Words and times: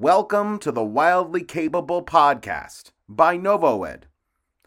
Welcome 0.00 0.60
to 0.60 0.70
the 0.70 0.84
Wildly 0.84 1.42
Capable 1.42 2.04
Podcast 2.04 2.92
by 3.08 3.36
NovoEd, 3.36 4.04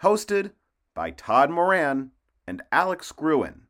hosted 0.01 0.51
by 0.93 1.11
Todd 1.11 1.50
Moran 1.50 2.11
and 2.46 2.61
Alex 2.69 3.14
Gruhin. 3.14 3.62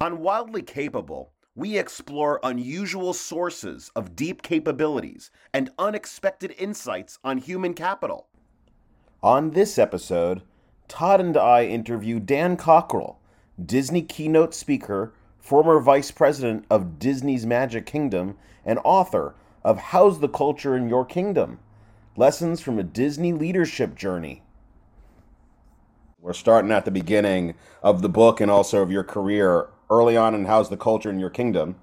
On 0.00 0.20
Wildly 0.20 0.62
Capable, 0.62 1.34
we 1.54 1.76
explore 1.76 2.40
unusual 2.42 3.12
sources 3.12 3.90
of 3.94 4.16
deep 4.16 4.40
capabilities 4.40 5.30
and 5.52 5.68
unexpected 5.78 6.54
insights 6.56 7.18
on 7.22 7.36
human 7.36 7.74
capital. 7.74 8.28
On 9.22 9.50
this 9.50 9.78
episode, 9.78 10.40
Todd 10.92 11.22
and 11.22 11.38
I 11.38 11.64
interview 11.64 12.20
Dan 12.20 12.58
Cockerell, 12.58 13.18
Disney 13.64 14.02
keynote 14.02 14.52
speaker, 14.52 15.14
former 15.38 15.80
vice 15.80 16.10
president 16.10 16.66
of 16.68 16.98
Disney's 16.98 17.46
Magic 17.46 17.86
Kingdom, 17.86 18.36
and 18.62 18.78
author 18.84 19.34
of 19.64 19.78
How's 19.78 20.20
the 20.20 20.28
Culture 20.28 20.76
in 20.76 20.90
Your 20.90 21.06
Kingdom? 21.06 21.60
Lessons 22.14 22.60
from 22.60 22.78
a 22.78 22.82
Disney 22.82 23.32
Leadership 23.32 23.94
Journey. 23.96 24.42
We're 26.20 26.34
starting 26.34 26.70
at 26.70 26.84
the 26.84 26.90
beginning 26.90 27.54
of 27.82 28.02
the 28.02 28.10
book 28.10 28.38
and 28.38 28.50
also 28.50 28.82
of 28.82 28.92
your 28.92 29.02
career 29.02 29.68
early 29.88 30.18
on 30.18 30.34
in 30.34 30.44
How's 30.44 30.68
the 30.68 30.76
Culture 30.76 31.08
in 31.08 31.18
Your 31.18 31.30
Kingdom. 31.30 31.76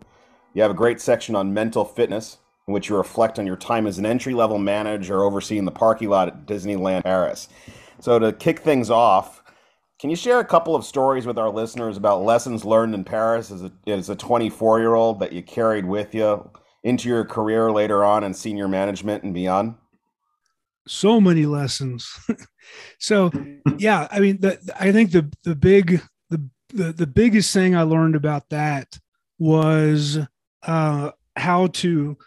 You 0.54 0.62
have 0.62 0.70
a 0.70 0.76
great 0.76 1.02
section 1.02 1.36
on 1.36 1.52
mental 1.52 1.84
fitness, 1.84 2.38
in 2.68 2.76
which 2.76 2.90
you 2.90 2.96
reflect 2.96 3.40
on 3.40 3.48
your 3.48 3.58
time 3.58 3.88
as 3.88 3.98
an 3.98 4.06
entry 4.06 4.36
level 4.36 4.60
manager 4.60 5.24
overseeing 5.24 5.66
the 5.66 5.72
parking 5.72 6.10
lot 6.10 6.28
at 6.28 6.46
Disneyland 6.46 7.02
Paris. 7.02 7.50
So, 8.00 8.20
to 8.20 8.32
kick 8.32 8.60
things 8.60 8.90
off, 8.90 9.44
can 10.00 10.10
you 10.10 10.16
share 10.16 10.40
a 10.40 10.46
couple 10.46 10.76
of 10.76 10.86
stories 10.86 11.26
with 11.26 11.38
our 11.38 11.50
listeners 11.50 11.98
about 11.98 12.24
lessons 12.24 12.64
learned 12.64 12.96
in 12.96 13.04
Paris 13.04 13.52
as 13.52 13.64
a, 13.64 13.72
as 13.88 14.10
a 14.10 14.16
24 14.16 14.80
year 14.80 14.96
old 14.96 15.20
that 15.20 15.34
you 15.34 15.44
carried 15.44 15.86
with 15.86 16.16
you 16.16 16.50
into 16.84 17.10
your 17.10 17.26
career 17.26 17.72
later 17.72 18.06
on 18.06 18.24
in 18.24 18.34
senior 18.34 18.70
management 18.70 19.24
and 19.24 19.34
beyond? 19.34 19.76
So 20.88 21.20
many 21.20 21.46
lessons. 21.46 22.10
so, 23.00 23.32
yeah, 23.78 24.08
I 24.10 24.22
mean, 24.22 24.40
the, 24.40 24.58
I 24.80 24.92
think 24.92 25.12
the 25.12 25.30
the 25.44 25.56
big 25.56 26.02
the, 26.30 26.50
the 26.70 26.94
the 26.94 27.08
biggest 27.08 27.54
thing 27.54 27.76
I 27.76 27.82
learned 27.82 28.16
about 28.16 28.50
that 28.50 28.98
was 29.38 30.18
uh, 30.64 31.12
how 31.36 31.68
to 31.68 32.18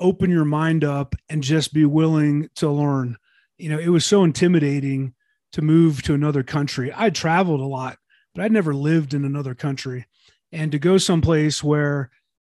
open 0.00 0.30
your 0.30 0.44
mind 0.44 0.82
up 0.84 1.14
and 1.28 1.42
just 1.42 1.72
be 1.72 1.84
willing 1.84 2.48
to 2.56 2.68
learn 2.68 3.16
you 3.58 3.68
know, 3.68 3.78
it 3.78 3.88
was 3.88 4.04
so 4.04 4.24
intimidating 4.24 5.14
to 5.52 5.62
move 5.62 6.02
to 6.02 6.14
another 6.14 6.42
country. 6.42 6.92
I 6.94 7.10
traveled 7.10 7.60
a 7.60 7.66
lot, 7.66 7.98
but 8.34 8.44
I'd 8.44 8.52
never 8.52 8.74
lived 8.74 9.14
in 9.14 9.24
another 9.24 9.54
country. 9.54 10.06
And 10.52 10.72
to 10.72 10.78
go 10.78 10.98
someplace 10.98 11.62
where 11.62 12.10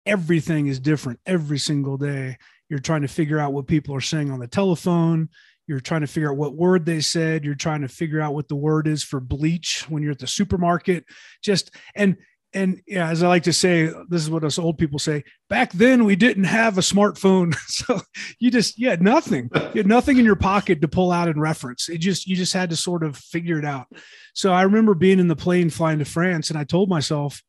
everything 0.05 0.67
is 0.67 0.79
different 0.79 1.19
every 1.25 1.59
single 1.59 1.97
day, 1.97 2.37
you're 2.69 2.79
trying 2.79 3.01
to 3.01 3.07
figure 3.07 3.39
out 3.39 3.53
what 3.53 3.67
people 3.67 3.95
are 3.95 4.01
saying 4.01 4.31
on 4.31 4.39
the 4.39 4.47
telephone. 4.47 5.29
You're 5.67 5.79
trying 5.79 6.01
to 6.01 6.07
figure 6.07 6.31
out 6.31 6.37
what 6.37 6.55
word 6.55 6.85
they 6.85 6.99
said. 6.99 7.45
You're 7.45 7.55
trying 7.55 7.81
to 7.81 7.87
figure 7.87 8.21
out 8.21 8.33
what 8.33 8.47
the 8.47 8.55
word 8.55 8.87
is 8.87 9.03
for 9.03 9.19
bleach 9.19 9.85
when 9.87 10.01
you're 10.01 10.13
at 10.13 10.19
the 10.19 10.27
supermarket. 10.27 11.05
Just 11.43 11.75
and 11.95 12.17
and 12.53 12.81
yeah, 12.87 13.09
as 13.09 13.21
I 13.21 13.27
like 13.27 13.43
to 13.43 13.53
say, 13.53 13.91
this 14.09 14.21
is 14.23 14.29
what 14.29 14.43
us 14.43 14.57
old 14.57 14.77
people 14.77 14.97
say. 14.97 15.23
Back 15.49 15.71
then, 15.71 16.05
we 16.05 16.15
didn't 16.15 16.45
have 16.45 16.77
a 16.77 16.81
smartphone, 16.81 17.55
so 17.67 18.01
you 18.39 18.49
just 18.49 18.79
you 18.79 18.89
had 18.89 19.01
nothing. 19.01 19.49
You 19.53 19.79
had 19.79 19.87
nothing 19.87 20.17
in 20.17 20.25
your 20.25 20.35
pocket 20.35 20.81
to 20.81 20.87
pull 20.87 21.11
out 21.11 21.27
and 21.27 21.39
reference. 21.39 21.89
It 21.89 21.99
just 21.99 22.27
you 22.27 22.35
just 22.35 22.53
had 22.53 22.69
to 22.71 22.75
sort 22.75 23.03
of 23.03 23.17
figure 23.17 23.59
it 23.59 23.65
out. 23.65 23.87
So 24.33 24.51
I 24.51 24.63
remember 24.63 24.95
being 24.95 25.19
in 25.19 25.27
the 25.27 25.35
plane 25.35 25.69
flying 25.69 25.99
to 25.99 26.05
France, 26.05 26.49
and 26.49 26.57
I 26.57 26.63
told 26.63 26.89
myself, 26.89 27.41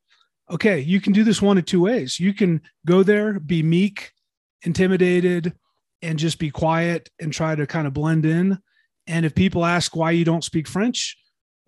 okay, 0.50 0.80
you 0.80 1.00
can 1.00 1.12
do 1.12 1.24
this 1.24 1.40
one 1.40 1.58
of 1.58 1.64
two 1.64 1.80
ways. 1.80 2.20
You 2.20 2.34
can 2.34 2.60
go 2.86 3.02
there, 3.02 3.40
be 3.40 3.62
meek, 3.62 4.12
intimidated, 4.62 5.54
and 6.02 6.18
just 6.18 6.38
be 6.38 6.50
quiet 6.50 7.08
and 7.20 7.32
try 7.32 7.54
to 7.54 7.66
kind 7.66 7.86
of 7.86 7.94
blend 7.94 8.26
in. 8.26 8.58
And 9.06 9.24
if 9.24 9.34
people 9.34 9.64
ask 9.64 9.96
why 9.96 10.10
you 10.10 10.24
don't 10.24 10.44
speak 10.44 10.68
French, 10.68 11.16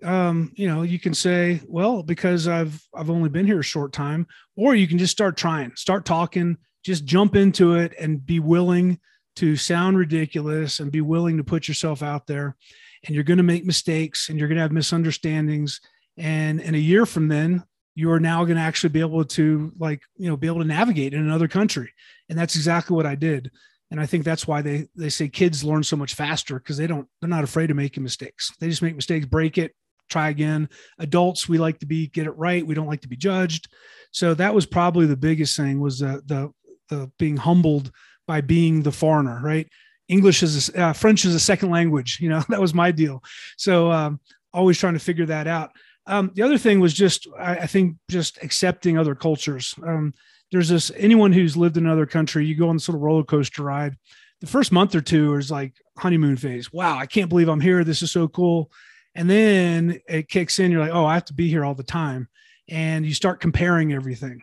um, 0.04 0.52
you 0.54 0.68
know, 0.68 0.82
you 0.82 0.98
can 0.98 1.14
say, 1.14 1.60
well, 1.66 2.02
because 2.02 2.48
I've 2.48 2.80
I've 2.94 3.10
only 3.10 3.28
been 3.28 3.46
here 3.46 3.60
a 3.60 3.64
short 3.64 3.92
time, 3.92 4.26
or 4.56 4.74
you 4.74 4.88
can 4.88 4.98
just 4.98 5.12
start 5.12 5.36
trying, 5.36 5.72
start 5.76 6.04
talking, 6.04 6.56
just 6.84 7.04
jump 7.04 7.36
into 7.36 7.74
it 7.74 7.94
and 7.98 8.24
be 8.24 8.40
willing 8.40 8.98
to 9.36 9.56
sound 9.56 9.96
ridiculous 9.96 10.80
and 10.80 10.92
be 10.92 11.00
willing 11.00 11.36
to 11.36 11.44
put 11.44 11.68
yourself 11.68 12.02
out 12.02 12.26
there. 12.26 12.56
And 13.04 13.14
you're 13.14 13.24
going 13.24 13.38
to 13.38 13.42
make 13.42 13.64
mistakes 13.64 14.28
and 14.28 14.38
you're 14.38 14.48
going 14.48 14.56
to 14.56 14.62
have 14.62 14.72
misunderstandings. 14.72 15.80
And 16.16 16.60
in 16.60 16.74
a 16.74 16.78
year 16.78 17.06
from 17.06 17.28
then, 17.28 17.64
you 17.94 18.10
are 18.12 18.20
now 18.20 18.44
going 18.44 18.56
to 18.56 18.62
actually 18.62 18.90
be 18.90 19.00
able 19.00 19.24
to 19.24 19.72
like, 19.78 20.02
you 20.16 20.28
know, 20.28 20.36
be 20.36 20.46
able 20.46 20.60
to 20.60 20.66
navigate 20.66 21.14
in 21.14 21.20
another 21.20 21.48
country. 21.48 21.92
And 22.28 22.38
that's 22.38 22.56
exactly 22.56 22.94
what 22.94 23.06
I 23.06 23.14
did. 23.14 23.50
And 23.90 24.00
I 24.00 24.06
think 24.06 24.24
that's 24.24 24.46
why 24.46 24.62
they 24.62 24.88
they 24.96 25.10
say 25.10 25.28
kids 25.28 25.62
learn 25.62 25.82
so 25.82 25.96
much 25.96 26.14
faster 26.14 26.58
because 26.58 26.78
they 26.78 26.86
don't 26.86 27.06
they're 27.20 27.28
not 27.28 27.44
afraid 27.44 27.70
of 27.70 27.76
making 27.76 28.02
mistakes. 28.02 28.50
They 28.58 28.70
just 28.70 28.80
make 28.80 28.96
mistakes, 28.96 29.26
break 29.26 29.58
it, 29.58 29.74
try 30.08 30.28
again. 30.28 30.68
Adults, 30.98 31.48
we 31.48 31.58
like 31.58 31.78
to 31.80 31.86
be 31.86 32.08
get 32.08 32.26
it 32.26 32.36
right. 32.36 32.66
We 32.66 32.74
don't 32.74 32.86
like 32.86 33.02
to 33.02 33.08
be 33.08 33.16
judged. 33.16 33.68
So 34.10 34.34
that 34.34 34.54
was 34.54 34.66
probably 34.66 35.06
the 35.06 35.16
biggest 35.16 35.56
thing 35.56 35.80
was 35.80 35.98
the 35.98 36.22
the, 36.26 36.52
the 36.88 37.10
being 37.18 37.36
humbled 37.36 37.90
by 38.26 38.40
being 38.40 38.82
the 38.82 38.92
foreigner, 38.92 39.40
right? 39.42 39.68
English 40.08 40.42
is 40.42 40.68
a, 40.70 40.80
uh, 40.80 40.92
French 40.92 41.24
is 41.24 41.34
a 41.34 41.40
second 41.40 41.70
language. 41.70 42.18
You 42.20 42.28
know 42.28 42.42
that 42.48 42.60
was 42.60 42.74
my 42.74 42.90
deal. 42.90 43.22
So 43.56 43.90
um, 43.90 44.20
always 44.52 44.78
trying 44.78 44.94
to 44.94 45.00
figure 45.00 45.26
that 45.26 45.46
out. 45.46 45.70
Um, 46.06 46.32
the 46.34 46.42
other 46.42 46.58
thing 46.58 46.80
was 46.80 46.94
just 46.94 47.26
I, 47.38 47.58
I 47.58 47.66
think 47.66 47.96
just 48.10 48.42
accepting 48.42 48.98
other 48.98 49.14
cultures. 49.14 49.74
Um, 49.86 50.12
there's 50.50 50.68
this 50.68 50.92
anyone 50.96 51.32
who's 51.32 51.56
lived 51.56 51.78
in 51.78 51.86
another 51.86 52.06
country, 52.06 52.44
you 52.44 52.54
go 52.54 52.68
on 52.68 52.76
this 52.76 52.88
little 52.88 53.00
roller 53.00 53.24
coaster 53.24 53.62
ride. 53.62 53.96
The 54.40 54.46
first 54.46 54.72
month 54.72 54.94
or 54.94 55.00
two 55.00 55.34
is 55.36 55.50
like 55.50 55.72
honeymoon 55.96 56.36
phase. 56.36 56.72
Wow, 56.72 56.98
I 56.98 57.06
can't 57.06 57.28
believe 57.28 57.48
I'm 57.48 57.60
here. 57.60 57.84
This 57.84 58.02
is 58.02 58.10
so 58.10 58.28
cool. 58.28 58.70
And 59.14 59.28
then 59.28 60.00
it 60.08 60.28
kicks 60.28 60.58
in. 60.58 60.70
You're 60.70 60.80
like, 60.80 60.94
oh, 60.94 61.04
I 61.04 61.14
have 61.14 61.26
to 61.26 61.34
be 61.34 61.48
here 61.48 61.64
all 61.64 61.74
the 61.74 61.82
time. 61.82 62.28
And 62.68 63.04
you 63.04 63.14
start 63.14 63.40
comparing 63.40 63.92
everything. 63.92 64.42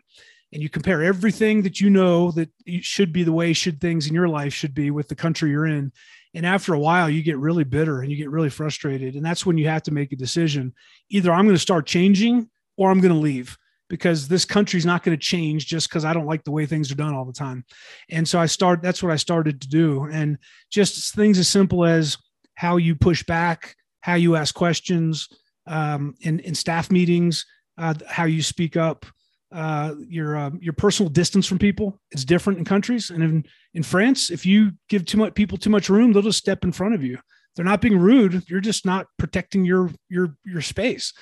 And 0.51 0.61
you 0.61 0.69
compare 0.69 1.03
everything 1.03 1.61
that 1.61 1.79
you 1.79 1.89
know 1.89 2.31
that 2.31 2.49
should 2.81 3.13
be 3.13 3.23
the 3.23 3.31
way 3.31 3.53
should 3.53 3.79
things 3.79 4.07
in 4.07 4.15
your 4.15 4.27
life 4.27 4.53
should 4.53 4.73
be 4.73 4.89
with 4.89 5.07
the 5.07 5.15
country 5.15 5.51
you're 5.51 5.67
in. 5.67 5.91
And 6.33 6.45
after 6.45 6.73
a 6.73 6.79
while, 6.79 7.09
you 7.09 7.23
get 7.23 7.37
really 7.37 7.63
bitter 7.63 8.01
and 8.01 8.11
you 8.11 8.17
get 8.17 8.29
really 8.29 8.49
frustrated. 8.49 9.15
And 9.15 9.25
that's 9.25 9.45
when 9.45 9.57
you 9.57 9.67
have 9.67 9.83
to 9.83 9.93
make 9.93 10.11
a 10.11 10.15
decision. 10.15 10.73
Either 11.09 11.31
I'm 11.31 11.45
going 11.45 11.55
to 11.55 11.59
start 11.59 11.85
changing 11.85 12.49
or 12.77 12.89
I'm 12.89 12.99
going 12.99 13.13
to 13.13 13.19
leave 13.19 13.57
because 13.89 14.27
this 14.27 14.45
country's 14.45 14.85
not 14.85 15.03
going 15.03 15.17
to 15.17 15.23
change 15.23 15.65
just 15.65 15.89
because 15.89 16.05
I 16.05 16.13
don't 16.13 16.27
like 16.27 16.43
the 16.43 16.51
way 16.51 16.65
things 16.65 16.91
are 16.91 16.95
done 16.95 17.13
all 17.13 17.25
the 17.25 17.33
time. 17.33 17.65
And 18.09 18.27
so 18.27 18.39
I 18.39 18.45
start, 18.45 18.81
that's 18.81 19.01
what 19.01 19.11
I 19.11 19.15
started 19.17 19.61
to 19.61 19.67
do. 19.67 20.05
And 20.05 20.37
just 20.69 21.15
things 21.15 21.39
as 21.39 21.47
simple 21.47 21.83
as 21.85 22.17
how 22.55 22.77
you 22.77 22.95
push 22.95 23.23
back, 23.23 23.75
how 24.01 24.15
you 24.15 24.35
ask 24.35 24.53
questions 24.55 25.29
um, 25.67 26.15
in, 26.21 26.39
in 26.39 26.55
staff 26.55 26.91
meetings, 26.91 27.45
uh, 27.77 27.93
how 28.07 28.25
you 28.25 28.41
speak 28.41 28.75
up, 28.77 29.05
uh, 29.51 29.95
your 30.07 30.37
uh, 30.37 30.51
your 30.59 30.73
personal 30.73 31.09
distance 31.09 31.47
from 31.47 31.57
people. 31.57 31.99
It's 32.11 32.25
different 32.25 32.59
in 32.59 32.65
countries, 32.65 33.09
and 33.09 33.23
in 33.23 33.45
in 33.73 33.83
France, 33.83 34.29
if 34.29 34.45
you 34.45 34.73
give 34.89 35.05
too 35.05 35.17
much 35.17 35.33
people 35.33 35.57
too 35.57 35.69
much 35.69 35.89
room, 35.89 36.13
they'll 36.13 36.21
just 36.21 36.37
step 36.37 36.63
in 36.63 36.71
front 36.71 36.93
of 36.93 37.03
you. 37.03 37.17
They're 37.55 37.65
not 37.65 37.81
being 37.81 37.97
rude. 37.97 38.47
You're 38.47 38.59
just 38.59 38.85
not 38.85 39.07
protecting 39.17 39.65
your 39.65 39.91
your 40.07 40.35
your 40.45 40.61
space. 40.61 41.13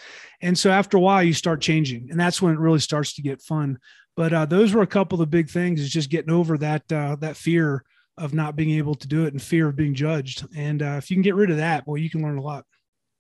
And 0.42 0.58
so 0.58 0.70
after 0.70 0.98
a 0.98 1.00
while, 1.00 1.24
you 1.24 1.34
start 1.34 1.62
changing, 1.62 2.10
and 2.12 2.20
that's 2.20 2.42
when 2.42 2.54
it 2.54 2.60
really 2.60 2.80
starts 2.80 3.16
to 3.16 3.22
get 3.22 3.42
fun. 3.42 3.80
But 4.16 4.34
uh, 4.34 4.46
those 4.46 4.74
were 4.74 4.82
a 4.82 4.88
couple 4.88 5.16
of 5.16 5.20
the 5.20 5.38
big 5.38 5.50
things: 5.50 5.80
is 5.80 5.90
just 5.90 6.10
getting 6.10 6.32
over 6.32 6.58
that 6.58 6.92
uh, 6.92 7.16
that 7.22 7.38
fear 7.38 7.84
of 8.18 8.34
not 8.34 8.56
being 8.56 8.72
able 8.72 8.96
to 8.96 9.08
do 9.08 9.26
it 9.26 9.34
and 9.34 9.42
fear 9.42 9.68
of 9.68 9.76
being 9.76 9.94
judged. 9.94 10.46
And 10.56 10.82
uh, 10.82 10.96
if 10.98 11.10
you 11.10 11.16
can 11.16 11.22
get 11.22 11.36
rid 11.36 11.50
of 11.50 11.58
that, 11.58 11.86
well, 11.88 11.98
you 11.98 12.10
can 12.10 12.22
learn 12.22 12.38
a 12.38 12.42
lot. 12.42 12.66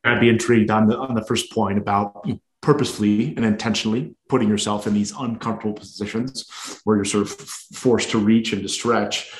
I'd 0.03 0.19
be 0.19 0.29
intrigued 0.29 0.71
on 0.71 0.87
the 0.87 0.97
on 0.97 1.15
the 1.15 1.25
first 1.25 1.51
point 1.51 1.77
about 1.77 2.25
purposefully 2.61 3.35
and 3.35 3.45
intentionally 3.45 4.15
putting 4.29 4.49
yourself 4.49 4.87
in 4.87 4.93
these 4.93 5.13
uncomfortable 5.17 5.73
positions 5.73 6.49
where 6.83 6.95
you're 6.97 7.05
sort 7.05 7.23
of 7.23 7.31
forced 7.31 8.11
to 8.11 8.17
reach 8.17 8.53
and 8.53 8.61
to 8.61 8.69
stretch 8.69 9.31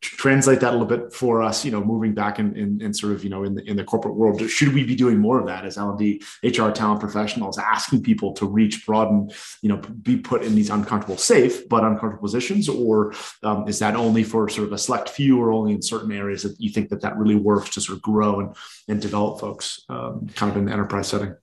translate 0.00 0.60
that 0.60 0.70
a 0.70 0.76
little 0.76 0.86
bit 0.86 1.12
for 1.12 1.42
us, 1.42 1.64
you 1.64 1.70
know, 1.70 1.82
moving 1.82 2.14
back 2.14 2.38
in, 2.38 2.56
in, 2.56 2.80
in, 2.80 2.94
sort 2.94 3.12
of, 3.12 3.24
you 3.24 3.30
know, 3.30 3.44
in 3.44 3.54
the, 3.54 3.68
in 3.68 3.76
the 3.76 3.84
corporate 3.84 4.14
world, 4.14 4.40
should 4.48 4.72
we 4.72 4.84
be 4.84 4.94
doing 4.94 5.18
more 5.18 5.40
of 5.40 5.46
that 5.46 5.64
as 5.64 5.76
L&D 5.76 6.22
HR 6.42 6.70
talent 6.70 7.00
professionals, 7.00 7.58
asking 7.58 8.02
people 8.02 8.32
to 8.34 8.46
reach, 8.46 8.86
broaden, 8.86 9.30
you 9.62 9.68
know, 9.68 9.76
be 9.76 10.16
put 10.16 10.42
in 10.42 10.54
these 10.54 10.70
uncomfortable, 10.70 11.16
safe, 11.16 11.68
but 11.68 11.84
uncomfortable 11.84 12.22
positions? 12.22 12.68
Or 12.68 13.12
um, 13.42 13.68
is 13.68 13.78
that 13.80 13.96
only 13.96 14.24
for 14.24 14.48
sort 14.48 14.66
of 14.66 14.72
a 14.72 14.78
select 14.78 15.08
few 15.08 15.40
or 15.40 15.52
only 15.52 15.72
in 15.72 15.82
certain 15.82 16.12
areas 16.12 16.42
that 16.42 16.60
you 16.60 16.70
think 16.70 16.88
that 16.90 17.00
that 17.02 17.16
really 17.16 17.36
works 17.36 17.70
to 17.70 17.80
sort 17.80 17.96
of 17.96 18.02
grow 18.02 18.40
and, 18.40 18.56
and 18.88 19.00
develop 19.00 19.40
folks 19.40 19.84
um, 19.88 20.28
kind 20.34 20.50
of 20.50 20.56
in 20.58 20.66
the 20.66 20.72
enterprise 20.72 21.08
setting? 21.08 21.34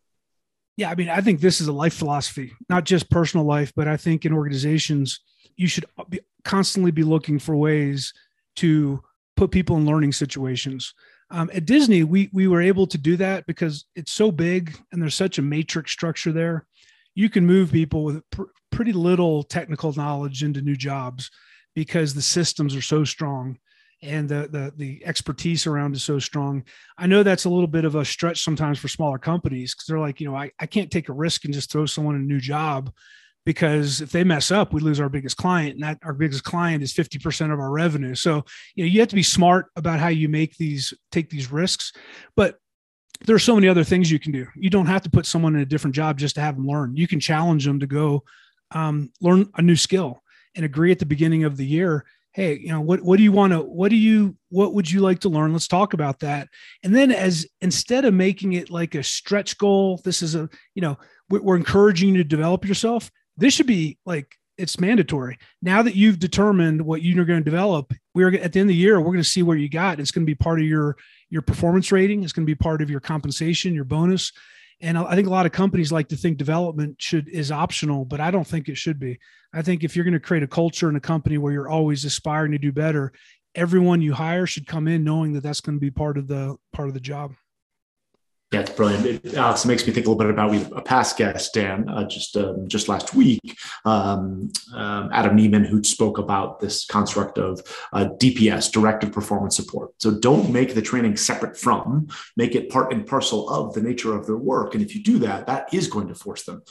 Yeah, 0.78 0.90
I 0.90 0.96
mean, 0.96 1.10
I 1.10 1.22
think 1.22 1.42
this 1.42 1.62
is 1.62 1.68
a 1.68 1.74
life 1.74 1.94
philosophy, 1.94 2.54
not 2.70 2.86
just 2.86 3.10
personal 3.10 3.46
life, 3.46 3.72
but 3.76 3.88
I 3.88 3.98
think 3.98 4.26
in 4.26 4.34
organizations, 4.34 5.20
you 5.56 5.68
should 5.68 5.86
be, 6.10 6.22
constantly 6.44 6.92
be 6.92 7.04
looking 7.04 7.40
for 7.40 7.56
ways 7.56 8.14
to 8.58 9.02
put 9.36 9.52
people 9.52 9.78
in 9.78 9.86
learning 9.86 10.12
situations. 10.12 10.94
Um, 11.30 11.50
at 11.54 11.66
Disney, 11.66 12.04
we 12.04 12.30
we 12.34 12.48
were 12.48 12.62
able 12.62 12.86
to 12.88 12.98
do 12.98 13.16
that 13.18 13.46
because 13.46 13.86
it's 13.96 14.12
so 14.12 14.32
big 14.32 14.78
and 14.92 15.02
there's 15.02 15.16
such 15.16 15.38
a 15.38 15.42
matrix 15.42 15.92
structure 15.92 16.32
there. 16.32 16.68
You 17.16 17.30
can 17.30 17.46
move 17.46 17.72
people 17.72 18.04
with 18.04 18.30
pr- 18.32 18.44
pretty 18.72 18.94
little 18.94 19.44
technical 19.44 19.94
knowledge 19.94 20.44
into 20.44 20.62
new 20.62 20.76
jobs 20.76 21.32
because 21.74 22.14
the 22.14 22.22
systems 22.22 22.76
are 22.76 22.82
so 22.82 23.04
strong 23.04 23.58
and 24.04 24.28
the, 24.28 24.48
the 24.52 24.74
the 24.76 25.06
expertise 25.06 25.68
around 25.68 25.96
is 25.96 26.04
so 26.04 26.20
strong. 26.20 26.64
I 26.98 27.08
know 27.08 27.24
that's 27.24 27.46
a 27.46 27.50
little 27.50 27.68
bit 27.68 27.86
of 27.86 27.96
a 27.96 28.04
stretch 28.04 28.44
sometimes 28.44 28.80
for 28.80 28.88
smaller 28.88 29.18
companies 29.20 29.74
because 29.74 29.86
they're 29.88 30.00
like, 30.00 30.20
you 30.20 30.30
know, 30.30 30.36
I, 30.36 30.52
I 30.60 30.66
can't 30.66 30.92
take 30.92 31.10
a 31.10 31.14
risk 31.14 31.46
and 31.46 31.54
just 31.54 31.72
throw 31.72 31.86
someone 31.86 32.16
a 32.16 32.20
new 32.20 32.40
job 32.40 32.92
because 33.46 34.02
if 34.02 34.12
they 34.12 34.24
mess 34.24 34.52
up, 34.52 34.74
we 34.74 34.82
lose 34.82 35.00
our 35.00 35.10
biggest 35.10 35.38
client, 35.38 35.76
and 35.76 35.84
that 35.84 35.98
our 36.04 36.14
biggest 36.14 36.44
client 36.44 36.84
is 36.84 36.94
50% 36.94 37.52
of 37.52 37.60
our 37.60 37.72
revenue. 37.72 38.16
So, 38.16 38.44
you 38.76 38.84
know, 38.84 38.90
you 38.90 39.00
have 39.00 39.10
to 39.10 39.16
be 39.16 39.24
smart 39.24 39.68
about 39.76 40.00
how 40.00 40.10
you 40.10 40.30
make 40.30 40.58
these 40.58 40.94
take 41.12 41.30
these 41.30 41.52
risks. 41.52 41.92
But 42.36 42.58
there 43.26 43.36
are 43.36 43.40
so 43.40 43.56
many 43.56 43.68
other 43.68 43.84
things 43.84 44.12
you 44.12 44.20
can 44.20 44.32
do. 44.32 44.48
You 44.56 44.70
don't 44.70 44.88
have 44.88 45.04
to 45.04 45.10
put 45.10 45.26
someone 45.26 45.56
in 45.56 45.62
a 45.62 45.66
different 45.66 45.96
job 45.96 46.18
just 46.18 46.36
to 46.36 46.42
have 46.42 46.56
them 46.56 46.68
learn. 46.68 46.96
You 46.96 47.08
can 47.08 47.20
challenge 47.20 47.66
them 47.66 47.80
to 47.80 47.88
go 47.88 48.24
um, 48.72 49.12
learn 49.22 49.50
a 49.56 49.62
new 49.62 49.76
skill 49.76 50.22
and 50.56 50.66
agree 50.66 50.92
at 50.92 51.00
the 51.00 51.06
beginning 51.06 51.44
of 51.44 51.58
the 51.58 51.66
year 51.66 52.06
hey 52.34 52.58
you 52.58 52.70
know 52.70 52.80
what 52.80 53.02
what 53.02 53.18
do 53.18 53.24
you 53.24 53.32
want 53.32 53.52
to 53.52 53.60
what 53.60 53.90
do 53.90 53.98
you 53.98 54.36
what 54.50 54.74
would 54.74 54.90
you 54.90 55.02
like 55.02 55.20
to 55.20 55.30
learn 55.30 55.52
let's 55.52 55.68
talk 55.68 55.94
about 55.94 56.20
that 56.20 56.48
and 56.84 56.96
then 56.96 57.12
as 57.12 57.46
instead 57.62 58.06
of 58.06 58.14
making 58.14 58.54
it 58.54 58.70
like 58.70 58.96
a 58.96 59.04
stretch 59.04 59.58
goal 59.58 60.00
this 60.06 60.22
is 60.22 60.36
a 60.36 60.50
you 60.74 60.82
know 60.82 60.98
we're, 61.30 61.42
we're 61.42 61.56
encouraging 61.58 62.10
you 62.10 62.18
to 62.18 62.24
develop 62.24 62.66
yourself 62.66 63.12
this 63.38 63.54
should 63.54 63.68
be 63.68 63.98
like 64.06 64.36
it's 64.58 64.80
mandatory 64.80 65.38
now 65.62 65.82
that 65.82 65.96
you've 65.96 66.20
determined 66.20 66.82
what 66.82 67.02
you're 67.02 67.26
going 67.26 67.40
to 67.40 67.50
develop 67.50 67.94
we're 68.14 68.28
at 68.28 68.54
the 68.54 68.60
end 68.60 68.70
of 68.70 68.74
the 68.74 68.76
year 68.76 69.00
we're 69.00 69.06
going 69.06 69.18
to 69.18 69.24
see 69.24 69.44
where 69.44 69.58
you 69.58 69.70
got 69.70 70.00
it's 70.00 70.12
going 70.12 70.26
to 70.26 70.30
be 70.30 70.36
part 70.36 70.60
of 70.60 70.66
your 70.66 70.96
your 71.30 71.42
performance 71.42 71.92
rating 71.92 72.24
it's 72.24 72.34
going 72.34 72.46
to 72.46 72.52
be 72.52 72.56
part 72.56 72.82
of 72.82 72.90
your 72.90 73.00
compensation 73.00 73.74
your 73.74 73.86
bonus 73.86 74.32
and 74.82 74.98
I 74.98 75.16
think 75.16 75.28
a 75.28 75.32
lot 75.32 75.46
of 75.46 75.52
companies 75.52 75.92
like 75.92 76.08
to 76.10 76.18
think 76.18 76.38
development 76.38 77.00
should 77.00 77.30
is 77.30 77.52
optional, 77.52 78.04
but 78.04 78.20
I 78.20 78.32
don't 78.32 78.48
think 78.48 78.68
it 78.68 78.78
should 78.78 79.00
be. 79.00 79.20
I 79.54 79.62
think 79.62 79.84
if 79.84 79.96
you're 79.96 80.06
going 80.06 80.14
to 80.14 80.20
create 80.20 80.44
a 80.44 80.48
culture 80.48 80.90
in 80.90 80.96
a 80.96 81.02
company 81.02 81.38
where 81.38 81.54
you're 81.54 81.70
always 81.70 82.04
aspiring 82.04 82.52
to 82.54 82.58
do 82.58 82.72
better, 82.72 83.14
everyone 83.54 84.02
you 84.02 84.14
hire 84.14 84.48
should 84.48 84.66
come 84.66 84.88
in 84.88 85.04
knowing 85.04 85.34
that 85.34 85.44
that's 85.44 85.62
going 85.62 85.78
to 85.78 85.82
be 85.82 85.92
part 85.92 86.18
of 86.18 86.28
the 86.28 86.56
part 86.74 86.88
of 86.88 86.94
the 86.94 87.00
job. 87.00 87.34
Yeah, 88.52 88.60
it's 88.60 88.72
brilliant. 88.72 89.06
It, 89.06 89.34
Alex, 89.36 89.64
it 89.64 89.70
makes 89.70 89.88
me 89.88 89.94
think 89.94 90.08
a 90.08 90.10
little 90.10 90.22
bit 90.22 90.30
about 90.30 90.52
we 90.52 90.62
a 90.76 90.82
past 90.82 91.16
guest, 91.16 91.54
Dan, 91.54 91.88
uh, 91.88 92.06
just 92.06 92.36
um, 92.36 92.68
just 92.68 92.90
last 92.90 93.16
week, 93.16 93.58
um, 93.86 94.52
um, 94.74 95.10
Adam 95.14 95.38
Neiman, 95.38 95.66
who 95.66 95.82
spoke 95.86 96.18
about 96.18 96.60
this 96.60 96.86
construct 96.86 97.38
of 97.38 97.62
uh, 97.94 98.10
DPS, 98.20 98.70
directive 98.70 99.14
performance 99.14 99.56
support. 99.56 99.94
So 100.00 100.12
don't 100.12 100.52
make 100.52 100.76
the 100.76 100.82
training 100.82 101.16
separate 101.16 101.58
from, 101.58 102.10
make 102.36 102.54
it 102.54 102.70
part 102.70 102.92
and 102.92 103.08
parcel 103.08 103.50
of 103.50 103.74
the 103.74 103.82
nature 103.82 104.14
of 104.18 104.26
their 104.26 104.36
work. 104.36 104.74
And 104.74 104.84
if 104.84 104.94
you 104.94 105.02
do 105.02 105.18
that, 105.20 105.48
that 105.48 105.74
is 105.74 105.88
going 105.88 106.10
to 106.10 106.16
force 106.16 106.44
them, 106.44 106.62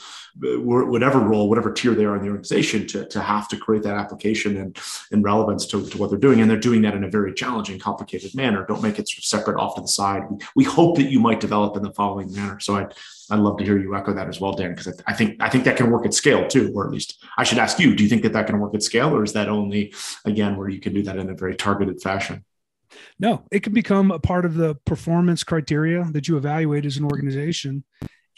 uh, 0.43 0.59
whatever 0.61 1.17
role, 1.17 1.49
whatever 1.49 1.73
tier 1.73 1.95
they 1.95 2.05
are 2.05 2.15
in 2.15 2.21
the 2.21 2.29
organization, 2.29 2.85
to, 2.89 3.07
to 3.07 3.19
have 3.19 3.47
to 3.47 3.57
create 3.57 3.81
that 3.81 3.95
application 3.95 4.57
and, 4.57 4.77
and 5.11 5.23
relevance 5.23 5.65
to, 5.65 5.83
to 5.89 5.97
what 5.97 6.11
they're 6.11 6.19
doing. 6.19 6.41
And 6.41 6.49
they're 6.49 6.59
doing 6.59 6.83
that 6.83 6.93
in 6.93 7.05
a 7.05 7.09
very 7.09 7.33
challenging, 7.33 7.79
complicated 7.79 8.35
manner. 8.35 8.67
Don't 8.67 8.83
make 8.83 8.99
it 8.99 9.09
sort 9.09 9.17
of 9.17 9.23
separate 9.23 9.59
off 9.59 9.73
to 9.77 9.81
the 9.81 9.87
side. 9.87 10.21
We, 10.29 10.37
we 10.57 10.63
hope 10.63 10.97
that 10.97 11.09
you 11.09 11.19
might 11.19 11.39
develop 11.39 11.70
in 11.77 11.83
the 11.83 11.93
following 11.93 12.31
manner. 12.33 12.59
So 12.59 12.75
I'd, 12.75 12.93
I'd 13.29 13.39
love 13.39 13.57
to 13.57 13.63
hear 13.63 13.77
you 13.77 13.95
echo 13.95 14.13
that 14.13 14.27
as 14.27 14.39
well, 14.39 14.53
Dan, 14.53 14.71
because 14.71 14.87
I, 14.87 15.11
I, 15.11 15.13
think 15.13 15.37
I 15.41 15.49
think 15.49 15.63
that 15.65 15.77
can 15.77 15.89
work 15.91 16.05
at 16.05 16.13
scale 16.13 16.47
too, 16.47 16.71
or 16.75 16.85
at 16.85 16.91
least 16.91 17.23
I 17.37 17.43
should 17.43 17.57
ask 17.57 17.79
you: 17.79 17.95
Do 17.95 18.03
you 18.03 18.09
think 18.09 18.23
that 18.23 18.33
that 18.33 18.47
can 18.47 18.59
work 18.59 18.75
at 18.75 18.83
scale, 18.83 19.15
or 19.15 19.23
is 19.23 19.33
that 19.33 19.49
only 19.49 19.93
again 20.25 20.55
where 20.57 20.69
you 20.69 20.79
can 20.79 20.93
do 20.93 21.03
that 21.03 21.17
in 21.17 21.29
a 21.29 21.35
very 21.35 21.55
targeted 21.55 22.01
fashion? 22.01 22.45
No, 23.19 23.45
it 23.51 23.63
can 23.63 23.73
become 23.73 24.11
a 24.11 24.19
part 24.19 24.45
of 24.45 24.55
the 24.55 24.75
performance 24.85 25.43
criteria 25.43 26.03
that 26.11 26.27
you 26.27 26.37
evaluate 26.37 26.85
as 26.85 26.97
an 26.97 27.05
organization, 27.05 27.83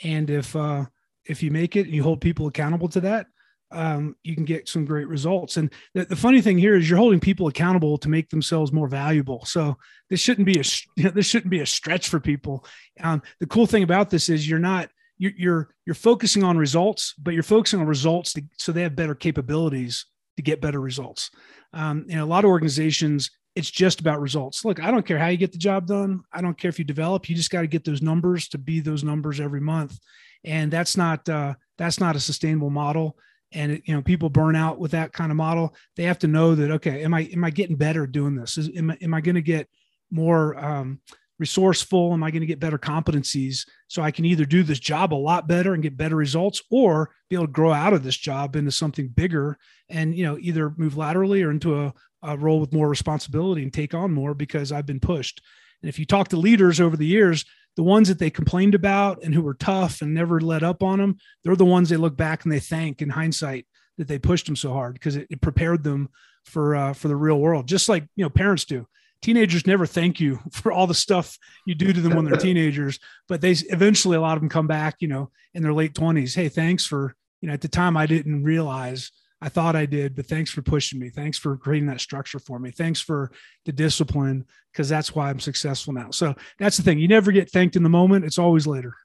and 0.03 0.29
if 0.29 0.55
uh, 0.55 0.85
if 1.25 1.41
you 1.41 1.51
make 1.51 1.75
it 1.75 1.85
and 1.85 1.95
you 1.95 2.03
hold 2.03 2.21
people 2.21 2.47
accountable 2.47 2.89
to 2.89 3.01
that, 3.01 3.27
um, 3.73 4.15
you 4.23 4.35
can 4.35 4.45
get 4.45 4.69
some 4.69 4.85
great 4.85 5.07
results. 5.07 5.57
And 5.57 5.71
the, 5.93 6.05
the, 6.05 6.15
funny 6.15 6.41
thing 6.41 6.57
here 6.57 6.75
is 6.75 6.89
you're 6.89 6.99
holding 6.99 7.19
people 7.19 7.47
accountable 7.47 7.97
to 7.97 8.09
make 8.09 8.29
themselves 8.29 8.71
more 8.71 8.87
valuable. 8.87 9.43
So 9.45 9.77
this 10.09 10.19
shouldn't 10.19 10.45
be 10.45 10.59
a 10.59 11.11
this 11.11 11.25
shouldn't 11.25 11.51
be 11.51 11.61
a 11.61 11.65
stretch 11.65 12.07
for 12.07 12.19
people. 12.19 12.65
Um, 13.01 13.21
the 13.39 13.47
cool 13.47 13.65
thing 13.65 13.83
about 13.83 14.09
this 14.09 14.29
is 14.29 14.47
you're 14.47 14.59
not 14.59 14.89
you're, 15.17 15.33
you're 15.35 15.69
you're 15.85 15.95
focusing 15.95 16.43
on 16.43 16.57
results, 16.57 17.13
but 17.17 17.33
you're 17.33 17.43
focusing 17.43 17.79
on 17.79 17.87
results 17.87 18.33
to, 18.33 18.43
so 18.57 18.71
they 18.71 18.83
have 18.83 18.95
better 18.95 19.15
capabilities 19.15 20.05
to 20.37 20.43
get 20.43 20.61
better 20.61 20.79
results. 20.79 21.31
Um, 21.73 22.05
know, 22.07 22.23
a 22.23 22.25
lot 22.25 22.43
of 22.43 22.49
organizations 22.49 23.31
it's 23.55 23.69
just 23.69 23.99
about 23.99 24.19
results. 24.19 24.65
Look, 24.65 24.81
I 24.81 24.89
don't 24.89 25.05
care 25.05 25.19
how 25.19 25.27
you 25.27 25.37
get 25.37 25.51
the 25.51 25.59
job 25.59 25.85
done. 25.85 26.23
I 26.31 26.41
don't 26.41 26.57
care 26.57 26.69
if 26.69 26.79
you 26.79 26.85
develop. 26.85 27.29
You 27.29 27.35
just 27.35 27.51
got 27.51 27.61
to 27.61 27.67
get 27.67 27.83
those 27.83 28.01
numbers 28.01 28.47
to 28.49 28.57
be 28.57 28.79
those 28.79 29.03
numbers 29.03 29.39
every 29.39 29.61
month, 29.61 29.99
and 30.43 30.71
that's 30.71 30.97
not 30.97 31.27
uh, 31.29 31.53
that's 31.77 31.99
not 31.99 32.15
a 32.15 32.19
sustainable 32.19 32.71
model 32.71 33.15
and 33.53 33.81
you 33.85 33.93
know 33.93 34.01
people 34.01 34.29
burn 34.29 34.55
out 34.55 34.79
with 34.79 34.91
that 34.91 35.13
kind 35.13 35.31
of 35.31 35.37
model 35.37 35.73
they 35.95 36.03
have 36.03 36.19
to 36.19 36.27
know 36.27 36.55
that 36.55 36.71
okay 36.71 37.03
am 37.03 37.13
i 37.13 37.21
am 37.33 37.43
i 37.43 37.49
getting 37.49 37.75
better 37.75 38.05
doing 38.07 38.35
this? 38.35 38.57
Is, 38.57 38.69
am, 38.75 38.95
am 39.01 39.13
i 39.13 39.21
going 39.21 39.35
to 39.35 39.41
get 39.41 39.67
more 40.11 40.55
um, 40.63 40.99
resourceful? 41.39 42.13
Am 42.13 42.23
i 42.23 42.31
going 42.31 42.41
to 42.41 42.47
get 42.47 42.59
better 42.59 42.77
competencies 42.77 43.67
so 43.87 44.01
i 44.01 44.11
can 44.11 44.25
either 44.25 44.45
do 44.45 44.63
this 44.63 44.79
job 44.79 45.13
a 45.13 45.15
lot 45.15 45.47
better 45.47 45.73
and 45.73 45.83
get 45.83 45.97
better 45.97 46.15
results 46.15 46.61
or 46.69 47.11
be 47.29 47.35
able 47.35 47.47
to 47.47 47.51
grow 47.51 47.71
out 47.71 47.93
of 47.93 48.03
this 48.03 48.17
job 48.17 48.55
into 48.55 48.71
something 48.71 49.07
bigger 49.07 49.57
and 49.89 50.15
you 50.15 50.25
know 50.25 50.37
either 50.39 50.73
move 50.77 50.97
laterally 50.97 51.43
or 51.43 51.51
into 51.51 51.79
a, 51.79 51.93
a 52.23 52.37
role 52.37 52.59
with 52.59 52.73
more 52.73 52.89
responsibility 52.89 53.63
and 53.63 53.73
take 53.73 53.93
on 53.93 54.11
more 54.11 54.33
because 54.33 54.71
i've 54.71 54.85
been 54.85 54.99
pushed. 54.99 55.41
And 55.81 55.89
if 55.89 55.99
you 55.99 56.05
talk 56.05 56.29
to 56.29 56.37
leaders 56.37 56.79
over 56.79 56.95
the 56.95 57.05
years 57.05 57.45
the 57.75 57.83
ones 57.83 58.07
that 58.07 58.19
they 58.19 58.29
complained 58.29 58.75
about 58.75 59.23
and 59.23 59.33
who 59.33 59.41
were 59.41 59.55
tough 59.55 60.01
and 60.01 60.13
never 60.13 60.39
let 60.39 60.63
up 60.63 60.83
on 60.83 60.99
them, 60.99 61.17
they're 61.43 61.55
the 61.55 61.65
ones 61.65 61.89
they 61.89 61.97
look 61.97 62.15
back 62.15 62.43
and 62.43 62.51
they 62.51 62.59
thank 62.59 63.01
in 63.01 63.09
hindsight 63.09 63.65
that 63.97 64.07
they 64.07 64.19
pushed 64.19 64.45
them 64.45 64.55
so 64.55 64.73
hard 64.73 64.93
because 64.93 65.15
it, 65.15 65.27
it, 65.29 65.41
prepared 65.41 65.83
them 65.83 66.09
for 66.45 66.75
uh, 66.75 66.93
for 66.93 67.07
the 67.07 67.15
real 67.15 67.39
world, 67.39 67.67
just 67.67 67.89
like 67.89 68.07
you 68.15 68.23
know 68.23 68.29
parents 68.29 68.65
do. 68.65 68.87
Teenagers 69.21 69.65
never 69.65 69.85
thank 69.85 70.19
you 70.19 70.39
for 70.51 70.71
all 70.71 70.87
the 70.87 70.93
stuff 70.93 71.37
you 71.65 71.75
do 71.75 71.93
to 71.93 72.01
them 72.01 72.15
when 72.15 72.25
they're 72.25 72.35
teenagers, 72.37 72.99
but 73.27 73.41
they 73.41 73.51
eventually 73.51 74.17
a 74.17 74.21
lot 74.21 74.35
of 74.35 74.41
them 74.41 74.49
come 74.49 74.67
back, 74.67 74.95
you 74.99 75.07
know, 75.07 75.31
in 75.53 75.63
their 75.63 75.73
late 75.73 75.95
twenties. 75.95 76.35
Hey, 76.35 76.49
thanks 76.49 76.85
for 76.85 77.15
you 77.41 77.47
know 77.47 77.53
at 77.53 77.61
the 77.61 77.67
time 77.67 77.97
I 77.97 78.05
didn't 78.05 78.43
realize 78.43 79.11
I 79.43 79.49
thought 79.49 79.75
I 79.75 79.85
did, 79.85 80.15
but 80.15 80.25
thanks 80.25 80.51
for 80.51 80.61
pushing 80.61 80.99
me. 80.99 81.09
Thanks 81.09 81.37
for 81.37 81.57
creating 81.57 81.89
that 81.89 81.99
structure 81.99 82.39
for 82.39 82.59
me. 82.59 82.71
Thanks 82.71 83.01
for 83.01 83.29
the 83.65 83.73
discipline 83.73 84.45
because 84.71 84.87
that's 84.87 85.13
why 85.13 85.29
I'm 85.29 85.41
successful 85.41 85.91
now. 85.91 86.11
So 86.11 86.33
that's 86.59 86.77
the 86.77 86.83
thing. 86.83 86.97
You 86.97 87.09
never 87.09 87.33
get 87.33 87.51
thanked 87.51 87.75
in 87.75 87.83
the 87.83 87.89
moment. 87.89 88.23
It's 88.23 88.39
always 88.39 88.65
later. 88.65 88.95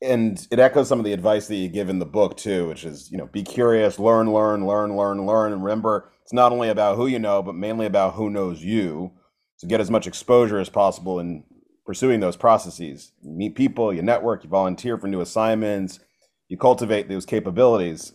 And 0.00 0.46
it 0.52 0.60
echoes 0.60 0.86
some 0.86 1.00
of 1.00 1.04
the 1.04 1.12
advice 1.12 1.48
that 1.48 1.56
you 1.56 1.68
give 1.68 1.88
in 1.88 1.98
the 1.98 2.06
book 2.06 2.36
too, 2.36 2.68
which 2.68 2.84
is, 2.84 3.10
you 3.10 3.18
know, 3.18 3.26
be 3.26 3.42
curious, 3.42 3.98
learn, 3.98 4.32
learn, 4.32 4.64
learn, 4.64 4.96
learn, 4.96 5.26
learn. 5.26 5.52
And 5.52 5.64
remember, 5.64 6.12
it's 6.22 6.32
not 6.32 6.52
only 6.52 6.68
about 6.68 6.96
who 6.96 7.08
you 7.08 7.18
know, 7.18 7.42
but 7.42 7.56
mainly 7.56 7.86
about 7.86 8.14
who 8.14 8.30
knows 8.30 8.62
you. 8.62 9.10
To 9.58 9.66
get 9.66 9.80
as 9.80 9.90
much 9.90 10.08
exposure 10.08 10.58
as 10.58 10.68
possible 10.68 11.20
in 11.20 11.44
pursuing 11.86 12.18
those 12.18 12.36
processes. 12.36 13.12
You 13.22 13.32
meet 13.32 13.54
people, 13.54 13.92
you 13.92 14.02
network, 14.02 14.42
you 14.42 14.50
volunteer 14.50 14.98
for 14.98 15.06
new 15.06 15.20
assignments, 15.20 16.00
you 16.48 16.56
cultivate 16.56 17.08
those 17.08 17.26
capabilities 17.26 18.12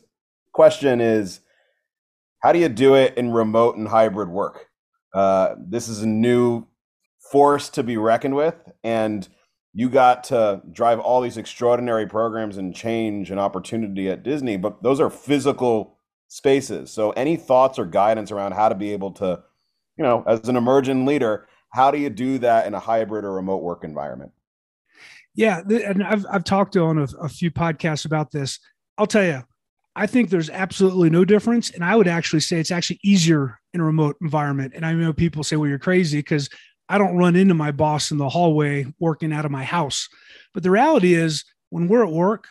question 0.57 0.99
is 1.01 1.39
how 2.39 2.51
do 2.51 2.57
you 2.57 2.67
do 2.67 2.95
it 2.95 3.15
in 3.15 3.31
remote 3.31 3.77
and 3.77 3.87
hybrid 3.87 4.27
work? 4.27 4.65
Uh, 5.13 5.53
this 5.59 5.87
is 5.87 6.01
a 6.01 6.07
new 6.07 6.65
force 7.31 7.69
to 7.69 7.83
be 7.83 7.95
reckoned 7.95 8.35
with, 8.35 8.55
and 8.83 9.29
you 9.73 9.87
got 9.87 10.23
to 10.23 10.63
drive 10.71 10.99
all 10.99 11.21
these 11.21 11.37
extraordinary 11.37 12.07
programs 12.07 12.57
and 12.57 12.75
change 12.75 13.29
and 13.29 13.39
opportunity 13.39 14.09
at 14.09 14.23
Disney, 14.23 14.57
but 14.57 14.81
those 14.81 14.99
are 14.99 15.11
physical 15.11 15.99
spaces. 16.27 16.89
So, 16.91 17.11
any 17.11 17.35
thoughts 17.35 17.77
or 17.77 17.85
guidance 17.85 18.31
around 18.31 18.53
how 18.53 18.67
to 18.67 18.75
be 18.75 18.93
able 18.93 19.11
to, 19.11 19.43
you 19.95 20.03
know, 20.03 20.23
as 20.25 20.49
an 20.49 20.55
emerging 20.55 21.05
leader, 21.05 21.47
how 21.71 21.91
do 21.91 21.99
you 21.99 22.09
do 22.09 22.39
that 22.39 22.65
in 22.65 22.73
a 22.73 22.79
hybrid 22.79 23.25
or 23.25 23.33
remote 23.33 23.61
work 23.61 23.83
environment? 23.83 24.31
Yeah, 25.35 25.61
and 25.69 26.03
I've 26.03 26.25
I've 26.31 26.43
talked 26.43 26.75
on 26.77 26.97
a, 26.97 27.07
a 27.21 27.29
few 27.29 27.51
podcasts 27.51 28.05
about 28.05 28.31
this. 28.31 28.59
I'll 28.97 29.05
tell 29.05 29.23
you, 29.23 29.43
I 29.97 30.05
think 30.05 30.29
there's 30.29 30.51
absolutely 30.51 31.09
no 31.09 31.25
difference. 31.25 31.71
And 31.71 31.83
I 31.83 31.95
would 31.95 32.07
actually 32.07 32.41
say 32.41 32.59
it's 32.59 32.69
actually 32.69 32.99
easier 33.03 33.59
in 33.73 33.81
a 33.81 33.83
remote 33.83 34.15
environment. 34.21 34.73
And 34.75 34.85
I 34.85 34.93
know 34.93 35.11
people 35.11 35.43
say, 35.43 35.55
well, 35.55 35.67
you're 35.67 35.79
crazy 35.79 36.19
because 36.19 36.51
I 36.87 36.99
don't 36.99 37.17
run 37.17 37.35
into 37.35 37.55
my 37.55 37.71
boss 37.71 38.11
in 38.11 38.19
the 38.19 38.29
hallway 38.29 38.85
working 38.99 39.33
out 39.33 39.43
of 39.43 39.49
my 39.49 39.63
house. 39.63 40.07
But 40.53 40.61
the 40.61 40.69
reality 40.69 41.15
is, 41.15 41.43
when 41.71 41.87
we're 41.87 42.05
at 42.05 42.11
work, 42.11 42.47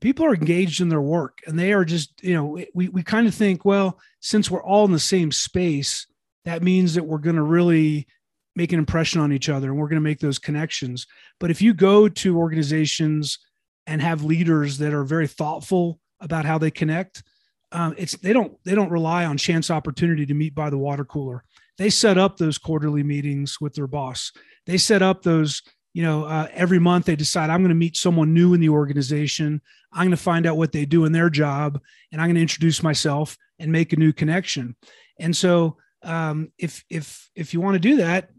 people 0.00 0.24
are 0.24 0.34
engaged 0.34 0.80
in 0.80 0.88
their 0.88 1.00
work 1.00 1.38
and 1.46 1.58
they 1.58 1.72
are 1.72 1.84
just, 1.84 2.22
you 2.22 2.32
know, 2.32 2.64
we, 2.72 2.88
we 2.88 3.02
kind 3.02 3.26
of 3.26 3.34
think, 3.34 3.64
well, 3.64 3.98
since 4.20 4.48
we're 4.48 4.62
all 4.62 4.84
in 4.84 4.92
the 4.92 5.00
same 5.00 5.32
space, 5.32 6.06
that 6.44 6.62
means 6.62 6.94
that 6.94 7.04
we're 7.04 7.18
going 7.18 7.36
to 7.36 7.42
really 7.42 8.06
make 8.54 8.72
an 8.72 8.78
impression 8.78 9.20
on 9.20 9.32
each 9.32 9.48
other 9.48 9.70
and 9.70 9.76
we're 9.78 9.88
going 9.88 10.00
to 10.00 10.08
make 10.08 10.20
those 10.20 10.38
connections. 10.38 11.08
But 11.40 11.50
if 11.50 11.60
you 11.60 11.74
go 11.74 12.08
to 12.08 12.38
organizations 12.38 13.40
and 13.88 14.00
have 14.00 14.22
leaders 14.22 14.78
that 14.78 14.94
are 14.94 15.04
very 15.04 15.26
thoughtful 15.26 15.98
about 16.20 16.44
how 16.44 16.58
they 16.58 16.70
connect. 16.70 17.22
Um, 17.70 17.94
it's 17.98 18.16
they 18.16 18.32
don't 18.32 18.56
they 18.64 18.74
don't 18.74 18.90
rely 18.90 19.24
on 19.26 19.36
chance 19.36 19.70
opportunity 19.70 20.24
to 20.26 20.34
meet 20.34 20.54
by 20.54 20.70
the 20.70 20.78
water 20.78 21.04
cooler. 21.04 21.44
they 21.76 21.90
set 21.90 22.18
up 22.18 22.36
those 22.36 22.58
quarterly 22.58 23.02
meetings 23.02 23.60
with 23.60 23.74
their 23.74 23.86
boss. 23.86 24.32
They 24.66 24.78
set 24.78 25.02
up 25.02 25.22
those, 25.22 25.62
you 25.92 26.02
know, 26.02 26.24
uh, 26.24 26.48
every 26.52 26.78
month 26.78 27.06
they 27.06 27.16
decide 27.16 27.50
I'm 27.50 27.60
going 27.60 27.68
to 27.68 27.74
meet 27.74 27.96
someone 27.96 28.34
new 28.34 28.54
in 28.54 28.60
the 28.60 28.70
organization. 28.70 29.60
I'm 29.92 30.02
going 30.06 30.10
to 30.10 30.16
find 30.16 30.46
out 30.46 30.56
what 30.56 30.72
they 30.72 30.84
do 30.84 31.04
in 31.04 31.12
their 31.12 31.30
job, 31.30 31.80
and 32.10 32.20
I'm 32.20 32.28
going 32.28 32.36
to 32.36 32.42
introduce 32.42 32.82
myself 32.82 33.36
and 33.58 33.70
make 33.70 33.92
a 33.92 33.96
new 33.96 34.12
connection. 34.12 34.76
And 35.20 35.36
so, 35.36 35.76
um, 36.02 36.52
if 36.58 36.84
if 36.88 37.30
if 37.34 37.52
you 37.52 37.60
want 37.60 37.74
to 37.74 37.80
do 37.80 37.96
that, 37.96 38.30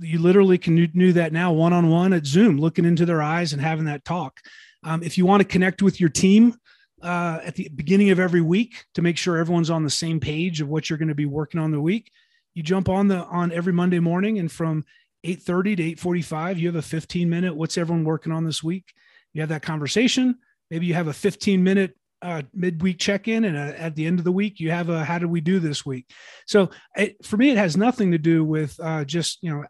you 0.00 0.18
literally 0.18 0.58
can 0.58 0.86
do 0.86 1.12
that 1.12 1.32
now 1.32 1.52
one 1.52 1.72
on 1.72 1.88
one 1.88 2.12
at 2.12 2.26
Zoom, 2.26 2.58
looking 2.58 2.84
into 2.84 3.04
their 3.04 3.22
eyes 3.22 3.52
and 3.52 3.60
having 3.60 3.84
that 3.86 4.04
talk. 4.04 4.40
Um, 4.84 5.02
if 5.02 5.16
you 5.16 5.26
want 5.26 5.40
to 5.40 5.48
connect 5.48 5.82
with 5.82 6.00
your 6.00 6.08
team 6.08 6.56
uh, 7.02 7.40
at 7.44 7.54
the 7.54 7.68
beginning 7.74 8.10
of 8.10 8.20
every 8.20 8.40
week 8.40 8.84
to 8.94 9.02
make 9.02 9.16
sure 9.16 9.36
everyone's 9.36 9.70
on 9.70 9.84
the 9.84 9.90
same 9.90 10.20
page 10.20 10.60
of 10.60 10.68
what 10.68 10.88
you're 10.88 10.98
going 10.98 11.08
to 11.08 11.14
be 11.14 11.26
working 11.26 11.60
on 11.60 11.70
the 11.70 11.80
week, 11.80 12.10
you 12.54 12.62
jump 12.62 12.88
on 12.88 13.08
the 13.08 13.24
on 13.24 13.52
every 13.52 13.72
Monday 13.72 13.98
morning, 13.98 14.38
and 14.38 14.50
from 14.50 14.84
8:30 15.24 15.76
to 15.76 15.82
8:45, 15.82 16.58
you 16.58 16.68
have 16.68 16.76
a 16.76 16.82
15 16.82 17.28
minute. 17.28 17.54
What's 17.54 17.78
everyone 17.78 18.04
working 18.04 18.32
on 18.32 18.44
this 18.44 18.62
week? 18.62 18.92
You 19.32 19.40
have 19.40 19.50
that 19.50 19.62
conversation. 19.62 20.36
Maybe 20.70 20.86
you 20.86 20.94
have 20.94 21.08
a 21.08 21.12
15 21.12 21.62
minute 21.62 21.96
uh, 22.22 22.42
midweek 22.54 22.98
check-in 22.98 23.44
and 23.44 23.56
a, 23.56 23.80
at 23.80 23.96
the 23.96 24.06
end 24.06 24.20
of 24.20 24.24
the 24.24 24.30
week 24.30 24.60
you 24.60 24.70
have 24.70 24.88
a 24.88 25.04
how 25.04 25.18
did 25.18 25.26
we 25.26 25.40
do 25.40 25.58
this 25.58 25.84
week 25.84 26.08
so 26.46 26.70
it, 26.94 27.16
for 27.26 27.36
me 27.36 27.50
it 27.50 27.56
has 27.56 27.76
nothing 27.76 28.12
to 28.12 28.18
do 28.18 28.44
with 28.44 28.78
uh, 28.78 29.04
just 29.04 29.42
you 29.42 29.50
know 29.50 29.64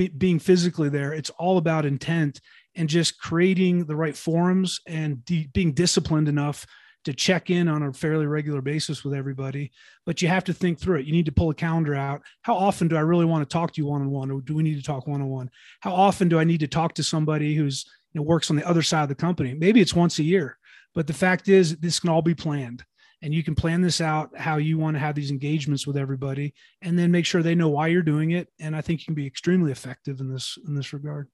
be, 0.00 0.08
being 0.08 0.38
physically 0.38 0.88
there. 0.88 1.12
It's 1.12 1.30
all 1.30 1.58
about 1.58 1.84
intent 1.84 2.40
and 2.74 2.88
just 2.88 3.20
creating 3.20 3.84
the 3.84 3.96
right 3.96 4.16
forums 4.16 4.80
and 4.86 5.24
de- 5.24 5.48
being 5.52 5.72
disciplined 5.72 6.28
enough 6.28 6.66
to 7.04 7.14
check 7.14 7.48
in 7.48 7.66
on 7.68 7.82
a 7.82 7.92
fairly 7.92 8.26
regular 8.26 8.60
basis 8.60 9.04
with 9.04 9.14
everybody. 9.14 9.72
But 10.04 10.20
you 10.20 10.28
have 10.28 10.44
to 10.44 10.52
think 10.52 10.78
through 10.78 10.98
it. 10.98 11.06
You 11.06 11.12
need 11.12 11.26
to 11.26 11.32
pull 11.32 11.50
a 11.50 11.54
calendar 11.54 11.94
out. 11.94 12.22
How 12.42 12.54
often 12.54 12.88
do 12.88 12.96
I 12.96 13.00
really 13.00 13.24
want 13.24 13.48
to 13.48 13.52
talk 13.52 13.72
to 13.72 13.80
you 13.80 13.86
one 13.86 14.02
on 14.02 14.10
one, 14.10 14.30
or 14.30 14.40
do 14.42 14.54
we 14.54 14.62
need 14.62 14.76
to 14.76 14.82
talk 14.82 15.06
one 15.06 15.22
on 15.22 15.28
one? 15.28 15.50
How 15.80 15.92
often 15.92 16.28
do 16.28 16.38
I 16.38 16.44
need 16.44 16.60
to 16.60 16.68
talk 16.68 16.94
to 16.94 17.02
somebody 17.02 17.54
who's 17.54 17.86
you 18.12 18.20
know 18.20 18.24
works 18.24 18.50
on 18.50 18.56
the 18.56 18.68
other 18.68 18.82
side 18.82 19.04
of 19.04 19.08
the 19.08 19.14
company? 19.14 19.54
Maybe 19.54 19.80
it's 19.80 19.94
once 19.94 20.18
a 20.18 20.24
year. 20.24 20.58
But 20.94 21.06
the 21.06 21.12
fact 21.12 21.48
is, 21.48 21.76
this 21.76 22.00
can 22.00 22.10
all 22.10 22.22
be 22.22 22.34
planned 22.34 22.84
and 23.22 23.34
you 23.34 23.42
can 23.42 23.54
plan 23.54 23.80
this 23.80 24.00
out 24.00 24.36
how 24.36 24.56
you 24.56 24.78
want 24.78 24.94
to 24.94 25.00
have 25.00 25.14
these 25.14 25.30
engagements 25.30 25.86
with 25.86 25.96
everybody 25.96 26.54
and 26.82 26.98
then 26.98 27.10
make 27.10 27.26
sure 27.26 27.42
they 27.42 27.54
know 27.54 27.68
why 27.68 27.86
you're 27.86 28.02
doing 28.02 28.32
it 28.32 28.48
and 28.58 28.74
i 28.74 28.80
think 28.80 29.00
you 29.00 29.04
can 29.04 29.14
be 29.14 29.26
extremely 29.26 29.70
effective 29.70 30.20
in 30.20 30.32
this 30.32 30.58
in 30.66 30.74
this 30.74 30.92
regard 30.92 31.28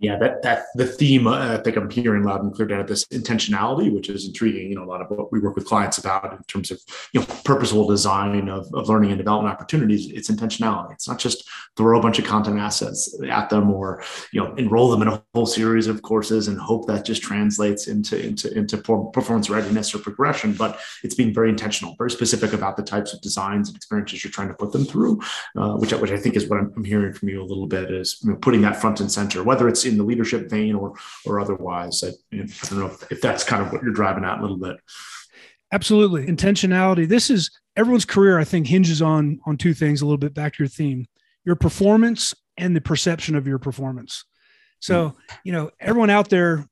yeah, 0.00 0.16
that 0.18 0.42
that 0.42 0.66
the 0.76 0.86
theme 0.86 1.26
uh, 1.26 1.56
I 1.58 1.62
think 1.62 1.76
I'm 1.76 1.90
hearing 1.90 2.22
loud 2.22 2.42
and 2.42 2.54
clear 2.54 2.68
down 2.68 2.78
at 2.78 2.86
this 2.86 3.04
intentionality, 3.06 3.92
which 3.92 4.08
is 4.08 4.26
intriguing. 4.26 4.68
You 4.68 4.76
know, 4.76 4.84
a 4.84 4.86
lot 4.86 5.00
of 5.00 5.10
what 5.10 5.32
we 5.32 5.40
work 5.40 5.56
with 5.56 5.64
clients 5.64 5.98
about 5.98 6.32
in 6.32 6.42
terms 6.44 6.70
of 6.70 6.80
you 7.12 7.20
know 7.20 7.26
purposeful 7.44 7.88
design 7.88 8.48
of, 8.48 8.72
of 8.74 8.88
learning 8.88 9.10
and 9.10 9.18
development 9.18 9.52
opportunities. 9.52 10.08
It's 10.12 10.30
intentionality. 10.30 10.92
It's 10.92 11.08
not 11.08 11.18
just 11.18 11.48
throw 11.76 11.98
a 11.98 12.02
bunch 12.02 12.20
of 12.20 12.24
content 12.24 12.60
assets 12.60 13.12
at 13.28 13.50
them 13.50 13.72
or 13.72 14.04
you 14.32 14.40
know 14.40 14.54
enroll 14.54 14.88
them 14.88 15.02
in 15.02 15.08
a 15.08 15.22
whole 15.34 15.46
series 15.46 15.88
of 15.88 16.00
courses 16.02 16.46
and 16.46 16.60
hope 16.60 16.86
that 16.86 17.04
just 17.04 17.22
translates 17.22 17.88
into 17.88 18.24
into 18.24 18.56
into 18.56 18.78
performance 18.78 19.50
readiness 19.50 19.92
or 19.96 19.98
progression. 19.98 20.52
But 20.52 20.78
it's 21.02 21.16
being 21.16 21.34
very 21.34 21.48
intentional, 21.48 21.96
very 21.98 22.12
specific 22.12 22.52
about 22.52 22.76
the 22.76 22.84
types 22.84 23.12
of 23.12 23.20
designs 23.20 23.68
and 23.68 23.76
experiences 23.76 24.22
you're 24.22 24.30
trying 24.30 24.48
to 24.48 24.54
put 24.54 24.70
them 24.70 24.84
through, 24.84 25.20
uh, 25.56 25.72
which 25.72 25.92
which 25.92 26.12
I 26.12 26.18
think 26.18 26.36
is 26.36 26.48
what 26.48 26.60
I'm, 26.60 26.84
hearing 26.84 27.12
from 27.12 27.28
you 27.28 27.42
a 27.42 27.44
little 27.44 27.66
bit 27.66 27.90
is 27.90 28.20
you 28.22 28.30
know, 28.30 28.36
putting 28.36 28.62
that 28.62 28.80
front 28.80 29.00
and 29.00 29.10
center, 29.10 29.42
whether 29.42 29.68
it's 29.68 29.87
in 29.88 29.98
the 29.98 30.04
leadership 30.04 30.50
vein 30.50 30.74
or 30.74 30.94
or 31.26 31.40
otherwise. 31.40 32.02
I, 32.04 32.08
I 32.32 32.46
don't 32.68 32.78
know 32.78 32.86
if, 32.86 33.12
if 33.12 33.20
that's 33.20 33.44
kind 33.44 33.62
of 33.62 33.72
what 33.72 33.82
you're 33.82 33.92
driving 33.92 34.24
at 34.24 34.38
a 34.38 34.42
little 34.42 34.58
bit. 34.58 34.76
Absolutely, 35.72 36.26
intentionality. 36.26 37.06
This 37.06 37.30
is 37.30 37.50
everyone's 37.76 38.04
career. 38.04 38.38
I 38.38 38.44
think 38.44 38.66
hinges 38.66 39.02
on 39.02 39.40
on 39.46 39.56
two 39.56 39.74
things. 39.74 40.00
A 40.00 40.04
little 40.04 40.18
bit 40.18 40.34
back 40.34 40.54
to 40.54 40.62
your 40.62 40.68
theme: 40.68 41.06
your 41.44 41.56
performance 41.56 42.34
and 42.56 42.74
the 42.74 42.80
perception 42.80 43.36
of 43.36 43.46
your 43.46 43.58
performance. 43.58 44.24
So, 44.80 45.08
hmm. 45.08 45.16
you 45.44 45.52
know, 45.52 45.70
everyone 45.80 46.10
out 46.10 46.28
there, 46.28 46.66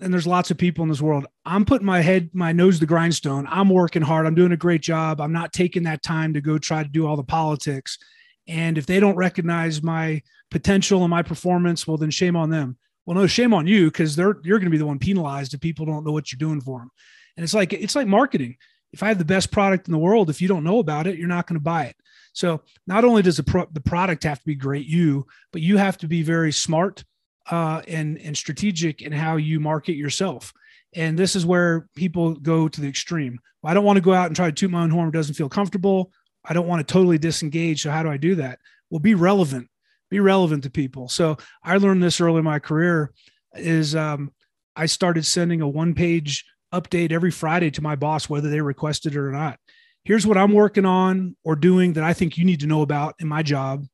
and 0.00 0.12
there's 0.12 0.26
lots 0.26 0.50
of 0.50 0.58
people 0.58 0.82
in 0.82 0.88
this 0.88 1.00
world. 1.00 1.26
I'm 1.44 1.64
putting 1.64 1.86
my 1.86 2.00
head, 2.00 2.30
my 2.32 2.52
nose 2.52 2.76
to 2.76 2.80
the 2.80 2.86
grindstone. 2.86 3.46
I'm 3.50 3.68
working 3.68 4.02
hard. 4.02 4.26
I'm 4.26 4.34
doing 4.34 4.52
a 4.52 4.56
great 4.56 4.82
job. 4.82 5.20
I'm 5.20 5.32
not 5.32 5.52
taking 5.52 5.84
that 5.84 6.02
time 6.02 6.34
to 6.34 6.40
go 6.40 6.58
try 6.58 6.82
to 6.82 6.88
do 6.88 7.06
all 7.06 7.16
the 7.16 7.24
politics. 7.24 7.98
And 8.48 8.78
if 8.78 8.86
they 8.86 9.00
don't 9.00 9.16
recognize 9.16 9.82
my 9.82 10.22
potential 10.50 11.02
and 11.02 11.10
my 11.10 11.22
performance, 11.22 11.86
well, 11.86 11.96
then 11.96 12.10
shame 12.10 12.36
on 12.36 12.50
them. 12.50 12.76
Well, 13.04 13.16
no, 13.16 13.26
shame 13.26 13.54
on 13.54 13.66
you 13.66 13.86
because 13.86 14.16
they're 14.16 14.36
you're 14.42 14.58
going 14.58 14.66
to 14.66 14.70
be 14.70 14.78
the 14.78 14.86
one 14.86 14.98
penalized 14.98 15.54
if 15.54 15.60
people 15.60 15.86
don't 15.86 16.04
know 16.04 16.12
what 16.12 16.30
you're 16.30 16.38
doing 16.38 16.60
for 16.60 16.80
them. 16.80 16.90
And 17.36 17.44
it's 17.44 17.54
like 17.54 17.72
it's 17.72 17.94
like 17.94 18.06
marketing. 18.06 18.56
If 18.92 19.02
I 19.02 19.08
have 19.08 19.18
the 19.18 19.24
best 19.24 19.50
product 19.50 19.88
in 19.88 19.92
the 19.92 19.98
world, 19.98 20.30
if 20.30 20.40
you 20.40 20.48
don't 20.48 20.64
know 20.64 20.78
about 20.78 21.06
it, 21.06 21.18
you're 21.18 21.28
not 21.28 21.46
going 21.46 21.58
to 21.58 21.62
buy 21.64 21.84
it. 21.84 21.96
So 22.32 22.62
not 22.86 23.04
only 23.04 23.22
does 23.22 23.36
the 23.36 23.44
pro- 23.44 23.68
the 23.72 23.80
product 23.80 24.24
have 24.24 24.40
to 24.40 24.46
be 24.46 24.54
great, 24.54 24.86
you, 24.86 25.26
but 25.52 25.62
you 25.62 25.76
have 25.76 25.98
to 25.98 26.08
be 26.08 26.22
very 26.22 26.52
smart 26.52 27.04
uh, 27.50 27.82
and 27.86 28.18
and 28.18 28.36
strategic 28.36 29.02
in 29.02 29.12
how 29.12 29.36
you 29.36 29.60
market 29.60 29.94
yourself. 29.94 30.52
And 30.94 31.18
this 31.18 31.36
is 31.36 31.46
where 31.46 31.88
people 31.94 32.34
go 32.34 32.68
to 32.68 32.80
the 32.80 32.88
extreme. 32.88 33.38
Well, 33.62 33.70
I 33.70 33.74
don't 33.74 33.84
want 33.84 33.98
to 33.98 34.02
go 34.02 34.14
out 34.14 34.26
and 34.26 34.36
try 34.36 34.46
to 34.46 34.52
toot 34.52 34.70
my 34.70 34.82
own 34.82 34.90
horn. 34.90 35.08
It 35.08 35.12
doesn't 35.12 35.34
feel 35.34 35.48
comfortable. 35.48 36.10
I 36.48 36.52
don't 36.52 36.68
want 36.68 36.86
to 36.86 36.92
totally 36.92 37.18
disengage. 37.18 37.82
So 37.82 37.90
how 37.90 38.02
do 38.02 38.10
I 38.10 38.16
do 38.16 38.36
that? 38.36 38.58
Well, 38.90 39.00
be 39.00 39.14
relevant 39.14 39.68
be 40.10 40.20
relevant 40.20 40.62
to 40.64 40.70
people. 40.70 41.08
So 41.08 41.36
I 41.62 41.76
learned 41.76 42.02
this 42.02 42.20
early 42.20 42.38
in 42.38 42.44
my 42.44 42.58
career 42.58 43.12
is 43.54 43.94
um, 43.94 44.32
I 44.74 44.86
started 44.86 45.24
sending 45.26 45.60
a 45.60 45.68
one 45.68 45.94
page 45.94 46.44
update 46.72 47.12
every 47.12 47.30
Friday 47.30 47.70
to 47.72 47.82
my 47.82 47.96
boss, 47.96 48.28
whether 48.28 48.50
they 48.50 48.60
requested 48.60 49.14
it 49.14 49.18
or 49.18 49.32
not. 49.32 49.58
Here's 50.04 50.26
what 50.26 50.38
I'm 50.38 50.52
working 50.52 50.84
on 50.84 51.36
or 51.42 51.56
doing 51.56 51.94
that 51.94 52.04
I 52.04 52.12
think 52.12 52.38
you 52.38 52.44
need 52.44 52.60
to 52.60 52.66
know 52.66 52.82
about 52.82 53.14
in 53.18 53.26
my 53.26 53.42
job. 53.42 53.86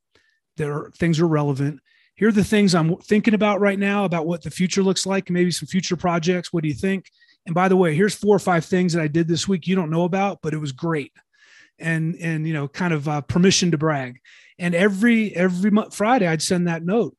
There 0.58 0.72
are 0.72 0.90
things 0.98 1.20
are 1.20 1.28
relevant. 1.28 1.80
Here 2.14 2.28
are 2.28 2.32
the 2.32 2.44
things 2.44 2.74
I'm 2.74 2.96
thinking 2.98 3.32
about 3.32 3.60
right 3.60 3.78
now 3.78 4.04
about 4.04 4.26
what 4.26 4.42
the 4.42 4.50
future 4.50 4.82
looks 4.82 5.06
like, 5.06 5.30
maybe 5.30 5.50
some 5.50 5.66
future 5.66 5.96
projects. 5.96 6.52
What 6.52 6.62
do 6.62 6.68
you 6.68 6.74
think? 6.74 7.06
And 7.46 7.54
by 7.54 7.68
the 7.68 7.76
way, 7.76 7.94
here's 7.94 8.14
four 8.14 8.36
or 8.36 8.38
five 8.38 8.66
things 8.66 8.92
that 8.92 9.02
I 9.02 9.08
did 9.08 9.26
this 9.26 9.48
week 9.48 9.66
you 9.66 9.74
don't 9.74 9.90
know 9.90 10.04
about, 10.04 10.40
but 10.42 10.52
it 10.52 10.58
was 10.58 10.72
great. 10.72 11.12
And 11.78 12.16
and 12.20 12.46
you 12.46 12.52
know, 12.52 12.68
kind 12.68 12.92
of 12.92 13.08
uh, 13.08 13.20
permission 13.22 13.70
to 13.72 13.78
brag. 13.78 14.20
And 14.58 14.74
every 14.74 15.34
every 15.34 15.70
friday 15.90 16.26
i'd 16.26 16.42
send 16.42 16.68
that 16.68 16.84
note. 16.84 17.16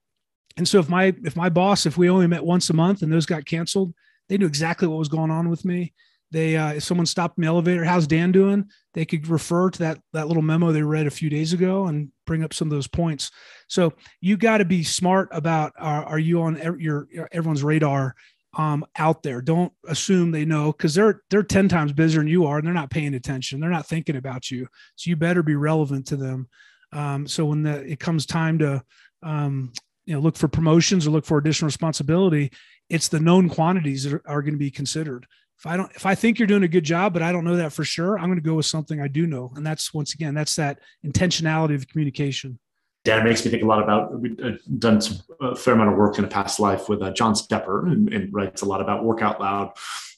And 0.55 0.67
so 0.67 0.79
if 0.79 0.87
my 0.87 1.13
if 1.23 1.35
my 1.35 1.49
boss 1.49 1.85
if 1.85 1.97
we 1.97 2.09
only 2.09 2.27
met 2.27 2.45
once 2.45 2.69
a 2.69 2.73
month 2.73 3.01
and 3.01 3.11
those 3.11 3.25
got 3.25 3.45
canceled 3.45 3.93
they 4.29 4.37
knew 4.37 4.45
exactly 4.45 4.87
what 4.87 4.99
was 4.99 5.09
going 5.09 5.31
on 5.31 5.49
with 5.49 5.65
me. 5.65 5.93
They 6.31 6.55
uh, 6.55 6.73
if 6.73 6.83
someone 6.83 7.05
stopped 7.05 7.37
in 7.37 7.41
the 7.41 7.47
elevator 7.47 7.83
how's 7.83 8.07
dan 8.07 8.31
doing? 8.31 8.69
they 8.93 9.05
could 9.05 9.27
refer 9.27 9.69
to 9.69 9.79
that 9.79 9.99
that 10.13 10.27
little 10.27 10.43
memo 10.43 10.71
they 10.71 10.83
read 10.83 11.07
a 11.07 11.11
few 11.11 11.29
days 11.29 11.53
ago 11.53 11.87
and 11.87 12.09
bring 12.25 12.43
up 12.43 12.53
some 12.53 12.67
of 12.67 12.71
those 12.71 12.87
points. 12.87 13.31
So 13.67 13.93
you 14.21 14.37
got 14.37 14.59
to 14.59 14.65
be 14.65 14.83
smart 14.83 15.29
about 15.31 15.73
uh, 15.79 16.03
are 16.05 16.19
you 16.19 16.41
on 16.43 16.55
your 16.79 17.07
everyone's 17.31 17.63
radar 17.63 18.15
um, 18.55 18.85
out 18.97 19.23
there. 19.23 19.41
Don't 19.41 19.73
assume 19.87 20.31
they 20.31 20.45
know 20.45 20.71
because 20.71 20.93
they're 20.93 21.21
they're 21.29 21.43
10 21.43 21.69
times 21.69 21.93
busier 21.93 22.19
than 22.19 22.27
you 22.27 22.45
are 22.45 22.57
and 22.57 22.65
they're 22.65 22.73
not 22.73 22.91
paying 22.91 23.15
attention. 23.15 23.59
They're 23.59 23.69
not 23.69 23.87
thinking 23.87 24.15
about 24.15 24.51
you. 24.51 24.67
So 24.95 25.09
you 25.09 25.15
better 25.15 25.43
be 25.43 25.55
relevant 25.55 26.07
to 26.07 26.15
them. 26.15 26.47
Um, 26.91 27.27
so 27.27 27.45
when 27.45 27.63
the, 27.63 27.81
it 27.83 27.99
comes 27.99 28.25
time 28.25 28.59
to 28.59 28.83
um, 29.23 29.71
you 30.05 30.13
know 30.13 30.19
look 30.19 30.35
for 30.35 30.47
promotions 30.47 31.07
or 31.07 31.11
look 31.11 31.25
for 31.25 31.37
additional 31.37 31.67
responsibility, 31.67 32.51
it's 32.89 33.07
the 33.07 33.19
known 33.19 33.49
quantities 33.49 34.03
that 34.03 34.13
are, 34.13 34.21
are 34.27 34.41
going 34.41 34.53
to 34.53 34.59
be 34.59 34.71
considered. 34.71 35.25
If 35.57 35.67
I 35.67 35.77
don't, 35.77 35.91
if 35.95 36.05
I 36.05 36.13
think 36.13 36.39
you're 36.39 36.47
doing 36.47 36.63
a 36.63 36.67
good 36.67 36.83
job, 36.83 37.13
but 37.13 37.21
I 37.21 37.31
don't 37.31 37.45
know 37.45 37.55
that 37.55 37.73
for 37.73 37.83
sure, 37.83 38.17
I'm 38.17 38.25
going 38.25 38.39
to 38.39 38.41
go 38.41 38.55
with 38.55 38.65
something 38.65 39.01
I 39.01 39.07
do 39.07 39.25
know, 39.25 39.51
and 39.55 39.65
that's 39.65 39.93
once 39.93 40.13
again 40.13 40.33
that's 40.33 40.55
that 40.57 40.79
intentionality 41.05 41.75
of 41.75 41.87
communication. 41.87 42.59
Dan 43.05 43.19
it 43.19 43.23
makes 43.29 43.43
me 43.43 43.51
think 43.51 43.63
a 43.63 43.65
lot 43.65 43.83
about. 43.83 44.17
We've 44.19 44.39
uh, 44.39 44.51
done 44.79 45.01
some, 45.01 45.17
a 45.41 45.55
fair 45.55 45.73
amount 45.73 45.91
of 45.91 45.97
work 45.97 46.17
in 46.17 46.23
a 46.23 46.27
past 46.27 46.59
life 46.59 46.87
with 46.87 47.01
uh, 47.01 47.11
John 47.11 47.35
Stepper, 47.35 47.85
and, 47.87 48.11
and, 48.13 48.33
writes 48.33 48.61
a 48.61 48.65
lot 48.65 48.79
about 48.79 49.03
work 49.03 49.21
out 49.21 49.41
loud. 49.41 49.73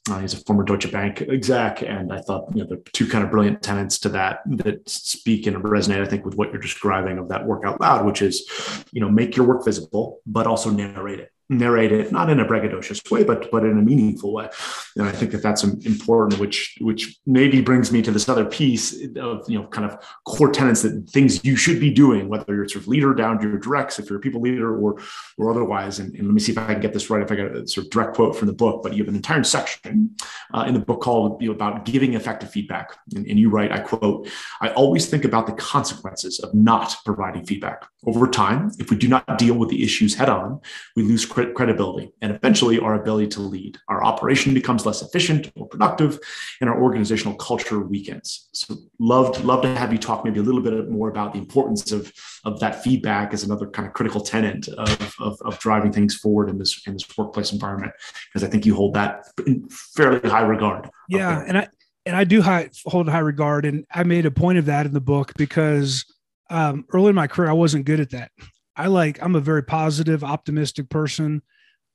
Uh, 0.07 0.19
he's 0.19 0.35
a 0.35 0.37
former 0.37 0.63
Deutsche 0.63 0.91
Bank 0.91 1.23
exec, 1.23 1.81
and 1.81 2.13
I 2.13 2.21
thought 2.21 2.45
you 2.53 2.63
know 2.63 2.69
the 2.69 2.77
two 2.93 3.07
kind 3.07 3.23
of 3.23 3.31
brilliant 3.31 3.63
tenets 3.63 3.97
to 3.99 4.09
that 4.09 4.41
that 4.45 4.87
speak 4.87 5.47
and 5.47 5.57
resonate. 5.57 6.03
I 6.03 6.05
think 6.05 6.25
with 6.25 6.35
what 6.35 6.51
you're 6.51 6.61
describing 6.61 7.17
of 7.17 7.27
that 7.29 7.45
work 7.45 7.65
out 7.65 7.81
loud, 7.81 8.05
which 8.05 8.21
is 8.21 8.47
you 8.91 9.01
know 9.01 9.09
make 9.09 9.35
your 9.35 9.47
work 9.47 9.65
visible, 9.65 10.19
but 10.27 10.45
also 10.45 10.69
narrate 10.69 11.19
it 11.19 11.31
narrate 11.49 11.91
it 11.91 12.11
not 12.11 12.29
in 12.29 12.39
a 12.39 12.45
braggadocious 12.45 13.11
way 13.11 13.23
but 13.23 13.51
but 13.51 13.63
in 13.63 13.77
a 13.77 13.81
meaningful 13.81 14.33
way. 14.33 14.49
And 14.95 15.05
i 15.07 15.11
think 15.11 15.31
that 15.31 15.43
that's 15.43 15.63
important 15.63 16.39
which 16.39 16.77
which 16.81 17.19
maybe 17.25 17.61
brings 17.61 17.91
me 17.91 18.01
to 18.01 18.11
this 18.11 18.27
other 18.27 18.45
piece 18.45 18.93
of 19.15 19.47
you 19.47 19.59
know 19.59 19.67
kind 19.67 19.89
of 19.89 19.97
core 20.25 20.51
tenets 20.51 20.81
that 20.81 21.07
things 21.09 21.45
you 21.45 21.55
should 21.55 21.79
be 21.79 21.91
doing 21.91 22.29
whether 22.29 22.55
you're 22.55 22.67
sort 22.67 22.83
of 22.83 22.87
leader 22.87 23.13
down 23.13 23.39
to 23.39 23.47
your 23.47 23.59
directs 23.59 23.99
if 23.99 24.09
you're 24.09 24.17
a 24.17 24.21
people 24.21 24.41
leader 24.41 24.75
or 24.75 24.99
or 25.37 25.51
otherwise. 25.51 25.99
And, 25.99 26.15
and 26.15 26.27
let 26.27 26.33
me 26.33 26.39
see 26.39 26.51
if 26.51 26.57
i 26.57 26.73
can 26.73 26.81
get 26.81 26.93
this 26.93 27.09
right 27.09 27.21
if 27.21 27.31
i 27.31 27.35
got 27.35 27.55
a 27.55 27.67
sort 27.67 27.85
of 27.85 27.91
direct 27.91 28.15
quote 28.15 28.35
from 28.35 28.47
the 28.47 28.53
book 28.53 28.81
but 28.81 28.93
you 28.93 29.03
have 29.03 29.09
an 29.09 29.15
entire 29.15 29.43
section 29.43 30.15
uh, 30.53 30.65
in 30.67 30.73
the 30.73 30.79
book 30.79 31.01
called 31.01 31.41
you 31.41 31.49
know, 31.49 31.55
about 31.55 31.85
giving 31.85 32.13
effective 32.13 32.49
feedback. 32.49 32.97
And, 33.15 33.25
and 33.27 33.39
you 33.39 33.49
write 33.49 33.71
i 33.71 33.79
quote 33.79 34.29
i 34.61 34.69
always 34.69 35.07
think 35.07 35.25
about 35.25 35.45
the 35.45 35.53
consequences 35.53 36.39
of 36.39 36.53
not 36.53 36.95
providing 37.05 37.45
feedback. 37.45 37.85
Over 38.07 38.27
time 38.27 38.71
if 38.79 38.89
we 38.89 38.97
do 38.97 39.07
not 39.07 39.37
deal 39.37 39.55
with 39.55 39.69
the 39.69 39.83
issues 39.83 40.15
head 40.15 40.29
on 40.29 40.59
we 40.95 41.03
lose 41.03 41.25
credibility 41.35 42.11
and 42.21 42.31
eventually 42.31 42.79
our 42.79 42.95
ability 42.95 43.27
to 43.27 43.41
lead. 43.41 43.77
Our 43.87 44.03
operation 44.03 44.53
becomes 44.53 44.85
less 44.85 45.01
efficient, 45.01 45.55
more 45.55 45.67
productive, 45.67 46.19
and 46.61 46.69
our 46.69 46.81
organizational 46.81 47.35
culture 47.35 47.79
weakens. 47.79 48.49
So, 48.53 48.75
loved 48.99 49.43
love 49.43 49.61
to 49.63 49.75
have 49.75 49.91
you 49.91 49.99
talk 49.99 50.23
maybe 50.23 50.39
a 50.39 50.43
little 50.43 50.61
bit 50.61 50.89
more 50.89 51.09
about 51.09 51.33
the 51.33 51.39
importance 51.39 51.91
of 51.91 52.11
of 52.45 52.59
that 52.61 52.83
feedback 52.83 53.33
as 53.33 53.43
another 53.43 53.67
kind 53.67 53.87
of 53.87 53.93
critical 53.93 54.21
tenet 54.21 54.67
of, 54.69 55.15
of, 55.19 55.41
of 55.41 55.59
driving 55.59 55.91
things 55.91 56.15
forward 56.15 56.49
in 56.49 56.57
this 56.57 56.81
in 56.87 56.93
this 56.93 57.05
workplace 57.17 57.51
environment 57.51 57.91
because 58.27 58.47
I 58.47 58.49
think 58.49 58.65
you 58.65 58.75
hold 58.75 58.93
that 58.95 59.25
in 59.45 59.67
fairly 59.69 60.27
high 60.27 60.45
regard. 60.45 60.89
Yeah, 61.09 61.43
and 61.45 61.57
I 61.57 61.67
and 62.05 62.15
I 62.15 62.23
do 62.23 62.41
high, 62.41 62.69
hold 62.85 63.09
high 63.09 63.19
regard, 63.19 63.65
and 63.65 63.85
I 63.91 64.03
made 64.03 64.25
a 64.25 64.31
point 64.31 64.57
of 64.57 64.65
that 64.65 64.85
in 64.85 64.93
the 64.93 65.01
book 65.01 65.33
because 65.37 66.05
um, 66.49 66.85
early 66.93 67.09
in 67.09 67.15
my 67.15 67.27
career 67.27 67.49
I 67.49 67.53
wasn't 67.53 67.85
good 67.85 67.99
at 67.99 68.11
that. 68.11 68.31
I 68.75 68.87
like 68.87 69.21
I'm 69.21 69.35
a 69.35 69.41
very 69.41 69.63
positive, 69.63 70.23
optimistic 70.23 70.89
person. 70.89 71.41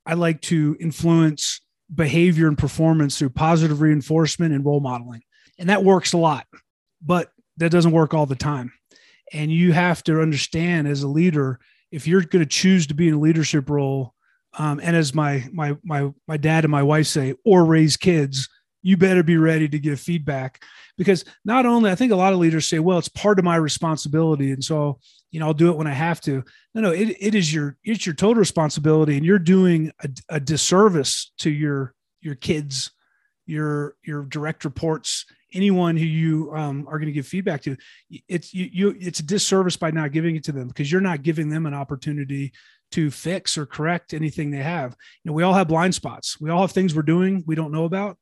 I 0.05 0.15
like 0.15 0.41
to 0.41 0.75
influence 0.79 1.61
behavior 1.93 2.47
and 2.47 2.57
performance 2.57 3.17
through 3.17 3.29
positive 3.29 3.81
reinforcement 3.81 4.53
and 4.53 4.65
role 4.65 4.79
modeling. 4.79 5.21
And 5.59 5.69
that 5.69 5.83
works 5.83 6.13
a 6.13 6.17
lot, 6.17 6.47
but 7.01 7.31
that 7.57 7.71
doesn't 7.71 7.91
work 7.91 8.13
all 8.13 8.25
the 8.25 8.35
time. 8.35 8.71
And 9.33 9.51
you 9.51 9.73
have 9.73 10.03
to 10.05 10.21
understand 10.21 10.87
as 10.87 11.03
a 11.03 11.07
leader, 11.07 11.59
if 11.91 12.07
you're 12.07 12.21
going 12.21 12.43
to 12.43 12.49
choose 12.49 12.87
to 12.87 12.93
be 12.93 13.07
in 13.07 13.15
a 13.15 13.19
leadership 13.19 13.69
role, 13.69 14.13
um, 14.57 14.79
and 14.83 14.95
as 14.95 15.13
my 15.13 15.47
my 15.53 15.77
my 15.83 16.09
my 16.27 16.37
dad 16.37 16.65
and 16.65 16.71
my 16.71 16.83
wife 16.83 17.07
say, 17.07 17.35
or 17.45 17.63
raise 17.63 17.95
kids, 17.95 18.49
you 18.81 18.97
better 18.97 19.23
be 19.23 19.37
ready 19.37 19.69
to 19.69 19.79
give 19.79 19.99
feedback 19.99 20.63
because 20.97 21.23
not 21.45 21.65
only 21.65 21.91
I 21.91 21.95
think 21.95 22.11
a 22.11 22.17
lot 22.17 22.33
of 22.33 22.39
leaders 22.39 22.67
say, 22.67 22.79
well, 22.79 22.97
it's 22.97 23.07
part 23.07 23.39
of 23.39 23.45
my 23.45 23.55
responsibility, 23.55 24.51
and 24.51 24.63
so 24.63 24.99
you 25.31 25.39
know 25.39 25.47
I'll 25.47 25.53
do 25.53 25.69
it 25.69 25.77
when 25.77 25.87
I 25.87 25.93
have 25.93 26.21
to. 26.21 26.43
No, 26.75 26.81
no, 26.81 26.91
it, 26.91 27.15
it 27.19 27.35
is 27.35 27.53
your 27.53 27.77
it's 27.83 28.05
your 28.05 28.15
total 28.15 28.35
responsibility, 28.35 29.17
and 29.17 29.25
you're 29.25 29.39
doing 29.39 29.91
a, 30.03 30.09
a 30.29 30.39
disservice 30.39 31.31
to 31.39 31.49
your 31.49 31.93
your 32.21 32.35
kids, 32.35 32.91
your 33.45 33.95
your 34.03 34.23
direct 34.23 34.65
reports, 34.65 35.25
anyone 35.53 35.97
who 35.97 36.05
you 36.05 36.51
um, 36.53 36.85
are 36.87 36.99
going 36.99 37.07
to 37.07 37.13
give 37.13 37.27
feedback 37.27 37.61
to. 37.63 37.75
It's 38.27 38.53
you, 38.53 38.69
you 38.71 38.95
it's 38.99 39.19
a 39.19 39.25
disservice 39.25 39.77
by 39.77 39.91
not 39.91 40.11
giving 40.11 40.35
it 40.35 40.43
to 40.45 40.51
them 40.51 40.67
because 40.67 40.91
you're 40.91 41.01
not 41.01 41.23
giving 41.23 41.49
them 41.49 41.65
an 41.65 41.73
opportunity 41.73 42.51
to 42.91 43.09
fix 43.09 43.57
or 43.57 43.65
correct 43.65 44.13
anything 44.13 44.51
they 44.51 44.57
have. 44.57 44.95
You 45.23 45.29
know, 45.29 45.33
we 45.33 45.43
all 45.43 45.53
have 45.53 45.69
blind 45.69 45.95
spots. 45.95 46.39
We 46.41 46.49
all 46.49 46.61
have 46.61 46.71
things 46.71 46.93
we're 46.93 47.03
doing 47.03 47.43
we 47.47 47.55
don't 47.55 47.71
know 47.71 47.85
about. 47.85 48.17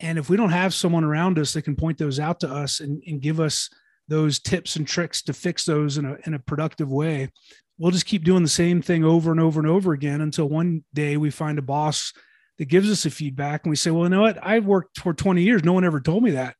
And 0.00 0.18
if 0.18 0.28
we 0.30 0.36
don't 0.36 0.50
have 0.50 0.74
someone 0.74 1.04
around 1.04 1.38
us 1.38 1.52
that 1.52 1.62
can 1.62 1.76
point 1.76 1.98
those 1.98 2.20
out 2.20 2.40
to 2.40 2.48
us 2.48 2.80
and, 2.80 3.02
and 3.06 3.20
give 3.20 3.40
us 3.40 3.68
those 4.08 4.38
tips 4.38 4.76
and 4.76 4.86
tricks 4.86 5.22
to 5.22 5.32
fix 5.32 5.64
those 5.64 5.98
in 5.98 6.04
a, 6.04 6.16
in 6.26 6.34
a 6.34 6.38
productive 6.38 6.90
way, 6.90 7.30
we'll 7.78 7.90
just 7.90 8.06
keep 8.06 8.24
doing 8.24 8.42
the 8.42 8.48
same 8.48 8.82
thing 8.82 9.04
over 9.04 9.30
and 9.30 9.40
over 9.40 9.60
and 9.60 9.68
over 9.68 9.92
again 9.92 10.20
until 10.20 10.48
one 10.48 10.84
day 10.94 11.16
we 11.16 11.30
find 11.30 11.58
a 11.58 11.62
boss 11.62 12.12
that 12.58 12.66
gives 12.66 12.90
us 12.90 13.06
a 13.06 13.10
feedback 13.10 13.64
and 13.64 13.70
we 13.70 13.76
say, 13.76 13.90
well, 13.90 14.04
you 14.04 14.08
know 14.08 14.22
what? 14.22 14.38
I've 14.44 14.66
worked 14.66 14.98
for 14.98 15.14
20 15.14 15.42
years. 15.42 15.62
No 15.62 15.72
one 15.72 15.84
ever 15.84 16.00
told 16.00 16.22
me 16.22 16.32
that. 16.32 16.56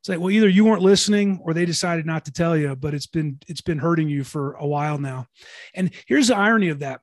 It's 0.00 0.08
like, 0.08 0.20
well, 0.20 0.30
either 0.30 0.48
you 0.48 0.64
weren't 0.64 0.82
listening 0.82 1.40
or 1.42 1.54
they 1.54 1.64
decided 1.64 2.06
not 2.06 2.26
to 2.26 2.32
tell 2.32 2.56
you, 2.56 2.76
but 2.76 2.94
it's 2.94 3.06
been, 3.06 3.38
it's 3.48 3.62
been 3.62 3.78
hurting 3.78 4.08
you 4.08 4.24
for 4.24 4.52
a 4.54 4.66
while 4.66 4.98
now. 4.98 5.26
And 5.74 5.90
here's 6.06 6.28
the 6.28 6.36
irony 6.36 6.68
of 6.68 6.80
that. 6.80 7.00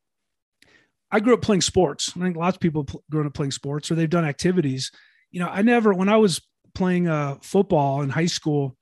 I 1.12 1.20
grew 1.20 1.34
up 1.34 1.42
playing 1.42 1.62
sports. 1.62 2.12
I 2.16 2.20
think 2.20 2.38
lots 2.38 2.58
of 2.58 2.62
people 2.62 2.86
grown 3.10 3.26
up 3.26 3.34
playing 3.34 3.52
sports 3.52 3.90
or 3.90 3.96
they've 3.96 4.10
done 4.10 4.26
activities 4.26 4.92
you 5.36 5.42
know, 5.42 5.50
I 5.50 5.64
never, 5.64 5.94
when 5.94 6.08
I 6.08 6.16
was 6.16 6.42
playing 6.74 7.10
uh, 7.10 7.36
football 7.42 8.02
in 8.02 8.10
high 8.10 8.26
school 8.26 8.78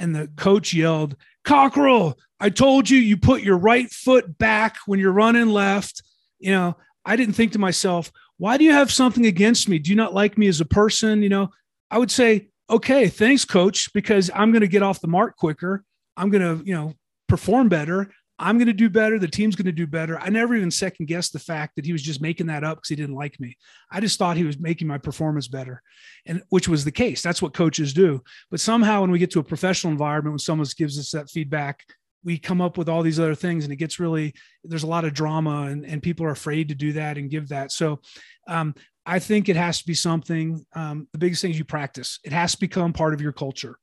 and 0.00 0.16
the 0.16 0.28
coach 0.36 0.74
yelled, 0.74 1.14
Cockerell, 1.44 2.18
I 2.40 2.50
told 2.50 2.90
you, 2.90 2.98
you 2.98 3.16
put 3.16 3.42
your 3.42 3.58
right 3.58 3.88
foot 3.90 4.38
back 4.38 4.78
when 4.86 4.98
you're 4.98 5.12
running 5.12 5.48
left. 5.48 6.02
You 6.38 6.52
know, 6.52 6.76
I 7.04 7.16
didn't 7.16 7.34
think 7.34 7.52
to 7.52 7.58
myself, 7.58 8.10
why 8.38 8.56
do 8.56 8.64
you 8.64 8.72
have 8.72 8.90
something 8.90 9.26
against 9.26 9.68
me? 9.68 9.78
Do 9.78 9.90
you 9.90 9.96
not 9.96 10.14
like 10.14 10.38
me 10.38 10.48
as 10.48 10.60
a 10.60 10.64
person? 10.64 11.22
You 11.22 11.28
know, 11.28 11.50
I 11.90 11.98
would 11.98 12.10
say, 12.10 12.48
okay, 12.68 13.08
thanks, 13.08 13.44
coach, 13.44 13.92
because 13.92 14.30
I'm 14.34 14.50
going 14.52 14.62
to 14.62 14.68
get 14.68 14.82
off 14.82 15.00
the 15.00 15.08
mark 15.08 15.36
quicker. 15.36 15.84
I'm 16.16 16.30
going 16.30 16.58
to, 16.58 16.64
you 16.64 16.74
know, 16.74 16.94
perform 17.28 17.68
better. 17.68 18.10
I'm 18.40 18.56
going 18.56 18.68
to 18.68 18.72
do 18.72 18.88
better. 18.88 19.18
The 19.18 19.28
team's 19.28 19.54
going 19.54 19.66
to 19.66 19.72
do 19.72 19.86
better. 19.86 20.18
I 20.18 20.30
never 20.30 20.56
even 20.56 20.70
second 20.70 21.06
guessed 21.06 21.34
the 21.34 21.38
fact 21.38 21.76
that 21.76 21.84
he 21.84 21.92
was 21.92 22.02
just 22.02 22.22
making 22.22 22.46
that 22.46 22.64
up 22.64 22.78
because 22.78 22.88
he 22.88 22.96
didn't 22.96 23.14
like 23.14 23.38
me. 23.38 23.56
I 23.92 24.00
just 24.00 24.18
thought 24.18 24.38
he 24.38 24.44
was 24.44 24.58
making 24.58 24.88
my 24.88 24.96
performance 24.96 25.46
better, 25.46 25.82
and 26.24 26.42
which 26.48 26.66
was 26.66 26.82
the 26.82 26.90
case. 26.90 27.20
That's 27.20 27.42
what 27.42 27.52
coaches 27.52 27.92
do. 27.92 28.22
But 28.50 28.60
somehow, 28.60 29.02
when 29.02 29.10
we 29.10 29.18
get 29.18 29.30
to 29.32 29.40
a 29.40 29.44
professional 29.44 29.92
environment, 29.92 30.32
when 30.32 30.38
someone 30.38 30.66
gives 30.74 30.98
us 30.98 31.10
that 31.10 31.28
feedback, 31.28 31.84
we 32.24 32.38
come 32.38 32.62
up 32.62 32.78
with 32.78 32.88
all 32.88 33.02
these 33.02 33.20
other 33.20 33.34
things, 33.34 33.64
and 33.64 33.72
it 33.74 33.76
gets 33.76 34.00
really 34.00 34.32
there's 34.64 34.84
a 34.84 34.88
lot 34.88 35.04
of 35.04 35.12
drama, 35.12 35.64
and, 35.64 35.84
and 35.84 36.02
people 36.02 36.24
are 36.24 36.30
afraid 36.30 36.68
to 36.68 36.74
do 36.74 36.94
that 36.94 37.18
and 37.18 37.30
give 37.30 37.48
that. 37.48 37.72
So, 37.72 38.00
um, 38.48 38.74
I 39.04 39.18
think 39.18 39.50
it 39.50 39.56
has 39.56 39.80
to 39.80 39.86
be 39.86 39.94
something. 39.94 40.64
Um, 40.74 41.08
the 41.12 41.18
biggest 41.18 41.42
thing 41.42 41.50
is 41.50 41.58
you 41.58 41.64
practice. 41.66 42.18
It 42.24 42.32
has 42.32 42.52
to 42.52 42.60
become 42.60 42.94
part 42.94 43.12
of 43.12 43.20
your 43.20 43.32
culture, 43.32 43.76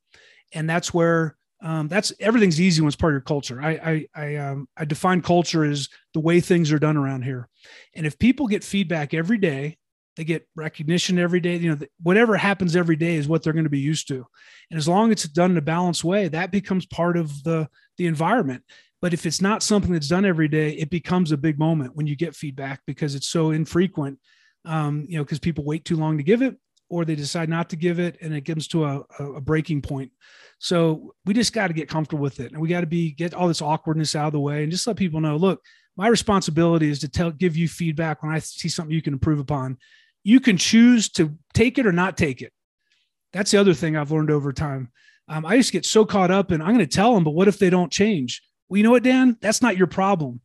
and 0.52 0.67
that's 0.67 0.91
where 0.96 1.38
um, 1.62 1.88
that's 1.88 2.13
everything's 2.20 2.62
easy 2.62 2.82
when 2.82 2.88
it's 2.88 2.96
part 2.96 3.13
of 3.13 3.15
your 3.15 3.22
culture. 3.22 3.62
I 3.62 3.72
I 3.72 4.08
I, 4.15 4.36
um, 4.36 4.67
I 4.78 4.86
define 4.86 5.22
culture 5.22 5.63
as 5.63 5.89
the 6.13 6.20
way 6.20 6.39
things 6.39 6.72
are 6.72 6.80
done 6.80 6.98
around 6.98 7.24
here, 7.24 7.50
and 7.96 8.06
if 8.06 8.20
people 8.20 8.48
get 8.48 8.63
feedback 8.63 9.13
every 9.13 9.38
day, 9.38 9.78
they 10.15 10.24
get 10.24 10.48
recognition 10.56 11.17
every 11.17 11.39
day. 11.39 11.58
You 11.58 11.76
know, 11.76 11.88
whatever 12.02 12.38
happens 12.38 12.76
every 12.76 12.96
day 12.96 13.15
is 13.15 13.28
what 13.28 13.41
they're 13.41 13.54
going 13.54 13.63
to 13.63 13.70
be 13.70 13.80
used 13.80 14.08
to, 14.10 14.26
and 14.70 14.78
as 14.78 14.88
long 14.88 15.10
as 15.12 15.26
it's 15.26 15.34
done 15.34 15.52
in 15.52 15.58
a 15.58 15.62
balanced 15.62 16.04
way, 16.04 16.28
that 16.28 16.52
becomes 16.52 16.86
part 16.86 17.17
of 17.17 17.43
the 17.43 17.67
the 17.98 18.06
environment. 18.06 18.63
But 19.02 19.13
if 19.13 19.26
it's 19.26 19.41
not 19.41 19.63
something 19.63 19.93
that's 19.93 20.08
done 20.08 20.26
every 20.26 20.48
day, 20.48 20.72
it 20.72 20.89
becomes 20.89 21.32
a 21.32 21.38
big 21.38 21.60
moment 21.60 21.96
when 21.96 22.08
you 22.08 22.15
get 22.15 22.36
feedback 22.36 22.82
because 22.86 23.15
it's 23.15 23.28
so 23.28 23.52
infrequent. 23.52 24.20
Um, 24.65 25.06
you 25.08 25.17
know, 25.17 25.24
because 25.24 25.39
people 25.39 25.63
wait 25.63 25.86
too 25.86 25.96
long 25.96 26.17
to 26.17 26.24
give 26.24 26.41
it, 26.41 26.58
or 26.89 27.06
they 27.06 27.15
decide 27.15 27.50
not 27.50 27.69
to 27.69 27.76
give 27.76 28.00
it, 28.00 28.17
and 28.21 28.34
it 28.34 28.41
comes 28.41 28.67
to 28.69 28.86
a, 28.86 29.02
a 29.19 29.41
breaking 29.41 29.82
point. 29.82 30.12
So 30.60 31.13
we 31.26 31.34
just 31.34 31.54
got 31.54 31.67
to 31.67 31.73
get 31.73 31.89
comfortable 31.89 32.21
with 32.21 32.39
it, 32.39 32.52
and 32.52 32.62
we 32.62 32.67
got 32.67 32.82
to 32.82 32.88
be 32.88 33.12
get 33.12 33.34
all 33.34 33.47
this 33.47 33.62
awkwardness 33.62 34.15
out 34.15 34.28
of 34.28 34.34
the 34.34 34.39
way, 34.39 34.63
and 34.63 34.71
just 34.71 34.88
let 34.88 34.95
people 34.95 35.19
know. 35.19 35.36
Look, 35.36 35.62
my 35.95 36.08
responsibility 36.08 36.89
is 36.89 37.00
to 37.00 37.10
tell, 37.10 37.32
give 37.32 37.58
you 37.58 37.67
feedback 37.67 38.23
when 38.23 38.32
I 38.32 38.39
see 38.39 38.69
something 38.69 38.93
you 38.93 39.02
can 39.02 39.13
improve 39.13 39.39
upon. 39.39 39.78
You 40.23 40.39
can 40.39 40.58
choose 40.58 41.10
to 41.13 41.36
take 41.54 41.78
it 41.78 41.88
or 41.88 41.91
not 41.91 42.17
take 42.17 42.41
it. 42.41 42.54
That's 43.34 43.52
the 43.52 43.58
other 43.60 43.73
thing 43.73 43.95
I've 43.95 44.12
learned 44.12 44.32
over 44.32 44.54
time. 44.54 44.91
Um, 45.28 45.45
I 45.45 45.60
to 45.60 45.71
get 45.71 45.86
so 45.86 46.06
caught 46.06 46.32
up 46.32 46.52
in 46.52 46.62
I'm 46.62 46.73
going 46.73 46.80
to 46.80 46.88
tell 46.88 47.13
them, 47.13 47.23
but 47.23 47.32
what 47.32 47.47
if 47.47 47.60
they 47.60 47.69
don't 47.69 47.91
change? 47.91 48.41
Well, 48.69 48.78
you 48.78 48.84
know 48.84 48.91
what, 48.91 49.04
Dan? 49.04 49.38
That's 49.41 49.62
not 49.62 49.78
your 49.78 49.88
problem. 49.88 50.41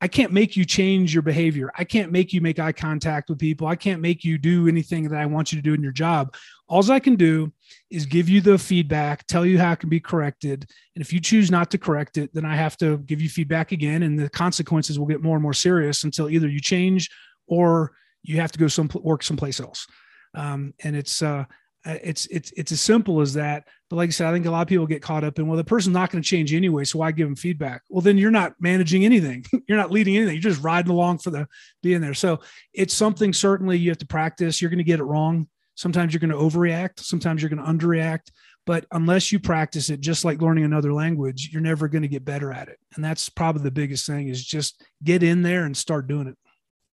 I 0.00 0.08
can't 0.08 0.32
make 0.32 0.56
you 0.56 0.64
change 0.64 1.14
your 1.14 1.22
behavior. 1.22 1.70
I 1.78 1.84
can't 1.84 2.12
make 2.12 2.32
you 2.32 2.40
make 2.40 2.58
eye 2.58 2.72
contact 2.72 3.30
with 3.30 3.38
people. 3.38 3.66
I 3.66 3.76
can't 3.76 4.02
make 4.02 4.24
you 4.24 4.36
do 4.36 4.68
anything 4.68 5.08
that 5.08 5.18
I 5.18 5.26
want 5.26 5.52
you 5.52 5.58
to 5.58 5.62
do 5.62 5.72
in 5.72 5.82
your 5.82 5.92
job. 5.92 6.34
All 6.68 6.90
I 6.90 7.00
can 7.00 7.14
do 7.14 7.52
is 7.90 8.04
give 8.04 8.28
you 8.28 8.40
the 8.40 8.58
feedback, 8.58 9.26
tell 9.26 9.46
you 9.46 9.58
how 9.58 9.72
it 9.72 9.80
can 9.80 9.88
be 9.88 10.00
corrected. 10.00 10.68
And 10.94 11.02
if 11.02 11.12
you 11.12 11.20
choose 11.20 11.50
not 11.50 11.70
to 11.70 11.78
correct 11.78 12.18
it, 12.18 12.34
then 12.34 12.44
I 12.44 12.56
have 12.56 12.76
to 12.78 12.98
give 12.98 13.20
you 13.20 13.28
feedback 13.28 13.72
again. 13.72 14.02
And 14.02 14.18
the 14.18 14.28
consequences 14.28 14.98
will 14.98 15.06
get 15.06 15.22
more 15.22 15.36
and 15.36 15.42
more 15.42 15.54
serious 15.54 16.04
until 16.04 16.28
either 16.28 16.48
you 16.48 16.60
change 16.60 17.08
or 17.46 17.92
you 18.22 18.40
have 18.40 18.52
to 18.52 18.58
go 18.58 18.68
some 18.68 18.90
work 19.02 19.22
someplace 19.22 19.60
else. 19.60 19.86
Um, 20.34 20.74
and 20.82 20.96
it's, 20.96 21.22
uh, 21.22 21.26
uh, 21.28 21.44
Uh, 21.86 21.98
it's 22.02 22.26
it's 22.26 22.50
it's 22.56 22.72
as 22.72 22.80
simple 22.80 23.20
as 23.20 23.34
that. 23.34 23.68
But 23.90 23.96
like 23.96 24.08
I 24.08 24.10
said, 24.10 24.26
I 24.26 24.32
think 24.32 24.46
a 24.46 24.50
lot 24.50 24.62
of 24.62 24.68
people 24.68 24.86
get 24.86 25.02
caught 25.02 25.24
up 25.24 25.38
in 25.38 25.46
well, 25.46 25.56
the 25.56 25.64
person's 25.64 25.94
not 25.94 26.10
going 26.10 26.22
to 26.22 26.28
change 26.28 26.54
anyway, 26.54 26.84
so 26.84 26.98
why 26.98 27.12
give 27.12 27.26
them 27.26 27.36
feedback? 27.36 27.82
Well, 27.88 28.00
then 28.00 28.16
you're 28.16 28.30
not 28.30 28.54
managing 28.58 29.04
anything. 29.04 29.44
you're 29.68 29.78
not 29.78 29.90
leading 29.90 30.16
anything. 30.16 30.34
You're 30.34 30.42
just 30.42 30.62
riding 30.62 30.90
along 30.90 31.18
for 31.18 31.30
the 31.30 31.46
being 31.82 32.00
there. 32.00 32.14
So 32.14 32.40
it's 32.72 32.94
something 32.94 33.32
certainly 33.32 33.76
you 33.76 33.90
have 33.90 33.98
to 33.98 34.06
practice. 34.06 34.62
You're 34.62 34.70
going 34.70 34.78
to 34.78 34.84
get 34.84 35.00
it 35.00 35.04
wrong. 35.04 35.48
Sometimes 35.74 36.12
you're 36.12 36.20
going 36.20 36.30
to 36.30 36.36
overreact. 36.36 37.00
Sometimes 37.00 37.42
you're 37.42 37.50
going 37.50 37.62
to 37.62 37.70
underreact. 37.70 38.30
But 38.66 38.86
unless 38.92 39.30
you 39.30 39.38
practice 39.38 39.90
it, 39.90 40.00
just 40.00 40.24
like 40.24 40.40
learning 40.40 40.64
another 40.64 40.92
language, 40.92 41.50
you're 41.52 41.60
never 41.60 41.86
going 41.88 42.02
to 42.02 42.08
get 42.08 42.24
better 42.24 42.50
at 42.50 42.68
it. 42.68 42.78
And 42.94 43.04
that's 43.04 43.28
probably 43.28 43.62
the 43.62 43.70
biggest 43.70 44.06
thing 44.06 44.28
is 44.28 44.42
just 44.42 44.82
get 45.02 45.22
in 45.22 45.42
there 45.42 45.64
and 45.64 45.76
start 45.76 46.06
doing 46.06 46.28
it. 46.28 46.38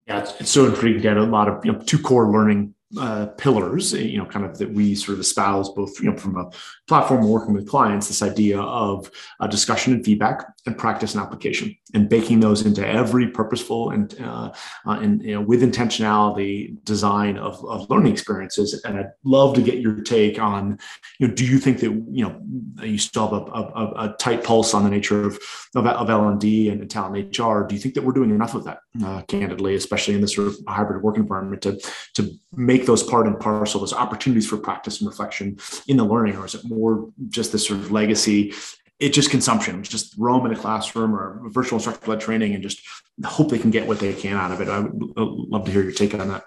Yeah, 0.06 0.20
it's, 0.20 0.40
it's 0.40 0.50
so 0.50 0.66
intriguing. 0.66 1.02
Get 1.02 1.16
a 1.16 1.24
lot 1.24 1.48
of 1.48 1.64
you 1.64 1.72
know, 1.72 1.80
two 1.80 1.98
core 1.98 2.30
learning 2.30 2.75
uh, 2.98 3.26
pillars, 3.38 3.92
you 3.92 4.16
know, 4.16 4.24
kind 4.24 4.44
of 4.44 4.58
that 4.58 4.72
we 4.72 4.94
sort 4.94 5.14
of 5.14 5.20
espouse 5.20 5.70
both, 5.70 5.98
you 6.00 6.10
know, 6.10 6.16
from 6.16 6.36
a 6.36 6.50
platform 6.86 7.28
working 7.28 7.52
with 7.52 7.68
clients, 7.68 8.06
this 8.06 8.22
idea 8.22 8.60
of 8.60 9.10
uh, 9.40 9.46
discussion 9.46 9.92
and 9.92 10.04
feedback 10.04 10.46
and 10.66 10.78
practice 10.78 11.14
and 11.14 11.22
application 11.22 11.76
and 11.94 12.08
baking 12.08 12.40
those 12.40 12.64
into 12.64 12.86
every 12.86 13.28
purposeful 13.28 13.90
and, 13.90 14.20
uh, 14.20 14.52
uh, 14.86 14.98
and 15.00 15.22
you 15.22 15.34
know, 15.34 15.40
with 15.40 15.62
intentionality 15.62 16.82
design 16.84 17.36
of, 17.36 17.64
of 17.64 17.90
learning 17.90 18.12
experiences. 18.12 18.80
And 18.84 18.98
I'd 18.98 19.12
love 19.24 19.54
to 19.56 19.62
get 19.62 19.78
your 19.78 20.00
take 20.02 20.38
on, 20.38 20.78
you 21.18 21.26
know, 21.26 21.34
do 21.34 21.44
you 21.44 21.58
think 21.58 21.80
that, 21.80 21.90
you 21.90 22.24
know, 22.24 22.40
you 22.84 22.98
still 22.98 23.28
have 23.28 23.48
a, 23.48 23.50
a, 23.50 24.10
a 24.10 24.16
tight 24.20 24.44
pulse 24.44 24.74
on 24.74 24.84
the 24.84 24.90
nature 24.90 25.24
of, 25.24 25.38
of, 25.74 25.86
of 25.86 26.08
L&D 26.08 26.68
and 26.68 26.88
talent 26.88 27.36
HR. 27.36 27.62
Do 27.62 27.74
you 27.74 27.80
think 27.80 27.94
that 27.94 28.04
we're 28.04 28.12
doing 28.12 28.30
enough 28.30 28.54
of 28.54 28.64
that, 28.64 28.80
uh, 29.04 29.22
candidly, 29.22 29.74
especially 29.74 30.14
in 30.14 30.20
this 30.20 30.34
sort 30.34 30.48
of 30.48 30.56
hybrid 30.68 31.02
work 31.02 31.16
environment 31.16 31.62
to, 31.62 31.80
to 32.14 32.30
make 32.52 32.86
those 32.86 33.02
part 33.02 33.26
and 33.26 33.38
parcel, 33.38 33.80
those 33.80 33.92
opportunities 33.92 34.48
for 34.48 34.56
practice 34.56 35.00
and 35.00 35.08
reflection 35.08 35.58
in 35.88 35.96
the 35.96 36.04
learning, 36.04 36.36
or 36.36 36.44
is 36.44 36.54
it 36.54 36.64
more 36.64 37.10
just 37.28 37.52
this 37.52 37.66
sort 37.66 37.80
of 37.80 37.90
legacy 37.90 38.52
it's 38.98 39.14
just 39.14 39.30
consumption. 39.30 39.80
It's 39.80 39.88
just 39.88 40.16
them 40.16 40.46
in 40.46 40.52
a 40.52 40.56
classroom 40.56 41.14
or 41.14 41.40
virtual 41.50 41.76
instructor 41.76 42.10
led 42.10 42.20
training 42.20 42.54
and 42.54 42.62
just 42.62 42.80
hope 43.24 43.50
they 43.50 43.58
can 43.58 43.70
get 43.70 43.86
what 43.86 44.00
they 44.00 44.14
can 44.14 44.36
out 44.36 44.52
of 44.52 44.60
it. 44.60 44.68
I 44.68 44.80
would 44.80 45.16
love 45.16 45.64
to 45.66 45.70
hear 45.70 45.82
your 45.82 45.92
take 45.92 46.14
on 46.14 46.28
that. 46.28 46.44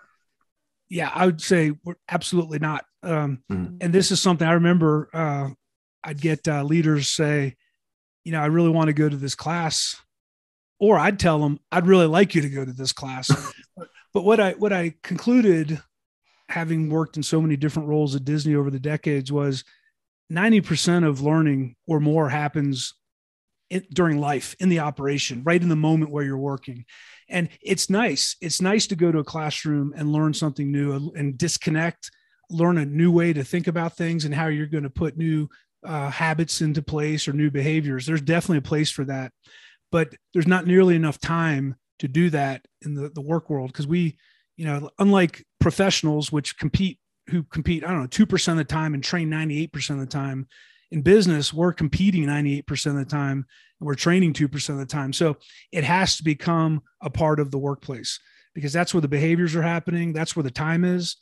Yeah, 0.89 1.11
I 1.13 1.27
would 1.27 1.41
say 1.41 1.73
we're 1.83 1.95
absolutely 2.09 2.57
not. 2.57 2.85
Um, 3.03 3.43
mm. 3.51 3.77
And 3.79 3.93
this 3.93 4.09
is 4.09 4.19
something 4.21 4.47
I 4.47 4.53
remember. 4.53 5.09
Uh, 5.13 5.49
I'd 6.03 6.19
get 6.19 6.47
uh, 6.47 6.63
leaders 6.63 7.09
say, 7.09 7.55
you 8.23 8.31
know, 8.31 8.41
I 8.41 8.47
really 8.47 8.69
want 8.69 8.87
to 8.87 8.93
go 8.93 9.07
to 9.07 9.15
this 9.15 9.35
class, 9.35 9.95
or 10.79 10.97
I'd 10.97 11.19
tell 11.19 11.39
them 11.39 11.59
I'd 11.71 11.87
really 11.87 12.07
like 12.07 12.33
you 12.35 12.41
to 12.41 12.49
go 12.49 12.65
to 12.65 12.73
this 12.73 12.93
class. 12.93 13.29
but 14.13 14.23
what 14.23 14.39
I 14.39 14.53
what 14.53 14.73
I 14.73 14.95
concluded, 15.03 15.81
having 16.47 16.89
worked 16.89 17.17
in 17.17 17.23
so 17.23 17.41
many 17.41 17.57
different 17.57 17.89
roles 17.89 18.15
at 18.15 18.25
Disney 18.25 18.55
over 18.55 18.71
the 18.71 18.79
decades, 18.79 19.31
was 19.31 19.63
90% 20.31 21.07
of 21.07 21.21
learning 21.21 21.75
or 21.87 21.99
more 21.99 22.29
happens 22.29 22.93
in, 23.69 23.85
during 23.93 24.19
life 24.19 24.55
in 24.59 24.69
the 24.69 24.79
operation, 24.79 25.43
right 25.43 25.61
in 25.61 25.69
the 25.69 25.75
moment 25.75 26.11
where 26.11 26.23
you're 26.23 26.37
working. 26.37 26.85
And 27.29 27.49
it's 27.61 27.89
nice. 27.89 28.35
It's 28.41 28.61
nice 28.61 28.87
to 28.87 28.95
go 28.95 29.11
to 29.11 29.19
a 29.19 29.23
classroom 29.23 29.93
and 29.95 30.11
learn 30.11 30.33
something 30.33 30.71
new 30.71 31.11
and 31.15 31.37
disconnect, 31.37 32.11
learn 32.49 32.77
a 32.77 32.85
new 32.85 33.11
way 33.11 33.33
to 33.33 33.43
think 33.43 33.67
about 33.67 33.95
things 33.95 34.25
and 34.25 34.33
how 34.33 34.47
you're 34.47 34.65
going 34.65 34.83
to 34.83 34.89
put 34.89 35.17
new 35.17 35.47
uh, 35.85 36.09
habits 36.09 36.61
into 36.61 36.81
place 36.81 37.27
or 37.27 37.33
new 37.33 37.51
behaviors. 37.51 38.05
There's 38.05 38.21
definitely 38.21 38.57
a 38.57 38.61
place 38.61 38.91
for 38.91 39.05
that. 39.05 39.31
But 39.91 40.15
there's 40.33 40.47
not 40.47 40.67
nearly 40.67 40.95
enough 40.95 41.19
time 41.19 41.75
to 41.99 42.07
do 42.07 42.29
that 42.29 42.65
in 42.81 42.93
the, 42.95 43.09
the 43.09 43.21
work 43.21 43.49
world 43.49 43.71
because 43.71 43.87
we, 43.87 44.17
you 44.55 44.65
know, 44.65 44.89
unlike 44.99 45.45
professionals, 45.59 46.31
which 46.31 46.57
compete 46.57 46.99
who 47.29 47.43
compete, 47.43 47.83
I 47.83 47.91
don't 47.91 48.01
know, 48.01 48.07
2% 48.07 48.51
of 48.51 48.57
the 48.57 48.63
time 48.63 48.93
and 48.93 49.03
train 49.03 49.29
98% 49.29 49.91
of 49.91 49.99
the 49.99 50.05
time. 50.05 50.47
In 50.91 51.01
business, 51.01 51.53
we're 51.53 51.73
competing 51.73 52.25
98% 52.25 52.87
of 52.87 52.95
the 52.95 53.05
time 53.05 53.45
and 53.79 53.87
we're 53.87 53.95
training 53.95 54.33
2% 54.33 54.69
of 54.69 54.77
the 54.77 54.85
time. 54.85 55.13
So 55.13 55.37
it 55.71 55.83
has 55.83 56.17
to 56.17 56.23
become 56.23 56.81
a 57.01 57.09
part 57.09 57.39
of 57.39 57.51
the 57.51 57.59
workplace 57.59 58.19
because 58.55 58.73
that's 58.73 58.93
where 58.93 59.01
the 59.01 59.07
behaviors 59.07 59.55
are 59.55 59.61
happening. 59.61 60.13
That's 60.13 60.35
where 60.35 60.43
the 60.43 60.51
time 60.51 60.83
is. 60.83 61.17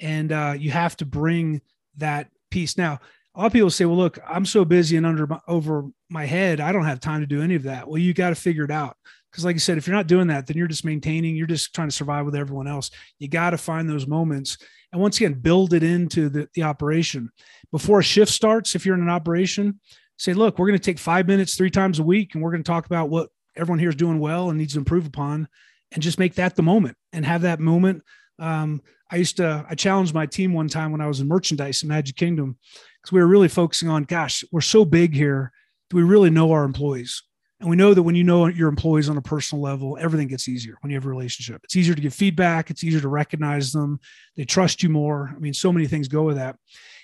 And 0.00 0.32
uh, 0.32 0.54
you 0.58 0.72
have 0.72 0.96
to 0.96 1.06
bring 1.06 1.60
that 1.98 2.28
piece. 2.50 2.76
Now, 2.76 2.98
a 3.34 3.40
lot 3.40 3.46
of 3.46 3.52
people 3.52 3.70
say, 3.70 3.84
well, 3.84 3.96
look, 3.96 4.18
I'm 4.28 4.44
so 4.44 4.64
busy 4.64 4.96
and 4.96 5.06
under 5.06 5.26
my, 5.26 5.40
over 5.48 5.84
my 6.10 6.26
head, 6.26 6.60
I 6.60 6.72
don't 6.72 6.84
have 6.84 7.00
time 7.00 7.20
to 7.20 7.26
do 7.26 7.40
any 7.42 7.54
of 7.54 7.62
that. 7.62 7.88
Well, 7.88 7.98
you 7.98 8.12
got 8.12 8.30
to 8.30 8.34
figure 8.34 8.64
it 8.64 8.70
out. 8.70 8.96
Because, 9.30 9.46
like 9.46 9.56
I 9.56 9.60
said, 9.60 9.78
if 9.78 9.86
you're 9.86 9.96
not 9.96 10.06
doing 10.06 10.26
that, 10.26 10.46
then 10.46 10.58
you're 10.58 10.66
just 10.66 10.84
maintaining, 10.84 11.34
you're 11.34 11.46
just 11.46 11.74
trying 11.74 11.88
to 11.88 11.94
survive 11.94 12.26
with 12.26 12.36
everyone 12.36 12.68
else. 12.68 12.90
You 13.18 13.28
got 13.28 13.50
to 13.50 13.58
find 13.58 13.88
those 13.88 14.06
moments 14.06 14.58
and 14.92 15.00
once 15.00 15.16
again 15.16 15.34
build 15.34 15.72
it 15.72 15.82
into 15.82 16.28
the, 16.28 16.48
the 16.54 16.62
operation 16.62 17.30
before 17.70 18.00
a 18.00 18.04
shift 18.04 18.30
starts 18.30 18.74
if 18.74 18.84
you're 18.86 18.94
in 18.94 19.02
an 19.02 19.10
operation 19.10 19.80
say 20.18 20.34
look 20.34 20.58
we're 20.58 20.66
going 20.66 20.78
to 20.78 20.84
take 20.84 20.98
five 20.98 21.26
minutes 21.26 21.56
three 21.56 21.70
times 21.70 21.98
a 21.98 22.02
week 22.02 22.34
and 22.34 22.42
we're 22.42 22.50
going 22.50 22.62
to 22.62 22.70
talk 22.70 22.86
about 22.86 23.08
what 23.08 23.30
everyone 23.56 23.78
here 23.78 23.88
is 23.88 23.96
doing 23.96 24.20
well 24.20 24.50
and 24.50 24.58
needs 24.58 24.74
to 24.74 24.78
improve 24.78 25.06
upon 25.06 25.48
and 25.92 26.02
just 26.02 26.18
make 26.18 26.34
that 26.34 26.54
the 26.56 26.62
moment 26.62 26.96
and 27.12 27.26
have 27.26 27.42
that 27.42 27.60
moment 27.60 28.02
um, 28.42 28.82
i 29.10 29.16
used 29.16 29.36
to 29.36 29.64
i 29.68 29.74
challenged 29.74 30.14
my 30.14 30.26
team 30.26 30.52
one 30.52 30.68
time 30.68 30.92
when 30.92 31.00
i 31.00 31.06
was 31.06 31.20
in 31.20 31.28
merchandise 31.28 31.82
in 31.82 31.88
magic 31.88 32.16
kingdom 32.16 32.58
because 33.00 33.12
we 33.12 33.20
were 33.20 33.26
really 33.26 33.48
focusing 33.48 33.88
on 33.88 34.02
gosh 34.04 34.44
we're 34.52 34.60
so 34.60 34.84
big 34.84 35.14
here 35.14 35.52
do 35.88 35.96
we 35.96 36.02
really 36.02 36.30
know 36.30 36.52
our 36.52 36.64
employees 36.64 37.22
and 37.62 37.70
we 37.70 37.76
know 37.76 37.94
that 37.94 38.02
when 38.02 38.16
you 38.16 38.24
know 38.24 38.46
your 38.46 38.68
employees 38.68 39.08
on 39.08 39.16
a 39.16 39.22
personal 39.22 39.62
level, 39.62 39.96
everything 40.00 40.26
gets 40.26 40.48
easier 40.48 40.76
when 40.80 40.90
you 40.90 40.96
have 40.96 41.06
a 41.06 41.08
relationship. 41.08 41.60
It's 41.62 41.76
easier 41.76 41.94
to 41.94 42.00
give 42.00 42.12
feedback. 42.12 42.70
It's 42.70 42.82
easier 42.82 43.00
to 43.00 43.08
recognize 43.08 43.70
them. 43.70 44.00
They 44.36 44.44
trust 44.44 44.82
you 44.82 44.88
more. 44.88 45.32
I 45.32 45.38
mean, 45.38 45.54
so 45.54 45.72
many 45.72 45.86
things 45.86 46.08
go 46.08 46.24
with 46.24 46.34
that. 46.38 46.56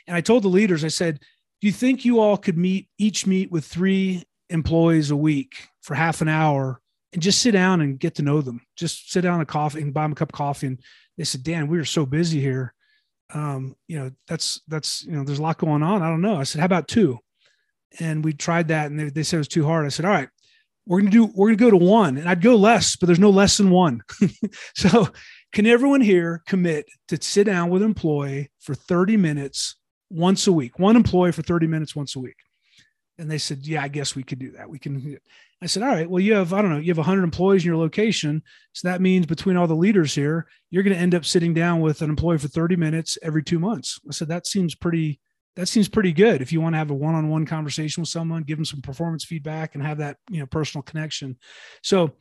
And 0.09 0.17
I 0.17 0.21
told 0.21 0.43
the 0.43 0.49
leaders, 0.49 0.83
I 0.83 0.89
said, 0.89 1.21
do 1.61 1.69
you 1.69 1.73
think 1.73 2.05
you 2.05 2.19
all 2.19 2.37
could 2.37 2.59
meet 2.59 2.89
each 2.99 3.25
meet 3.25 3.53
with 3.53 3.67
three 3.67 4.25
employees 4.51 5.13
a 5.13 5.17
week 5.17 5.69
for 5.81 5.95
half 5.95 6.23
an 6.23 6.29
hour 6.29 6.81
and 7.13 7.23
just 7.23 7.41
sit 7.41 7.53
down 7.53 7.81
and 7.81 7.99
get 7.99 8.17
to 8.17 8.23
know 8.23 8.41
them? 8.41 8.61
Just 8.77 9.11
sit 9.11 9.23
down 9.23 9.41
a 9.41 9.47
coffee 9.47 9.83
and 9.83 9.95
buy 9.95 10.03
them 10.03 10.13
a 10.13 10.17
cup 10.17 10.31
of 10.31 10.35
coffee. 10.35 10.69
And 10.69 10.81
they 11.17 11.25
said, 11.25 11.43
Dan, 11.43 11.69
we 11.69 11.79
are 11.79 11.85
so 11.85 12.07
busy 12.07 12.41
here. 12.41 12.75
Um, 13.35 13.77
you 13.87 13.99
know, 13.99 14.11
that's, 14.27 14.61
that's, 14.69 15.05
you 15.05 15.13
know, 15.13 15.25
there's 15.25 15.39
a 15.39 15.43
lot 15.43 15.59
going 15.59 15.83
on. 15.83 16.03
I 16.03 16.09
don't 16.09 16.23
know. 16.23 16.37
I 16.37 16.45
said, 16.45 16.61
how 16.61 16.67
about 16.67 16.89
two? 16.89 17.19
And 18.01 18.25
we 18.25 18.33
tried 18.33 18.69
that 18.69 18.91
and 18.91 18.99
they, 18.99 19.11
they 19.11 19.23
said 19.23 19.37
it 19.37 19.41
was 19.41 19.49
too 19.49 19.67
hard. 19.67 19.85
I 19.85 19.91
said, 19.91 20.05
all 20.05 20.13
right, 20.13 20.29
we're 20.89 21.01
going 21.01 21.13
to 21.13 21.27
do 21.27 21.33
we're 21.35 21.49
going 21.49 21.59
to 21.59 21.65
go 21.65 21.71
to 21.71 21.77
one 21.77 22.17
and 22.17 22.29
i'd 22.29 22.41
go 22.41 22.57
less 22.57 22.97
but 22.97 23.07
there's 23.07 23.19
no 23.19 23.31
less 23.31 23.59
than 23.59 23.71
one 23.71 24.01
so 24.75 25.09
can 25.53 25.67
everyone 25.67 26.01
here 26.01 26.43
commit 26.47 26.87
to 27.07 27.23
sit 27.23 27.45
down 27.45 27.69
with 27.69 27.83
an 27.83 27.89
employee 27.89 28.51
for 28.59 28.75
30 28.75 29.17
minutes 29.17 29.77
once 30.11 30.47
a 30.47 30.53
week 30.53 30.79
one 30.79 30.97
employee 30.97 31.31
for 31.31 31.43
30 31.43 31.67
minutes 31.67 31.95
once 31.95 32.17
a 32.17 32.19
week 32.19 32.37
and 33.19 33.31
they 33.31 33.39
said 33.39 33.67
yeah 33.67 33.83
i 33.83 33.89
guess 33.89 34.15
we 34.15 34.23
could 34.23 34.39
do 34.39 34.53
that. 34.53 34.69
We 34.69 34.79
can 34.79 35.19
i 35.61 35.67
said 35.67 35.83
all 35.83 35.89
right 35.89 36.09
well 36.09 36.21
you 36.21 36.35
have 36.35 36.53
i 36.53 36.63
don't 36.63 36.71
know 36.71 36.79
you 36.79 36.91
have 36.91 36.99
100 36.99 37.23
employees 37.23 37.63
in 37.63 37.69
your 37.69 37.77
location. 37.77 38.43
So 38.73 38.89
that 38.89 39.01
means 39.01 39.27
between 39.27 39.57
all 39.57 39.67
the 39.67 39.75
leaders 39.75 40.15
here 40.15 40.47
you're 40.71 40.83
going 40.83 40.95
to 40.95 41.03
end 41.03 41.15
up 41.15 41.25
sitting 41.25 41.55
down 41.55 41.81
with 41.81 42.03
an 42.03 42.11
employee 42.11 42.39
for 42.39 42.49
30 42.49 42.77
minutes 42.77 43.19
every 43.23 43.43
two 43.43 43.59
months. 43.59 43.99
I 44.09 44.13
said 44.13 44.29
that 44.29 44.47
seems 44.47 44.75
pretty 44.75 45.21
that 45.57 45.67
seems 45.67 45.89
pretty 45.89 46.13
good. 46.13 46.41
If 46.41 46.53
you 46.53 46.61
want 46.61 46.75
to 46.75 46.79
have 46.79 46.93
a 46.93 46.95
one-on-one 46.95 47.45
conversation 47.47 48.01
with 48.01 48.09
someone 48.09 48.43
give 48.43 48.59
them 48.59 48.65
some 48.65 48.81
performance 48.81 49.25
feedback 49.25 49.75
and 49.75 49.85
have 49.85 49.99
that 49.99 50.19
you 50.31 50.41
know 50.41 50.47
personal 50.47 50.83
connection. 50.83 51.37
So 51.83 52.13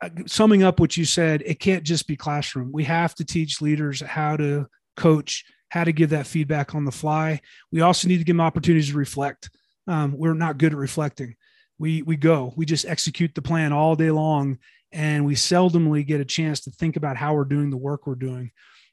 uh, 0.00 0.10
summing 0.26 0.62
up 0.62 0.78
what 0.78 0.96
you 0.96 1.04
said 1.04 1.42
it 1.44 1.58
can't 1.58 1.84
just 1.84 2.06
be 2.06 2.16
classroom. 2.16 2.70
We 2.72 2.84
have 2.84 3.14
to 3.16 3.24
teach 3.24 3.60
leaders 3.60 4.00
how 4.00 4.36
to 4.36 4.66
coach 4.96 5.44
how 5.70 5.84
to 5.84 5.92
give 5.92 6.10
that 6.10 6.26
feedback 6.26 6.74
on 6.74 6.84
the 6.84 6.92
fly. 6.92 7.40
We 7.70 7.80
also 7.80 8.08
need 8.08 8.18
to 8.18 8.24
give 8.24 8.36
them 8.36 8.40
opportunities 8.40 8.90
to 8.90 8.96
reflect 8.96 9.50
um, 9.88 10.16
we're 10.16 10.34
not 10.34 10.58
good 10.58 10.72
at 10.72 10.78
reflecting 10.78 11.34
we 11.78 12.02
we 12.02 12.16
go 12.16 12.52
we 12.56 12.64
just 12.64 12.86
execute 12.86 13.34
the 13.34 13.42
plan 13.42 13.72
all 13.72 13.96
day 13.96 14.10
long 14.10 14.58
and 14.92 15.26
we 15.26 15.34
seldomly 15.34 16.06
get 16.06 16.20
a 16.20 16.24
chance 16.24 16.60
to 16.60 16.70
think 16.70 16.96
about 16.96 17.16
how 17.16 17.34
we're 17.34 17.44
doing 17.44 17.70
the 17.70 17.76
work 17.76 18.06
we're 18.06 18.14
doing 18.14 18.50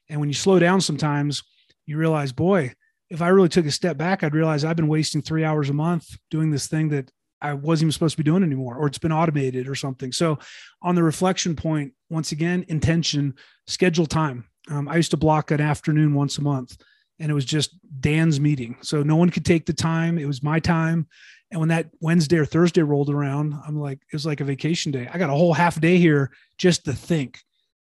and 0.08 0.18
when 0.18 0.28
you 0.28 0.34
slow 0.34 0.58
down 0.58 0.80
sometimes 0.80 1.42
you 1.86 1.96
realize 1.96 2.32
boy 2.32 2.72
if 3.10 3.22
I 3.22 3.28
really 3.28 3.48
took 3.48 3.66
a 3.66 3.70
step 3.70 3.96
back, 3.96 4.22
I'd 4.22 4.34
realize 4.34 4.64
I've 4.64 4.76
been 4.76 4.88
wasting 4.88 5.22
three 5.22 5.44
hours 5.44 5.70
a 5.70 5.74
month 5.74 6.16
doing 6.30 6.50
this 6.50 6.66
thing 6.66 6.88
that 6.88 7.10
I 7.40 7.52
wasn't 7.52 7.86
even 7.86 7.92
supposed 7.92 8.16
to 8.16 8.22
be 8.22 8.28
doing 8.28 8.42
anymore, 8.42 8.76
or 8.76 8.86
it's 8.86 8.98
been 8.98 9.12
automated 9.12 9.68
or 9.68 9.74
something. 9.74 10.10
So, 10.10 10.38
on 10.82 10.94
the 10.94 11.02
reflection 11.02 11.54
point, 11.54 11.92
once 12.08 12.32
again, 12.32 12.64
intention, 12.68 13.34
schedule 13.66 14.06
time. 14.06 14.48
Um, 14.68 14.88
I 14.88 14.96
used 14.96 15.12
to 15.12 15.16
block 15.16 15.50
an 15.50 15.60
afternoon 15.60 16.14
once 16.14 16.38
a 16.38 16.42
month, 16.42 16.76
and 17.18 17.30
it 17.30 17.34
was 17.34 17.44
just 17.44 17.76
Dan's 18.00 18.40
meeting. 18.40 18.76
So 18.82 19.02
no 19.02 19.16
one 19.16 19.30
could 19.30 19.44
take 19.44 19.66
the 19.66 19.72
time. 19.72 20.18
It 20.18 20.26
was 20.26 20.42
my 20.42 20.60
time. 20.60 21.06
And 21.50 21.60
when 21.60 21.68
that 21.68 21.90
Wednesday 22.00 22.38
or 22.38 22.44
Thursday 22.44 22.82
rolled 22.82 23.10
around, 23.10 23.54
I'm 23.66 23.78
like, 23.78 23.98
it 23.98 24.12
was 24.12 24.26
like 24.26 24.40
a 24.40 24.44
vacation 24.44 24.92
day. 24.92 25.08
I 25.12 25.18
got 25.18 25.30
a 25.30 25.34
whole 25.34 25.54
half 25.54 25.80
day 25.80 25.96
here 25.98 26.32
just 26.58 26.84
to 26.86 26.92
think. 26.92 27.40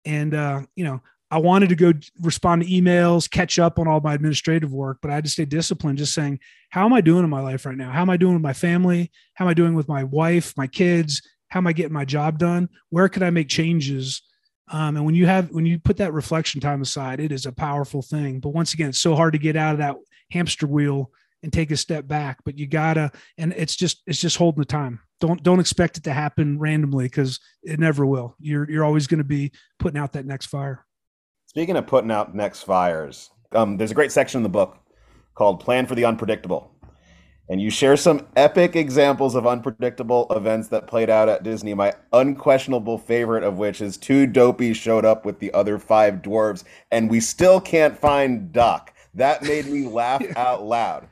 And 0.06 0.34
uh, 0.34 0.62
you 0.76 0.84
know, 0.84 1.02
I 1.32 1.38
wanted 1.38 1.70
to 1.70 1.76
go 1.76 1.94
respond 2.22 2.64
to 2.64 2.70
emails, 2.70 3.30
catch 3.30 3.60
up 3.60 3.78
on 3.78 3.88
all 3.88 4.00
my 4.02 4.16
administrative 4.16 4.74
work, 4.74 4.98
but 5.02 5.12
I 5.12 5.16
had 5.16 5.26
to 5.26 5.30
stay 5.30 5.46
disciplined, 5.46 6.00
just 6.00 6.14
saying, 6.14 6.40
how 6.70 6.86
am 6.86 6.94
I 6.94 7.02
doing 7.02 7.24
in 7.24 7.30
my 7.30 7.42
life 7.42 7.66
right 7.66 7.78
now? 7.78 7.92
How 7.92 8.02
am 8.02 8.10
I 8.10 8.18
doing 8.18 8.34
with 8.34 8.42
my 8.42 8.54
family? 8.54 9.12
How 9.36 9.46
am 9.46 9.50
I 9.50 9.54
doing 9.54 9.76
with 9.76 9.88
my 9.88 10.04
wife, 10.04 10.54
my 10.58 10.66
kids? 10.66 11.22
How 11.50 11.60
am 11.60 11.68
I 11.68 11.74
getting 11.74 11.94
my 11.94 12.06
job 12.06 12.40
done? 12.40 12.70
Where 12.90 13.10
could 13.10 13.24
I 13.24 13.30
make 13.30 13.48
changes? 13.48 14.24
Um, 14.72 14.98
and 14.98 15.06
when 15.06 15.16
you 15.16 15.26
have 15.26 15.50
when 15.52 15.66
you 15.66 15.80
put 15.80 15.98
that 15.98 16.14
reflection 16.14 16.62
time 16.62 16.82
aside, 16.82 17.20
it 17.20 17.32
is 17.32 17.46
a 17.46 17.52
powerful 17.52 18.02
thing. 18.02 18.40
But 18.40 18.50
once 18.50 18.74
again, 18.74 18.90
it's 18.90 19.00
so 19.00 19.16
hard 19.16 19.34
to 19.34 19.40
get 19.40 19.56
out 19.56 19.74
of 19.74 19.80
that 19.80 19.96
hamster 20.32 20.68
wheel 20.68 21.12
and 21.42 21.52
take 21.52 21.72
a 21.72 21.78
step 21.78 22.08
back. 22.08 22.38
But 22.46 22.58
you 22.58 22.68
gotta, 22.68 23.12
and 23.38 23.54
it's 23.58 23.76
just 23.76 24.04
it's 24.06 24.20
just 24.20 24.38
holding 24.38 24.60
the 24.60 24.66
time. 24.66 25.00
Don't 25.20 25.42
don't 25.42 25.60
expect 25.60 25.98
it 25.98 26.04
to 26.04 26.14
happen 26.14 26.60
randomly 26.60 27.06
because 27.06 27.40
it 27.64 27.80
never 27.80 28.06
will. 28.06 28.36
You're 28.40 28.70
you're 28.70 28.86
always 28.86 29.08
going 29.08 29.20
to 29.20 29.24
be 29.24 29.52
putting 29.80 30.00
out 30.00 30.14
that 30.14 30.26
next 30.26 30.48
fire. 30.48 30.86
Speaking 31.48 31.76
of 31.76 31.88
putting 31.88 32.12
out 32.12 32.36
next 32.36 32.62
fires, 32.62 33.32
um, 33.54 33.78
there's 33.78 33.92
a 33.92 33.96
great 33.96 34.12
section 34.12 34.40
in 34.40 34.44
the 34.44 34.50
book 34.50 34.78
called 35.34 35.62
Plan 35.62 35.88
for 35.88 35.96
the 35.96 36.06
Unpredictable. 36.06 36.72
And 37.50 37.60
you 37.60 37.72
share 37.72 37.98
some 37.98 38.28
epic 38.36 38.76
examples 38.76 39.34
of 39.34 39.48
unpredictable 39.48 40.28
events 40.30 40.68
that 40.68 40.88
played 40.88 41.10
out 41.10 41.30
at 41.30 41.44
Disney. 41.44 41.74
My 41.74 41.94
unquestionable 42.14 43.00
favorite 43.00 43.44
of 43.44 43.58
which 43.58 43.82
is 43.82 43.98
two 43.98 44.28
dopies 44.28 44.76
showed 44.76 45.04
up 45.04 45.26
with 45.26 45.40
the 45.40 45.52
other 45.54 45.80
five 45.80 46.16
dwarves, 46.22 46.64
and 46.92 47.10
we 47.10 47.20
still 47.20 47.60
can't 47.60 47.98
find 47.98 48.52
Doc. 48.52 48.94
That 49.16 49.42
made 49.42 49.66
me 49.66 49.88
laugh 49.88 50.24
out 50.38 50.64
loud 50.64 51.08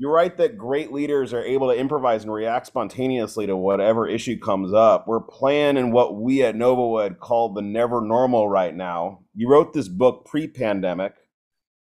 you're 0.00 0.10
right 0.10 0.34
that 0.38 0.56
great 0.56 0.90
leaders 0.92 1.34
are 1.34 1.44
able 1.44 1.68
to 1.68 1.76
improvise 1.76 2.22
and 2.22 2.32
react 2.32 2.66
spontaneously 2.66 3.46
to 3.46 3.54
whatever 3.54 4.08
issue 4.08 4.38
comes 4.38 4.72
up. 4.72 5.06
We're 5.06 5.20
playing 5.20 5.76
in 5.76 5.92
what 5.92 6.18
we 6.18 6.42
at 6.42 6.54
NovoEd 6.54 7.18
call 7.18 7.52
the 7.52 7.60
never 7.60 8.00
normal 8.00 8.48
right 8.48 8.74
now. 8.74 9.20
You 9.34 9.50
wrote 9.50 9.74
this 9.74 9.88
book 9.88 10.24
pre 10.24 10.48
pandemic. 10.48 11.12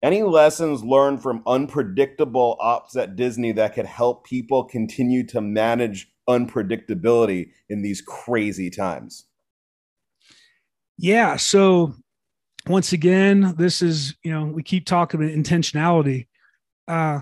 Any 0.03 0.21
lessons 0.21 0.83
learned 0.83 1.23
from 1.23 1.41
unpredictable 1.47 2.57
ops 2.59 2.97
at 2.97 3.15
Disney 3.15 3.53
that 3.53 3.73
could 3.73 3.85
help 3.85 4.25
people 4.27 4.65
continue 4.65 5.25
to 5.27 5.39
manage 5.39 6.11
unpredictability 6.29 7.51
in 7.69 7.81
these 7.81 8.01
crazy 8.01 8.69
times? 8.69 9.25
Yeah. 10.97 11.37
So, 11.37 11.95
once 12.67 12.91
again, 12.91 13.55
this 13.57 13.81
is, 13.81 14.13
you 14.23 14.31
know, 14.31 14.45
we 14.45 14.61
keep 14.61 14.85
talking 14.85 15.21
about 15.21 15.33
intentionality. 15.33 16.27
Uh, 16.85 17.21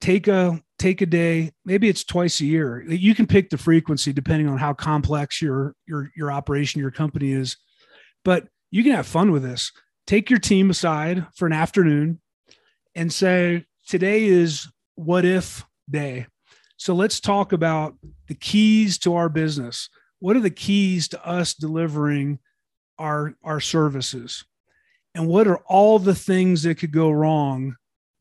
take 0.00 0.28
a 0.28 0.62
take 0.78 1.02
a 1.02 1.06
day, 1.06 1.52
maybe 1.64 1.88
it's 1.88 2.04
twice 2.04 2.40
a 2.40 2.46
year. 2.46 2.84
You 2.88 3.14
can 3.14 3.26
pick 3.26 3.50
the 3.50 3.58
frequency 3.58 4.12
depending 4.14 4.48
on 4.48 4.56
how 4.56 4.72
complex 4.72 5.42
your 5.42 5.74
your 5.86 6.10
your 6.16 6.32
operation, 6.32 6.80
your 6.80 6.90
company 6.90 7.32
is. 7.32 7.58
But 8.24 8.48
you 8.70 8.82
can 8.82 8.92
have 8.92 9.06
fun 9.06 9.30
with 9.30 9.42
this. 9.42 9.72
Take 10.08 10.30
your 10.30 10.38
team 10.38 10.70
aside 10.70 11.26
for 11.36 11.44
an 11.44 11.52
afternoon 11.52 12.18
and 12.94 13.12
say, 13.12 13.66
today 13.86 14.24
is 14.24 14.66
what 14.94 15.26
if 15.26 15.66
day. 15.90 16.26
So 16.78 16.94
let's 16.94 17.20
talk 17.20 17.52
about 17.52 17.94
the 18.26 18.34
keys 18.34 18.96
to 19.00 19.16
our 19.16 19.28
business. 19.28 19.90
What 20.18 20.34
are 20.34 20.40
the 20.40 20.48
keys 20.48 21.08
to 21.08 21.22
us 21.26 21.52
delivering 21.52 22.38
our, 22.98 23.34
our 23.44 23.60
services? 23.60 24.46
And 25.14 25.28
what 25.28 25.46
are 25.46 25.58
all 25.66 25.98
the 25.98 26.14
things 26.14 26.62
that 26.62 26.76
could 26.76 26.90
go 26.90 27.10
wrong 27.10 27.76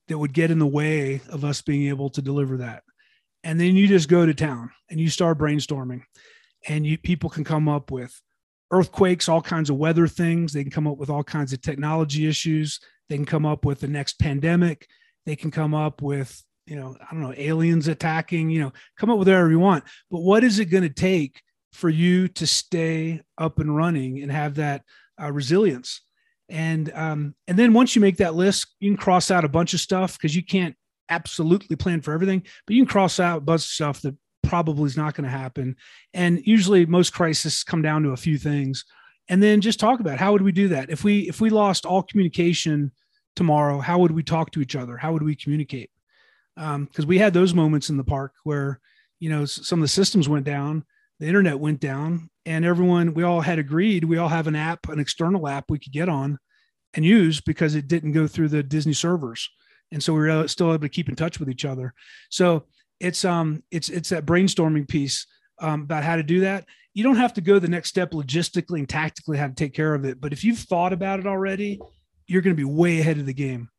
that 0.10 0.18
would 0.18 0.34
get 0.34 0.52
in 0.52 0.60
the 0.60 0.68
way 0.68 1.22
of 1.30 1.46
us 1.46 1.62
being 1.62 1.88
able 1.88 2.10
to 2.10 2.22
deliver 2.22 2.58
that? 2.58 2.84
And 3.46 3.62
then 3.62 3.78
you 3.78 3.88
just 3.88 4.10
go 4.10 4.26
to 4.26 4.34
town 4.34 4.72
and 4.90 5.00
you 5.00 5.10
start 5.10 5.38
brainstorming, 5.38 6.02
and 6.68 6.86
you 6.86 6.98
people 6.98 7.30
can 7.30 7.46
come 7.46 7.70
up 7.70 7.92
with 7.92 8.20
earthquakes, 8.72 9.30
all 9.30 9.42
kinds 9.42 9.70
of 9.70 9.78
weather 9.78 10.08
things. 10.08 10.54
They 10.54 10.64
can 10.64 10.72
come 10.72 10.88
up 10.88 10.98
with 10.98 11.10
all 11.10 11.24
kinds 11.24 11.54
of 11.54 11.62
technology 11.62 12.28
issues. 12.28 12.80
They 13.10 13.16
can 13.16 13.26
come 13.26 13.46
up 13.46 13.66
with 13.66 13.80
the 13.80 13.88
next 13.88 14.20
pandemic. 14.20 14.88
They 15.26 15.36
can 15.36 15.52
come 15.52 15.74
up 15.74 16.02
with, 16.02 16.44
you 16.66 16.76
know, 16.76 16.96
I 17.00 17.14
don't 17.14 17.22
know, 17.22 17.34
aliens 17.38 17.88
attacking, 17.88 18.50
you 18.50 18.62
know, 18.62 18.74
come 18.98 19.10
up 19.10 19.18
with 19.18 19.28
whatever 19.28 19.50
you 19.50 19.60
want. 19.60 19.84
But 20.12 20.20
what 20.20 20.44
is 20.44 20.60
it 20.60 20.66
going 20.66 20.84
to 20.84 20.90
take 20.90 21.42
for 21.74 21.90
you 21.90 22.28
to 22.30 22.48
stay 22.48 23.22
up 23.38 23.60
and 23.60 23.76
running 23.76 24.22
and 24.22 24.32
have 24.32 24.56
that 24.56 24.84
uh, 25.22 25.32
resilience? 25.32 26.02
And 26.50 26.92
um, 26.94 27.36
and 27.48 27.60
then 27.60 27.74
once 27.74 27.96
you 27.96 28.02
make 28.02 28.18
that 28.18 28.36
list, 28.36 28.68
you 28.80 28.90
can 28.90 28.98
cross 28.98 29.32
out 29.32 29.44
a 29.44 29.50
bunch 29.50 29.74
of 29.74 29.82
stuff 29.82 30.18
because 30.18 30.34
you 30.34 30.44
can't 30.44 30.76
absolutely 31.10 31.76
plan 31.76 32.02
for 32.02 32.14
everything, 32.14 32.44
but 32.66 32.76
you 32.76 32.84
can 32.84 32.92
cross 32.92 33.20
out 33.20 33.40
a 33.40 33.42
bunch 33.42 33.62
of 33.62 33.68
stuff 33.68 34.02
that 34.02 34.16
probably 34.48 34.86
is 34.86 34.98
not 34.98 35.14
going 35.14 35.26
to 35.26 35.38
happen. 35.38 35.76
And 36.14 36.42
usually 36.46 36.86
most 36.86 37.14
crises 37.14 37.64
come 37.64 37.82
down 37.82 38.04
to 38.04 38.12
a 38.12 38.18
few 38.18 38.38
things. 38.38 38.86
And 39.30 39.44
then 39.44 39.62
just 39.62 39.80
talk 39.80 40.00
about 40.00 40.18
how 40.18 40.32
would 40.32 40.42
we 40.42 40.54
do 40.54 40.70
that? 40.70 40.90
If 40.90 41.04
we 41.04 41.28
if 41.28 41.42
we 41.42 41.50
lost 41.50 41.86
all 41.86 42.02
communication 42.02 42.92
tomorrow, 43.36 43.80
how 43.80 44.00
would 44.00 44.12
we 44.12 44.24
talk 44.24 44.52
to 44.52 44.62
each 44.62 44.76
other? 44.76 44.98
How 44.98 45.12
would 45.14 45.24
we 45.24 45.36
communicate? 45.36 45.92
Because 46.56 47.04
um, 47.04 47.08
we 47.08 47.18
had 47.18 47.34
those 47.34 47.54
moments 47.54 47.90
in 47.90 47.98
the 47.98 48.04
park 48.04 48.34
where, 48.44 48.80
you 49.20 49.30
know, 49.30 49.46
some 49.46 49.80
of 49.80 49.84
the 49.84 49.90
systems 49.90 50.30
went 50.30 50.46
down, 50.46 50.86
the 51.20 51.28
internet 51.28 51.60
went 51.60 51.80
down, 51.80 52.30
and 52.46 52.64
everyone, 52.64 53.14
we 53.14 53.24
all 53.24 53.42
had 53.42 53.60
agreed, 53.60 54.06
we 54.06 54.18
all 54.18 54.30
have 54.30 54.48
an 54.48 54.56
app, 54.56 54.88
an 54.88 55.00
external 55.00 55.48
app 55.48 55.66
we 55.70 55.78
could 55.78 55.92
get 55.92 56.08
on 56.08 56.40
and 56.94 57.04
use 57.04 57.42
because 57.42 57.76
it 57.76 57.88
didn't 57.88 58.14
go 58.14 58.28
through 58.28 58.48
the 58.48 58.64
Disney 58.64 58.94
servers. 58.94 59.50
And 59.92 60.02
so 60.02 60.14
we 60.14 60.20
were 60.22 60.48
still 60.48 60.70
able 60.70 60.80
to 60.80 60.90
keep 60.90 61.10
in 61.10 61.16
touch 61.16 61.40
with 61.40 61.50
each 61.50 61.66
other. 61.66 61.94
So 62.30 62.66
it's 63.00 63.26
um 63.26 63.64
it's 63.72 63.90
it's 63.90 64.10
that 64.10 64.26
brainstorming 64.26 64.88
piece 64.88 65.26
um, 65.60 65.82
about 65.84 66.04
how 66.04 66.16
to 66.16 66.24
do 66.24 66.42
that. 66.42 66.66
You 66.94 67.04
don't 67.04 67.18
have 67.18 67.34
to 67.34 67.42
go 67.42 67.60
the 67.60 67.68
next 67.68 67.90
step 67.90 68.12
logistically 68.12 68.80
and 68.80 68.90
tactically 68.90 69.38
how 69.38 69.48
to 69.48 69.54
take 69.54 69.74
care 69.74 69.94
of 69.94 70.06
it, 70.06 70.20
but 70.20 70.34
if 70.34 70.44
you've 70.44 70.60
thought 70.60 70.94
about 70.94 71.20
it 71.20 71.28
already, 71.28 71.80
you're 72.28 72.42
going 72.42 72.56
to 72.56 72.60
be 72.60 72.70
way 72.70 73.00
ahead 73.00 73.18
of 73.18 73.26
the 73.26 73.34
game. 73.34 73.70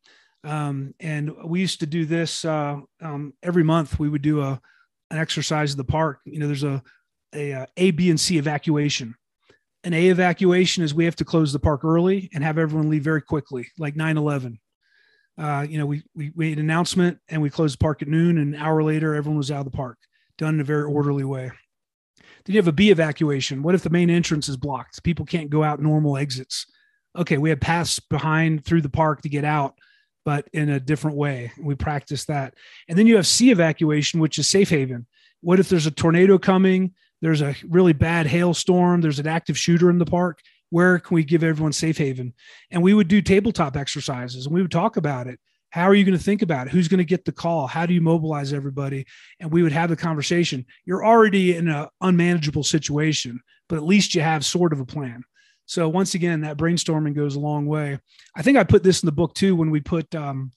Um, 0.45 0.95
and 1.01 1.33
we 1.45 1.61
used 1.61 1.81
to 1.81 1.87
do 1.87 2.05
this 2.05 2.45
uh, 2.45 2.77
um, 3.03 3.35
every 3.43 3.65
month. 3.65 3.99
We 3.99 4.09
would 4.09 4.23
do 4.23 4.41
a 4.41 4.61
an 5.11 5.19
exercise 5.19 5.73
in 5.73 5.79
the 5.79 5.85
park. 5.85 6.21
You 6.25 6.39
know, 6.39 6.47
there's 6.47 6.65
a, 6.65 6.83
a 7.35 7.51
a 7.51 7.67
A, 7.77 7.91
B, 7.91 8.11
and 8.11 8.21
C 8.21 8.39
evacuation. 8.39 9.15
An 9.85 9.95
A 9.95 10.09
evacuation 10.09 10.83
is 10.83 10.95
we 10.95 11.05
have 11.05 11.17
to 11.17 11.25
close 11.25 11.53
the 11.53 11.59
park 11.59 11.85
early 11.85 12.29
and 12.35 12.43
have 12.45 12.59
everyone 12.59 12.91
leave 12.91 13.05
very 13.05 13.23
quickly, 13.23 13.69
like 13.79 13.97
9 13.97 14.17
11 14.17 14.59
uh, 15.38 15.64
you 15.68 15.79
know, 15.79 15.87
we, 15.87 16.03
we 16.14 16.33
made 16.35 16.59
an 16.59 16.64
announcement 16.64 17.18
and 17.29 17.40
we 17.40 17.51
closed 17.51 17.74
the 17.74 17.83
park 17.83 18.03
at 18.03 18.09
noon. 18.09 18.38
And 18.38 18.55
an 18.55 18.61
hour 18.61 18.83
later, 18.83 19.14
everyone 19.14 19.38
was 19.38 19.51
out 19.51 19.61
of 19.61 19.70
the 19.70 19.77
park, 19.77 19.98
done 20.37 20.55
in 20.55 20.61
a 20.61 20.64
very 20.64 20.85
orderly 20.85 21.24
way. 21.24 21.51
Then 22.44 22.55
you 22.55 22.59
have 22.59 22.68
a 22.68 22.72
B 22.72 22.90
evacuation. 22.90 23.62
What 23.62 23.74
if 23.74 23.83
the 23.83 23.90
main 23.90 24.11
entrance 24.11 24.48
is 24.48 24.57
blocked? 24.57 25.03
People 25.05 25.24
can't 25.24 25.51
go 25.51 25.62
out 25.62 25.81
normal 25.81 26.16
exits. 26.16 26.66
Okay, 27.16 27.38
we 27.38 27.51
have 27.51 27.61
paths 27.61 28.01
behind 28.01 28.64
through 28.64 28.83
the 28.83 28.88
park 28.88 29.22
to 29.22 29.29
get 29.29 29.44
out, 29.44 29.74
but 30.24 30.48
in 30.53 30.68
a 30.68 30.81
different 30.81 31.16
way. 31.16 31.53
We 31.61 31.74
practice 31.74 32.24
that. 32.27 32.55
And 32.88 32.98
then 32.98 33.07
you 33.07 33.16
have 33.16 33.27
C 33.27 33.51
evacuation, 33.51 34.20
which 34.20 34.38
is 34.38 34.48
safe 34.48 34.70
haven. 34.70 35.07
What 35.40 35.61
if 35.61 35.68
there's 35.68 35.87
a 35.87 35.92
tornado 35.92 36.38
coming? 36.38 36.94
There's 37.20 37.42
a 37.42 37.55
really 37.68 37.92
bad 37.92 38.27
hailstorm. 38.27 39.01
There's 39.01 39.18
an 39.18 39.27
active 39.27 39.59
shooter 39.59 39.90
in 39.90 39.98
the 39.98 40.07
park 40.07 40.40
where 40.71 40.99
can 40.99 41.15
we 41.15 41.25
give 41.25 41.43
everyone 41.43 41.73
safe 41.73 41.99
haven? 41.99 42.35
And 42.71 42.83
we 42.83 42.95
would 42.95 43.09
do 43.09 43.23
tabletop 43.23 43.77
exercises 43.77 44.47
and 44.47 44.55
we 44.55 44.63
would 44.63 44.71
talk 44.71 44.97
about 44.97 45.27
it. 45.27 45.39
How 45.71 45.85
are 45.85 45.95
you 45.95 46.05
going 46.05 46.17
to 46.17 46.25
think 46.25 46.43
about 46.43 46.67
it? 46.67 46.73
Who's 46.73 46.89
going 46.89 46.99
to 46.99 47.05
get 47.05 47.25
the 47.25 47.33
call? 47.33 47.67
How 47.67 47.85
do 47.85 47.93
you 47.93 48.01
mobilize 48.01 48.53
everybody? 48.53 49.07
And 49.39 49.51
we 49.51 49.63
would 49.63 49.73
have 49.73 49.91
the 49.91 49.97
conversation. 49.97 50.65
You're 50.87 51.05
already 51.05 51.57
in 51.57 51.69
an 51.69 51.89
unmanageable 52.01 52.65
situation 52.65 53.41
but 53.69 53.77
at 53.77 53.85
least 53.85 54.15
you 54.15 54.23
have 54.23 54.45
sort 54.45 54.73
of 54.73 54.81
a 54.81 54.87
plan. 54.87 55.23
So 55.67 55.89
once 55.89 56.15
again 56.15 56.41
that 56.41 56.57
brainstorming 56.57 57.15
goes 57.15 57.37
a 57.37 57.41
long 57.41 57.67
way. 57.67 57.99
I 58.35 58.43
think 58.43 58.57
i 58.57 58.65
put 58.65 58.83
this 58.83 59.03
in 59.03 59.07
the 59.07 59.13
book 59.13 59.35
too 59.35 59.55
when 59.55 59.71
we 59.71 59.81
put 59.81 60.13
um, 60.15 60.51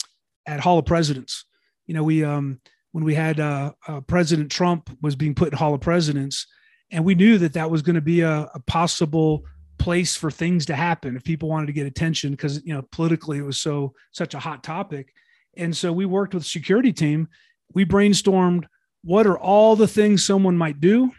at 0.45 0.59
hall 0.59 0.79
of 0.79 0.85
presidents. 0.85 1.45
You 1.85 1.93
know 1.93 2.03
we 2.03 2.23
um, 2.23 2.61
when 2.93 3.03
we 3.03 3.13
had 3.13 3.39
uh, 3.39 3.73
uh, 3.87 4.01
president 4.01 4.51
trump 4.51 4.89
was 5.01 5.15
being 5.15 5.35
put 5.35 5.51
in 5.51 5.57
hall 5.57 5.73
of 5.73 5.81
presidents 5.81 6.47
and 6.91 7.03
we 7.03 7.15
knew 7.15 7.37
that 7.37 7.53
that 7.53 7.71
was 7.71 7.81
going 7.81 7.95
to 7.95 8.01
be 8.01 8.21
a, 8.21 8.49
a 8.53 8.59
possible 8.67 9.43
place 9.81 10.15
for 10.15 10.29
things 10.29 10.67
to 10.67 10.75
happen 10.75 11.15
if 11.15 11.23
people 11.23 11.49
wanted 11.49 11.65
to 11.65 11.73
get 11.73 11.87
attention 11.87 12.31
because 12.31 12.63
you 12.63 12.73
know 12.73 12.83
politically 12.91 13.39
it 13.39 13.45
was 13.45 13.59
so 13.59 13.93
such 14.11 14.33
a 14.33 14.39
hot 14.39 14.63
topic. 14.63 15.13
And 15.57 15.75
so 15.75 15.91
we 15.91 16.05
worked 16.05 16.33
with 16.33 16.45
security 16.45 16.93
team. 16.93 17.27
We 17.73 17.85
brainstormed 17.85 18.65
what 19.03 19.25
are 19.25 19.37
all 19.37 19.75
the 19.75 19.87
things 19.87 20.23
someone 20.23 20.55
might 20.55 20.79
do? 20.79 21.11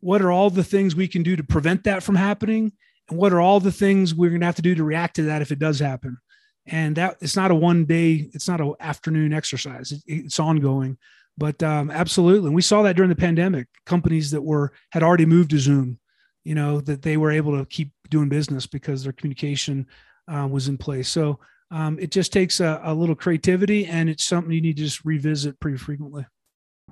What 0.00 0.20
are 0.22 0.32
all 0.32 0.50
the 0.50 0.64
things 0.64 0.96
we 0.96 1.08
can 1.08 1.22
do 1.22 1.36
to 1.36 1.44
prevent 1.44 1.84
that 1.84 2.02
from 2.02 2.16
happening? 2.16 2.72
And 3.08 3.18
what 3.18 3.32
are 3.32 3.40
all 3.40 3.60
the 3.60 3.72
things 3.72 4.14
we're 4.14 4.30
going 4.30 4.40
to 4.40 4.46
have 4.46 4.56
to 4.56 4.62
do 4.62 4.74
to 4.74 4.84
react 4.84 5.16
to 5.16 5.22
that 5.22 5.42
if 5.42 5.52
it 5.52 5.60
does 5.60 5.78
happen? 5.78 6.18
And 6.66 6.96
that 6.96 7.18
it's 7.20 7.36
not 7.36 7.52
a 7.52 7.54
one 7.54 7.84
day 7.84 8.28
it's 8.34 8.48
not 8.48 8.60
an 8.60 8.74
afternoon 8.80 9.32
exercise. 9.32 9.92
It, 9.92 10.02
it's 10.06 10.40
ongoing. 10.40 10.98
But 11.38 11.62
um, 11.62 11.90
absolutely. 11.90 12.48
And 12.48 12.56
we 12.56 12.62
saw 12.62 12.82
that 12.82 12.96
during 12.96 13.10
the 13.10 13.14
pandemic. 13.14 13.68
Companies 13.84 14.32
that 14.32 14.42
were 14.42 14.72
had 14.90 15.04
already 15.04 15.26
moved 15.26 15.50
to 15.50 15.58
zoom 15.58 16.00
you 16.46 16.54
know 16.54 16.80
that 16.80 17.02
they 17.02 17.16
were 17.16 17.32
able 17.32 17.58
to 17.58 17.66
keep 17.66 17.90
doing 18.08 18.28
business 18.28 18.66
because 18.66 19.02
their 19.02 19.12
communication 19.12 19.86
uh, 20.28 20.46
was 20.48 20.68
in 20.68 20.78
place. 20.78 21.08
So 21.08 21.40
um, 21.72 21.98
it 21.98 22.12
just 22.12 22.32
takes 22.32 22.60
a, 22.60 22.80
a, 22.84 22.94
little 22.94 23.16
creativity 23.16 23.86
and 23.86 24.08
it's 24.08 24.24
something 24.24 24.52
you 24.52 24.60
need 24.60 24.76
to 24.76 24.84
just 24.84 25.04
revisit 25.04 25.58
pretty 25.58 25.76
frequently. 25.76 26.24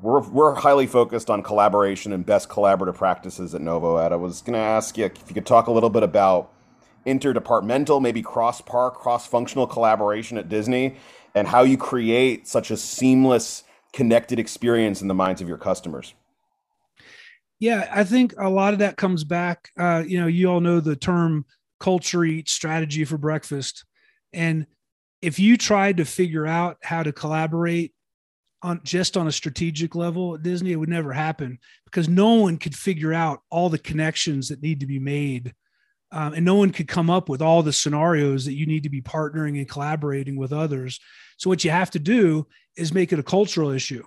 We're, 0.00 0.28
we're 0.28 0.54
highly 0.54 0.88
focused 0.88 1.30
on 1.30 1.44
collaboration 1.44 2.12
and 2.12 2.26
best 2.26 2.48
collaborative 2.48 2.96
practices 2.96 3.54
at 3.54 3.60
NovoEd. 3.60 4.10
I 4.10 4.16
was 4.16 4.42
going 4.42 4.54
to 4.54 4.58
ask 4.58 4.98
you 4.98 5.04
if 5.04 5.28
you 5.28 5.34
could 5.34 5.46
talk 5.46 5.68
a 5.68 5.72
little 5.72 5.90
bit 5.90 6.02
about 6.02 6.50
interdepartmental 7.06 8.00
maybe 8.00 8.22
cross 8.22 8.60
park 8.60 8.94
cross 8.94 9.26
functional 9.26 9.66
collaboration 9.66 10.38
at 10.38 10.48
disney 10.48 10.96
and 11.34 11.46
how 11.46 11.62
you 11.62 11.76
create 11.76 12.48
such 12.48 12.70
a 12.70 12.78
seamless 12.78 13.62
connected 13.92 14.38
experience 14.38 15.02
in 15.02 15.08
the 15.08 15.14
minds 15.14 15.42
of 15.42 15.46
your 15.46 15.58
customers 15.58 16.14
yeah, 17.60 17.88
I 17.92 18.04
think 18.04 18.34
a 18.38 18.48
lot 18.48 18.72
of 18.72 18.80
that 18.80 18.96
comes 18.96 19.24
back. 19.24 19.70
Uh, 19.78 20.02
you 20.06 20.20
know, 20.20 20.26
you 20.26 20.50
all 20.50 20.60
know 20.60 20.80
the 20.80 20.96
term 20.96 21.44
culture 21.80 22.24
eats 22.24 22.52
strategy 22.52 23.04
for 23.04 23.18
breakfast. 23.18 23.84
And 24.32 24.66
if 25.22 25.38
you 25.38 25.56
tried 25.56 25.98
to 25.98 26.04
figure 26.04 26.46
out 26.46 26.78
how 26.82 27.02
to 27.02 27.12
collaborate 27.12 27.94
on 28.62 28.80
just 28.84 29.16
on 29.16 29.26
a 29.26 29.32
strategic 29.32 29.94
level 29.94 30.34
at 30.34 30.42
Disney, 30.42 30.72
it 30.72 30.76
would 30.76 30.88
never 30.88 31.12
happen 31.12 31.58
because 31.84 32.08
no 32.08 32.34
one 32.34 32.56
could 32.56 32.74
figure 32.74 33.12
out 33.12 33.40
all 33.50 33.68
the 33.68 33.78
connections 33.78 34.48
that 34.48 34.62
need 34.62 34.80
to 34.80 34.86
be 34.86 34.98
made. 34.98 35.54
Um, 36.12 36.34
and 36.34 36.44
no 36.44 36.54
one 36.54 36.70
could 36.70 36.88
come 36.88 37.10
up 37.10 37.28
with 37.28 37.42
all 37.42 37.62
the 37.62 37.72
scenarios 37.72 38.44
that 38.44 38.54
you 38.54 38.66
need 38.66 38.84
to 38.84 38.90
be 38.90 39.02
partnering 39.02 39.58
and 39.58 39.68
collaborating 39.68 40.36
with 40.36 40.52
others. 40.52 41.00
So, 41.38 41.50
what 41.50 41.64
you 41.64 41.70
have 41.70 41.90
to 41.92 41.98
do 41.98 42.46
is 42.76 42.94
make 42.94 43.12
it 43.12 43.18
a 43.18 43.24
cultural 43.24 43.70
issue 43.70 44.04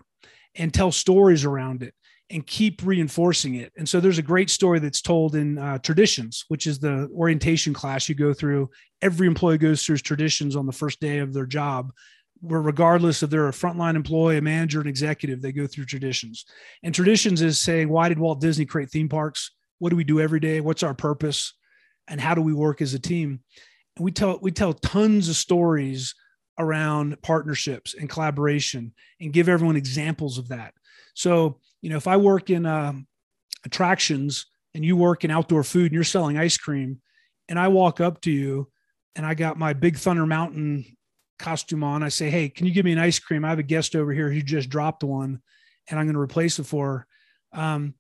and 0.56 0.74
tell 0.74 0.92
stories 0.92 1.44
around 1.44 1.84
it 1.84 1.94
and 2.30 2.46
keep 2.46 2.82
reinforcing 2.84 3.56
it. 3.56 3.72
And 3.78 3.88
so 3.88 4.00
there's 4.00 4.18
a 4.18 4.24
great 4.24 4.50
story 4.50 4.80
that's 4.80 5.02
told 5.02 5.36
in 5.36 5.58
uh, 5.58 5.78
Traditions, 5.78 6.44
which 6.50 6.68
is 6.68 6.78
the 6.78 7.10
orientation 7.16 7.74
class 7.74 8.10
you 8.10 8.16
go 8.16 8.34
through. 8.34 8.70
Every 9.02 9.28
employee 9.28 9.58
goes 9.58 9.84
through 9.84 9.98
traditions 9.98 10.56
on 10.56 10.66
the 10.66 10.74
first 10.74 11.00
day 11.00 11.20
of 11.20 11.34
their 11.34 11.46
job, 11.46 11.94
where 12.42 12.62
regardless 12.62 13.24
if 13.24 13.30
they're 13.30 13.48
a 13.48 13.52
frontline 13.52 13.96
employee, 13.96 14.38
a 14.38 14.42
manager, 14.42 14.82
an 14.82 14.88
executive, 14.88 15.42
they 15.42 15.54
go 15.54 15.68
through 15.68 15.86
traditions. 15.86 16.46
And 16.84 16.94
traditions 16.94 17.42
is 17.42 17.60
saying, 17.60 17.88
why 17.88 18.10
did 18.10 18.20
Walt 18.20 18.42
Disney 18.42 18.66
create 18.66 18.90
theme 18.90 19.10
parks? 19.10 19.52
What 19.80 19.92
do 19.92 19.96
we 19.96 20.04
do 20.04 20.20
every 20.20 20.40
day? 20.40 20.60
What's 20.60 20.84
our 20.84 20.94
purpose? 20.94 21.54
And 22.10 22.20
how 22.20 22.36
do 22.36 22.42
we 22.42 22.54
work 22.54 22.82
as 22.82 22.94
a 22.94 23.00
team? 23.00 23.40
And 23.96 24.04
we 24.04 24.12
tell 24.12 24.40
we 24.42 24.52
tell 24.52 24.74
tons 24.74 25.30
of 25.30 25.36
stories 25.36 26.14
around 26.60 27.22
partnerships 27.22 27.94
and 27.94 28.10
collaboration 28.10 28.94
and 29.22 29.34
give 29.34 29.48
everyone 29.48 29.76
examples 29.76 30.38
of 30.38 30.48
that. 30.50 30.74
So 31.14 31.60
you 31.82 31.90
know, 31.90 31.98
if 31.98 32.08
I 32.08 32.18
work 32.18 32.50
in 32.50 32.66
uh, 32.66 32.94
attractions 33.66 34.46
and 34.74 34.84
you 34.84 34.96
work 34.96 35.24
in 35.24 35.32
outdoor 35.32 35.64
food 35.64 35.86
and 35.86 35.94
you're 35.94 36.04
selling 36.04 36.38
ice 36.38 36.58
cream, 36.58 37.02
and 37.50 37.60
I 37.60 37.68
walk 37.70 38.02
up 38.02 38.22
to 38.22 38.32
you 38.32 38.70
and 39.16 39.26
I 39.26 39.34
got 39.34 39.58
my 39.58 39.74
Big 39.74 39.98
Thunder 39.98 40.26
Mountain 40.26 40.86
costume 41.40 41.84
on. 41.84 42.04
I 42.04 42.10
say, 42.10 42.30
Hey, 42.30 42.50
can 42.50 42.66
you 42.68 42.74
give 42.74 42.86
me 42.86 42.92
an 42.92 43.00
ice 43.00 43.20
cream? 43.20 43.46
I 43.46 43.50
have 43.50 43.60
a 43.60 43.64
guest 43.64 43.96
over 43.96 44.12
here 44.12 44.32
who 44.32 44.42
just 44.42 44.70
dropped 44.70 45.04
one 45.04 45.42
and 45.90 46.00
I'm 46.00 46.06
going 46.06 46.16
to 46.16 46.20
replace 46.20 46.60
it 46.60 46.66
for 46.66 47.08
her. 47.54 47.60
Um, 47.60 47.94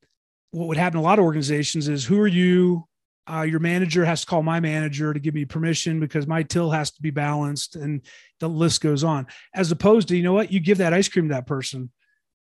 what 0.52 0.68
would 0.68 0.78
happen 0.78 1.00
a 1.00 1.04
lot 1.04 1.20
of 1.20 1.26
organizations 1.26 1.88
is 1.88 2.06
who 2.06 2.20
are 2.20 2.28
you? 2.28 2.88
Uh, 3.30 3.42
your 3.42 3.60
manager 3.60 4.06
has 4.06 4.22
to 4.22 4.28
call 4.28 4.42
my 4.42 4.60
manager 4.60 5.14
to 5.14 5.20
give 5.20 5.34
me 5.34 5.44
permission 5.44 6.00
because 6.00 6.26
my 6.26 6.44
till 6.44 6.72
has 6.72 6.92
to 6.92 7.02
be 7.02 7.12
balanced 7.12 7.76
and 7.76 8.02
the 8.40 8.48
list 8.48 8.80
goes 8.80 9.04
on 9.04 9.28
as 9.54 9.70
opposed 9.70 10.08
to 10.08 10.16
you 10.16 10.24
know 10.24 10.32
what 10.32 10.50
you 10.50 10.62
give 10.62 10.78
that 10.78 10.94
ice 10.94 11.10
cream 11.10 11.28
to 11.28 11.34
that 11.34 11.46
person 11.46 11.92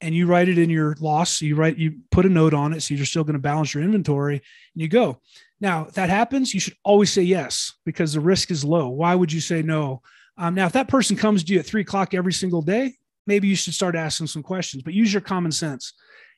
and 0.03 0.13
you 0.13 0.27
write 0.27 0.49
it 0.49 0.57
in 0.57 0.69
your 0.69 0.95
loss 0.99 1.41
you 1.41 1.55
write 1.55 1.77
you 1.77 1.99
put 2.11 2.25
a 2.25 2.29
note 2.29 2.53
on 2.53 2.73
it 2.73 2.81
so 2.81 2.93
you're 2.93 3.05
still 3.05 3.23
going 3.23 3.33
to 3.33 3.39
balance 3.39 3.73
your 3.73 3.83
inventory 3.83 4.35
and 4.35 4.81
you 4.81 4.89
go. 4.89 5.21
Now 5.61 5.85
if 5.85 5.93
that 5.93 6.09
happens 6.09 6.53
you 6.53 6.59
should 6.59 6.75
always 6.83 7.11
say 7.11 7.21
yes 7.21 7.73
because 7.85 8.13
the 8.13 8.19
risk 8.19 8.51
is 8.51 8.65
low. 8.65 8.89
Why 8.89 9.15
would 9.15 9.31
you 9.31 9.39
say 9.39 9.61
no? 9.61 10.01
Um, 10.37 10.55
now 10.55 10.65
if 10.65 10.73
that 10.73 10.89
person 10.89 11.15
comes 11.15 11.43
to 11.43 11.53
you 11.53 11.59
at 11.59 11.65
three 11.65 11.81
o'clock 11.81 12.13
every 12.13 12.33
single 12.33 12.61
day 12.61 12.95
maybe 13.25 13.47
you 13.47 13.55
should 13.55 13.73
start 13.73 13.95
asking 13.95 14.27
some 14.27 14.43
questions 14.43 14.83
but 14.83 14.93
use 14.93 15.13
your 15.13 15.21
common 15.21 15.51
sense. 15.51 15.93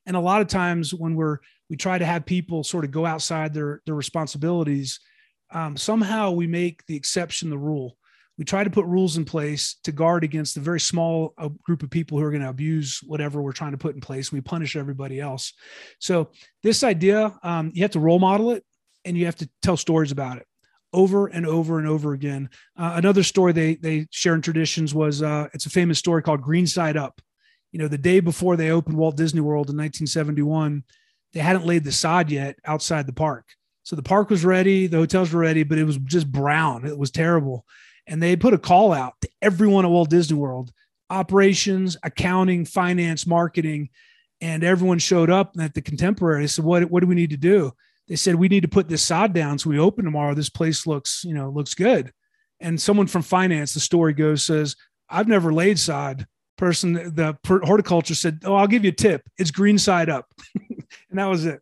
And 0.06 0.16
a 0.16 0.20
lot 0.20 0.42
of 0.42 0.48
times 0.48 0.94
when 0.94 1.16
we're 1.16 1.40
we 1.68 1.76
try 1.76 1.98
to 1.98 2.06
have 2.06 2.28
people 2.28 2.64
sort 2.64 2.86
of 2.86 2.92
go 2.92 3.06
outside 3.06 3.54
their 3.54 3.82
their 3.86 3.96
responsibilities 3.96 5.00
um, 5.52 5.76
somehow 5.76 6.32
we 6.32 6.46
make 6.46 6.86
the 6.86 6.96
exception 6.96 7.50
the 7.50 7.58
rule 7.58 7.98
we 8.38 8.44
try 8.44 8.64
to 8.64 8.70
put 8.70 8.86
rules 8.86 9.18
in 9.18 9.26
place 9.26 9.78
to 9.84 9.92
guard 9.92 10.24
against 10.24 10.56
the 10.56 10.62
very 10.62 10.80
small 10.80 11.34
uh, 11.38 11.50
group 11.64 11.84
of 11.84 11.90
people 11.90 12.18
who 12.18 12.24
are 12.24 12.32
going 12.32 12.44
to 12.44 12.50
abuse 12.50 13.00
whatever 13.06 13.42
we're 13.42 13.52
trying 13.52 13.72
to 13.72 13.78
put 13.78 13.96
in 13.96 14.02
place 14.02 14.32
we 14.32 14.42
punish 14.42 14.76
everybody 14.76 15.20
else 15.20 15.54
so 16.00 16.30
this 16.64 16.84
idea 16.84 17.34
um, 17.44 17.72
you 17.74 17.82
have 17.82 17.92
to 17.92 18.00
role 18.00 18.20
model 18.20 18.52
it 18.52 18.64
and 19.04 19.18
you 19.18 19.26
have 19.26 19.36
to 19.36 19.50
tell 19.62 19.78
stories 19.78 20.12
about 20.12 20.38
it 20.38 20.46
over 20.94 21.28
and 21.28 21.46
over 21.46 21.80
and 21.80 21.88
over 21.88 22.14
again 22.14 22.50
uh, 22.78 22.94
another 22.96 23.24
story 23.24 23.52
they 23.52 23.76
they 23.76 24.08
share 24.12 24.36
in 24.36 24.42
traditions 24.42 24.94
was 24.94 25.22
uh, 25.22 25.48
it's 25.54 25.66
a 25.66 25.70
famous 25.70 26.00
story 26.00 26.22
called 26.22 26.42
green 26.42 26.68
side 26.68 26.98
up 26.98 27.22
you 27.72 27.80
know 27.80 27.88
the 27.88 27.98
day 27.98 28.20
before 28.20 28.56
they 28.56 28.72
opened 28.72 28.98
walt 28.98 29.18
disney 29.18 29.42
world 29.42 29.70
in 29.70 29.78
1971 29.78 30.84
they 31.36 31.42
hadn't 31.42 31.66
laid 31.66 31.84
the 31.84 31.92
sod 31.92 32.32
yet 32.32 32.58
outside 32.66 33.06
the 33.06 33.14
park. 33.14 33.46
So 33.84 33.96
the 33.96 34.02
park 34.02 34.30
was 34.30 34.46
ready, 34.46 34.88
the 34.88 34.98
hotels 34.98 35.32
were 35.32 35.42
ready, 35.42 35.64
but 35.64 35.78
it 35.78 35.84
was 35.84 35.98
just 35.98 36.32
brown. 36.32 36.88
It 36.88 36.98
was 36.98 37.12
terrible. 37.12 37.66
And 38.08 38.22
they 38.22 38.36
put 38.36 38.54
a 38.54 38.58
call 38.58 38.94
out 38.94 39.14
to 39.22 39.30
everyone 39.42 39.86
at 39.86 39.92
Walt 39.92 40.10
Disney 40.10 40.38
World 40.38 40.72
operations, 41.10 41.98
accounting, 42.04 42.66
finance, 42.66 43.28
marketing. 43.28 43.90
And 44.42 44.64
everyone 44.64 45.00
showed 45.00 45.30
up 45.30 45.54
at 45.60 45.74
the 45.74 45.82
contemporary. 45.82 46.44
They 46.44 46.48
said, 46.48 46.66
what, 46.66 46.90
what 46.90 47.02
do 47.02 47.08
we 47.08 47.16
need 47.16 47.30
to 47.30 47.38
do? 47.38 47.72
They 48.08 48.16
said, 48.16 48.36
we 48.36 48.48
need 48.48 48.62
to 48.62 48.68
put 48.68 48.88
this 48.88 49.02
sod 49.02 49.34
down. 49.34 49.58
So 49.58 49.70
we 49.70 49.80
open 49.80 50.06
tomorrow. 50.06 50.34
This 50.34 50.50
place 50.50 50.86
looks, 50.86 51.24
you 51.24 51.34
know, 51.34 51.50
looks 51.50 51.74
good. 51.74 52.12
And 52.60 52.80
someone 52.80 53.08
from 53.08 53.22
finance, 53.22 53.74
the 53.74 53.80
story 53.80 54.14
goes, 54.14 54.44
says, 54.44 54.76
I've 55.10 55.28
never 55.28 55.54
laid 55.54 55.80
sod. 55.80 56.28
Person, 56.58 56.94
the 56.94 57.38
horticulture 57.46 58.16
said, 58.16 58.44
Oh, 58.46 58.56
I'll 58.56 58.68
give 58.68 58.86
you 58.86 58.90
a 58.90 58.96
tip. 58.96 59.28
It's 59.38 59.52
green 59.52 59.78
side 59.78 60.10
up. 60.10 60.32
and 60.56 61.20
that 61.20 61.26
was 61.26 61.46
it. 61.46 61.62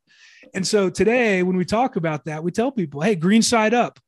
And 0.53 0.67
so 0.67 0.89
today, 0.89 1.41
when 1.41 1.58
we 1.58 1.65
talk 1.65 1.95
about 1.95 2.25
that, 2.25 2.43
we 2.43 2.51
tell 2.51 2.71
people, 2.71 3.01
hey, 3.01 3.15
green 3.15 3.41
side 3.41 3.73
up. 3.73 3.99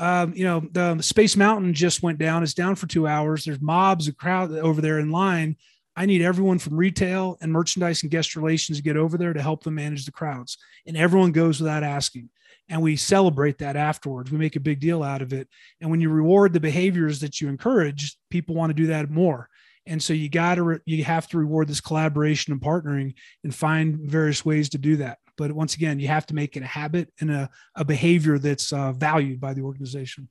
Um, 0.00 0.32
you 0.34 0.44
know, 0.44 0.60
the 0.72 1.02
Space 1.02 1.36
Mountain 1.36 1.74
just 1.74 2.02
went 2.02 2.18
down. 2.18 2.42
It's 2.42 2.54
down 2.54 2.74
for 2.74 2.86
two 2.86 3.06
hours. 3.06 3.44
There's 3.44 3.60
mobs, 3.60 4.08
of 4.08 4.16
crowd 4.16 4.50
over 4.50 4.80
there 4.80 4.98
in 4.98 5.10
line. 5.10 5.56
I 5.94 6.06
need 6.06 6.22
everyone 6.22 6.58
from 6.58 6.78
retail 6.78 7.36
and 7.42 7.52
merchandise 7.52 8.02
and 8.02 8.10
guest 8.10 8.34
relations 8.34 8.78
to 8.78 8.82
get 8.82 8.96
over 8.96 9.18
there 9.18 9.34
to 9.34 9.42
help 9.42 9.62
them 9.62 9.74
manage 9.74 10.06
the 10.06 10.12
crowds. 10.12 10.56
And 10.86 10.96
everyone 10.96 11.32
goes 11.32 11.60
without 11.60 11.82
asking. 11.82 12.30
And 12.70 12.80
we 12.80 12.96
celebrate 12.96 13.58
that 13.58 13.76
afterwards. 13.76 14.32
We 14.32 14.38
make 14.38 14.56
a 14.56 14.60
big 14.60 14.80
deal 14.80 15.02
out 15.02 15.20
of 15.20 15.34
it. 15.34 15.48
And 15.82 15.90
when 15.90 16.00
you 16.00 16.08
reward 16.08 16.54
the 16.54 16.60
behaviors 16.60 17.20
that 17.20 17.42
you 17.42 17.48
encourage, 17.48 18.16
people 18.30 18.54
want 18.54 18.70
to 18.70 18.74
do 18.82 18.86
that 18.86 19.10
more. 19.10 19.50
And 19.86 20.02
so 20.02 20.14
you 20.14 20.30
got 20.30 20.54
to, 20.54 20.62
re- 20.62 20.78
you 20.86 21.04
have 21.04 21.28
to 21.28 21.38
reward 21.38 21.68
this 21.68 21.80
collaboration 21.82 22.54
and 22.54 22.62
partnering 22.62 23.14
and 23.44 23.54
find 23.54 23.98
various 23.98 24.44
ways 24.44 24.70
to 24.70 24.78
do 24.78 24.96
that. 24.96 25.18
But 25.40 25.52
once 25.52 25.74
again, 25.74 25.98
you 25.98 26.08
have 26.08 26.26
to 26.26 26.34
make 26.34 26.58
it 26.58 26.62
a 26.62 26.66
habit 26.66 27.10
and 27.18 27.30
a, 27.30 27.48
a 27.74 27.82
behavior 27.82 28.38
that's 28.38 28.74
uh, 28.74 28.92
valued 28.92 29.40
by 29.40 29.54
the 29.54 29.62
organization. 29.62 30.28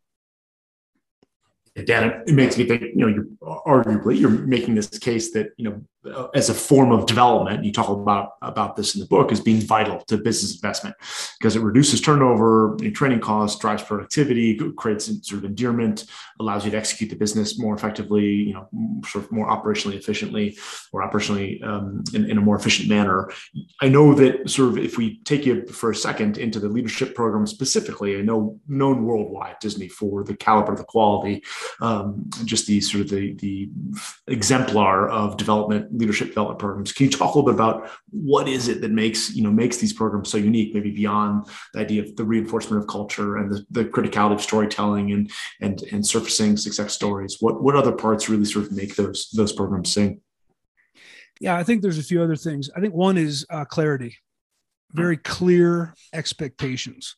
Dan, 1.84 2.22
it 2.28 2.36
makes 2.36 2.60
me 2.60 2.66
think, 2.66 2.84
you 2.84 2.94
know, 2.96 3.08
you're 3.08 3.26
arguably 3.42 4.20
you're 4.20 4.30
making 4.30 4.76
this 4.76 5.00
case 5.00 5.32
that, 5.32 5.48
you 5.58 5.68
know, 5.68 5.82
as 6.34 6.50
a 6.50 6.54
form 6.54 6.92
of 6.92 7.06
development, 7.06 7.66
you 7.66 7.74
talk 7.74 7.90
about 7.90 8.34
about 8.42 8.76
this 8.76 8.96
in 8.96 9.02
the 9.02 9.08
book 9.08 9.32
as 9.32 9.42
being 9.42 9.60
vital 9.60 10.00
to 10.08 10.18
business 10.18 10.56
investment 10.56 10.96
because 11.38 11.56
it 11.56 11.62
reduces 11.62 12.00
turnover, 12.00 12.78
training 12.94 13.20
costs, 13.20 13.60
drives 13.60 13.84
productivity, 13.84 14.58
creates 14.78 15.06
sort 15.28 15.40
of 15.40 15.46
endearment, 15.46 16.06
allows 16.40 16.64
you 16.64 16.72
to 16.72 16.78
execute 16.78 17.10
the 17.10 17.16
business 17.18 17.60
more 17.60 17.76
effectively, 17.76 18.26
you 18.26 18.54
know, 18.54 18.70
sort 19.06 19.26
of 19.26 19.32
more 19.32 19.48
operationally 19.48 19.96
efficiently 19.96 20.58
or 20.94 21.08
operationally 21.08 21.62
um, 21.66 22.02
in, 22.14 22.30
in 22.30 22.38
a 22.38 22.42
more 22.42 22.56
efficient 22.56 22.88
manner. 22.88 23.30
I 23.82 23.90
know 23.90 24.14
that 24.14 24.50
sort 24.50 24.70
of 24.70 24.78
if 24.78 24.98
we 24.98 25.20
take 25.26 25.46
you 25.46 25.66
for 25.68 25.92
a 25.92 25.96
second 25.96 26.38
into 26.38 26.60
the 26.60 26.70
leadership 26.70 27.14
program 27.14 27.46
specifically, 27.46 28.18
I 28.18 28.22
know 28.22 28.58
known 28.70 29.04
worldwide 29.04 29.60
Disney 29.60 29.90
for 29.90 30.24
the 30.24 30.36
caliber, 30.36 30.76
the 30.76 30.86
quality, 30.86 31.44
um, 31.82 32.30
just 32.46 32.68
the 32.68 32.80
sort 32.80 33.04
of 33.04 33.10
the 33.10 33.34
the 33.34 33.70
exemplar 34.28 35.10
of 35.10 35.36
development 35.36 35.89
leadership 35.92 36.30
development 36.30 36.60
programs. 36.60 36.92
Can 36.92 37.06
you 37.06 37.12
talk 37.12 37.34
a 37.34 37.38
little 37.38 37.52
bit 37.52 37.56
about 37.56 37.90
what 38.10 38.48
is 38.48 38.68
it 38.68 38.82
that 38.82 38.92
makes 38.92 39.36
you 39.36 39.44
know 39.44 39.52
makes 39.52 39.78
these 39.78 39.94
programs 39.94 40.30
so 40.30 40.38
unique? 40.38 40.74
Maybe 40.74 40.92
beyond 40.92 41.48
the 41.74 41.80
idea 41.80 42.04
of 42.04 42.16
the 42.16 42.24
reinforcement 42.24 42.82
of 42.82 42.88
culture 42.88 43.38
and 43.38 43.52
the, 43.52 43.66
the 43.72 43.86
criticality 43.86 44.34
of 44.34 44.42
storytelling 44.42 45.12
and 45.12 45.32
and 45.62 45.82
and 45.92 46.06
surfacing 46.06 46.58
success 46.58 46.94
stories. 46.94 47.38
What 47.40 47.64
what 47.64 47.76
other 47.76 47.92
parts 47.92 48.30
really 48.30 48.46
sort 48.46 48.66
of 48.66 48.72
make 48.72 48.96
those 48.96 49.30
those 49.36 49.54
programs 49.54 49.94
sing? 49.94 50.22
Yeah, 51.40 51.56
I 51.56 51.64
think 51.64 51.82
there's 51.82 52.00
a 52.00 52.04
few 52.04 52.22
other 52.22 52.36
things. 52.36 52.70
I 52.76 52.82
think 52.82 52.94
one 52.94 53.18
is 53.18 53.46
uh, 53.50 53.66
clarity, 53.66 54.18
very 54.92 55.18
clear 55.18 55.94
expectations. 56.14 57.16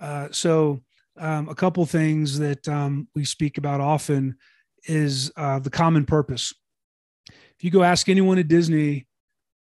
Uh, 0.00 0.28
so 0.30 0.80
um, 1.18 1.48
a 1.48 1.54
couple 1.54 1.84
things 1.84 2.38
that 2.38 2.66
um, 2.68 3.08
we 3.14 3.24
speak 3.24 3.58
about 3.58 3.80
often 3.80 4.36
is 4.84 5.30
uh, 5.36 5.58
the 5.58 5.68
common 5.68 6.06
purpose 6.06 6.54
if 7.60 7.64
you 7.64 7.70
go 7.70 7.82
ask 7.82 8.08
anyone 8.08 8.38
at 8.38 8.48
Disney 8.48 9.06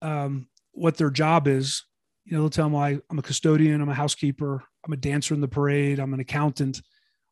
um, 0.01 0.49
what 0.71 0.97
their 0.97 1.11
job 1.11 1.47
is, 1.47 1.85
you 2.25 2.33
know, 2.33 2.41
they'll 2.41 2.49
tell 2.49 2.65
them, 2.65 2.75
I, 2.75 2.99
I'm 3.11 3.19
a 3.19 3.23
custodian, 3.23 3.83
I'm 3.83 3.91
a 3.91 3.95
housekeeper, 3.95 4.65
I'm 4.87 4.95
a 4.95 4.97
dancer 4.97 5.35
in 5.35 5.43
the 5.43 5.49
parade, 5.49 5.99
I'm 5.99 6.15
an 6.15 6.21
accountant. 6.21 6.81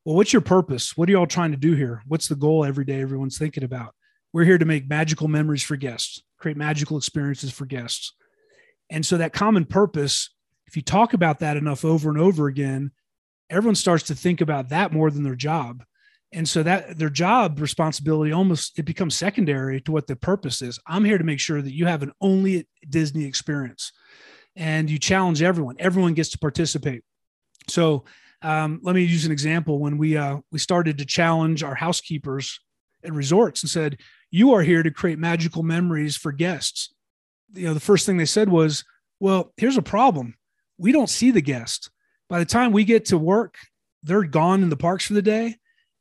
Well, 0.05 0.17
what's 0.17 0.35
your 0.35 0.43
purpose? 0.43 0.99
What 0.99 1.09
are 1.09 1.13
you 1.13 1.19
all 1.19 1.27
trying 1.27 1.53
to 1.53 1.57
do 1.57 1.73
here? 1.73 2.03
What's 2.07 2.29
the 2.29 2.35
goal 2.35 2.67
every 2.67 2.85
day 2.85 3.01
everyone's 3.01 3.39
thinking 3.39 3.65
about? 3.65 3.95
We're 4.35 4.45
here 4.45 4.59
to 4.59 4.67
make 4.67 4.87
magical 4.87 5.29
memories 5.29 5.63
for 5.63 5.77
guests, 5.77 6.23
create 6.39 6.59
magical 6.59 6.99
experiences 6.99 7.51
for 7.51 7.65
guests. 7.65 8.13
And 8.91 9.07
so 9.07 9.17
that 9.17 9.33
common 9.33 9.65
purpose, 9.65 10.29
if 10.67 10.77
you 10.77 10.83
talk 10.83 11.15
about 11.15 11.39
that 11.39 11.57
enough 11.57 11.87
over 11.87 12.11
and 12.11 12.19
over 12.19 12.49
again, 12.49 12.91
everyone 13.49 13.77
starts 13.77 14.05
to 14.09 14.15
think 14.15 14.43
about 14.43 14.69
that 14.69 14.93
more 14.93 15.11
than 15.11 15.23
their 15.23 15.37
job 15.37 15.85
and 16.33 16.49
so 16.49 16.63
that 16.63 16.99
their 16.99 17.11
job 17.11 17.61
responsibility 17.61 18.33
almost 18.33 18.79
it 18.79 18.85
becomes 18.85 19.17
secondary 19.17 19.81
to 19.81 19.93
what 19.93 20.07
the 20.07 20.17
purpose 20.17 20.63
is. 20.63 20.79
I'm 20.87 21.05
here 21.05 21.19
to 21.19 21.25
make 21.25 21.41
sure 21.41 21.61
that 21.61 21.75
you 21.75 21.87
have 21.87 22.03
an 22.03 22.13
only 22.21 22.69
disney 22.89 23.25
experience 23.25 23.93
and 24.55 24.89
you 24.89 24.99
challenge 24.99 25.43
everyone. 25.43 25.77
Everyone 25.79 26.15
gets 26.15 26.31
to 26.31 26.39
participate. 26.39 27.03
So 27.69 28.05
um, 28.43 28.81
let 28.83 28.95
me 28.95 29.03
use 29.03 29.27
an 29.27 29.33
example. 29.33 29.79
When 29.81 29.99
we 29.99 30.17
uh, 30.17 30.39
we 30.53 30.59
started 30.59 30.99
to 30.99 31.05
challenge 31.05 31.63
our 31.63 31.75
housekeepers 31.75 32.61
at 33.05 33.13
resorts 33.13 33.63
and 33.63 33.71
said 33.71 33.99
you 34.31 34.53
are 34.55 34.63
here 34.63 34.83
to 34.83 34.91
create 34.91 35.19
magical 35.19 35.63
memories 35.63 36.17
for 36.17 36.33
guests. 36.33 36.95
You 37.53 37.69
know 37.69 37.75
the 37.75 37.81
first 37.81 38.07
thing 38.07 38.17
they 38.17 38.25
said 38.25 38.49
was 38.49 38.85
well 39.19 39.53
here's 39.57 39.77
a 39.77 39.83
problem. 39.83 40.37
We 40.79 40.93
don't 40.93 41.11
see 41.11 41.31
the 41.31 41.43
guest. 41.43 41.91
By 42.29 42.39
the 42.39 42.45
time 42.45 42.73
we 42.73 42.85
get 42.85 43.07
to 43.07 43.19
work 43.19 43.57
they're 44.03 44.23
gone 44.23 44.63
in 44.63 44.71
the 44.71 44.77
parks 44.77 45.07
for 45.07 45.13
the 45.13 45.21
day 45.21 45.57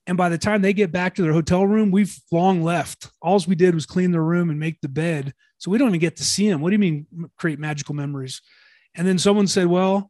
and 0.09 0.17
by 0.17 0.27
the 0.27 0.39
time 0.39 0.63
they 0.63 0.73
get 0.73 0.91
back 0.91 1.13
to 1.13 1.21
their 1.21 1.33
hotel 1.33 1.67
room, 1.67 1.91
we've 1.91 2.19
long 2.31 2.63
left. 2.63 3.11
All 3.21 3.39
we 3.47 3.53
did 3.53 3.75
was 3.75 3.85
clean 3.85 4.09
their 4.09 4.23
room 4.23 4.49
and 4.49 4.59
make 4.59 4.81
the 4.81 4.89
bed. 4.89 5.35
So 5.59 5.69
we 5.69 5.77
don't 5.77 5.89
even 5.89 5.99
get 5.99 6.15
to 6.15 6.25
see 6.25 6.49
them. 6.49 6.61
What 6.61 6.69
do 6.69 6.73
you 6.73 6.79
mean 6.79 7.05
create 7.37 7.59
magical 7.59 7.93
memories? 7.93 8.41
And 8.95 9.05
then 9.07 9.19
someone 9.19 9.45
said, 9.45 9.67
well, 9.67 10.09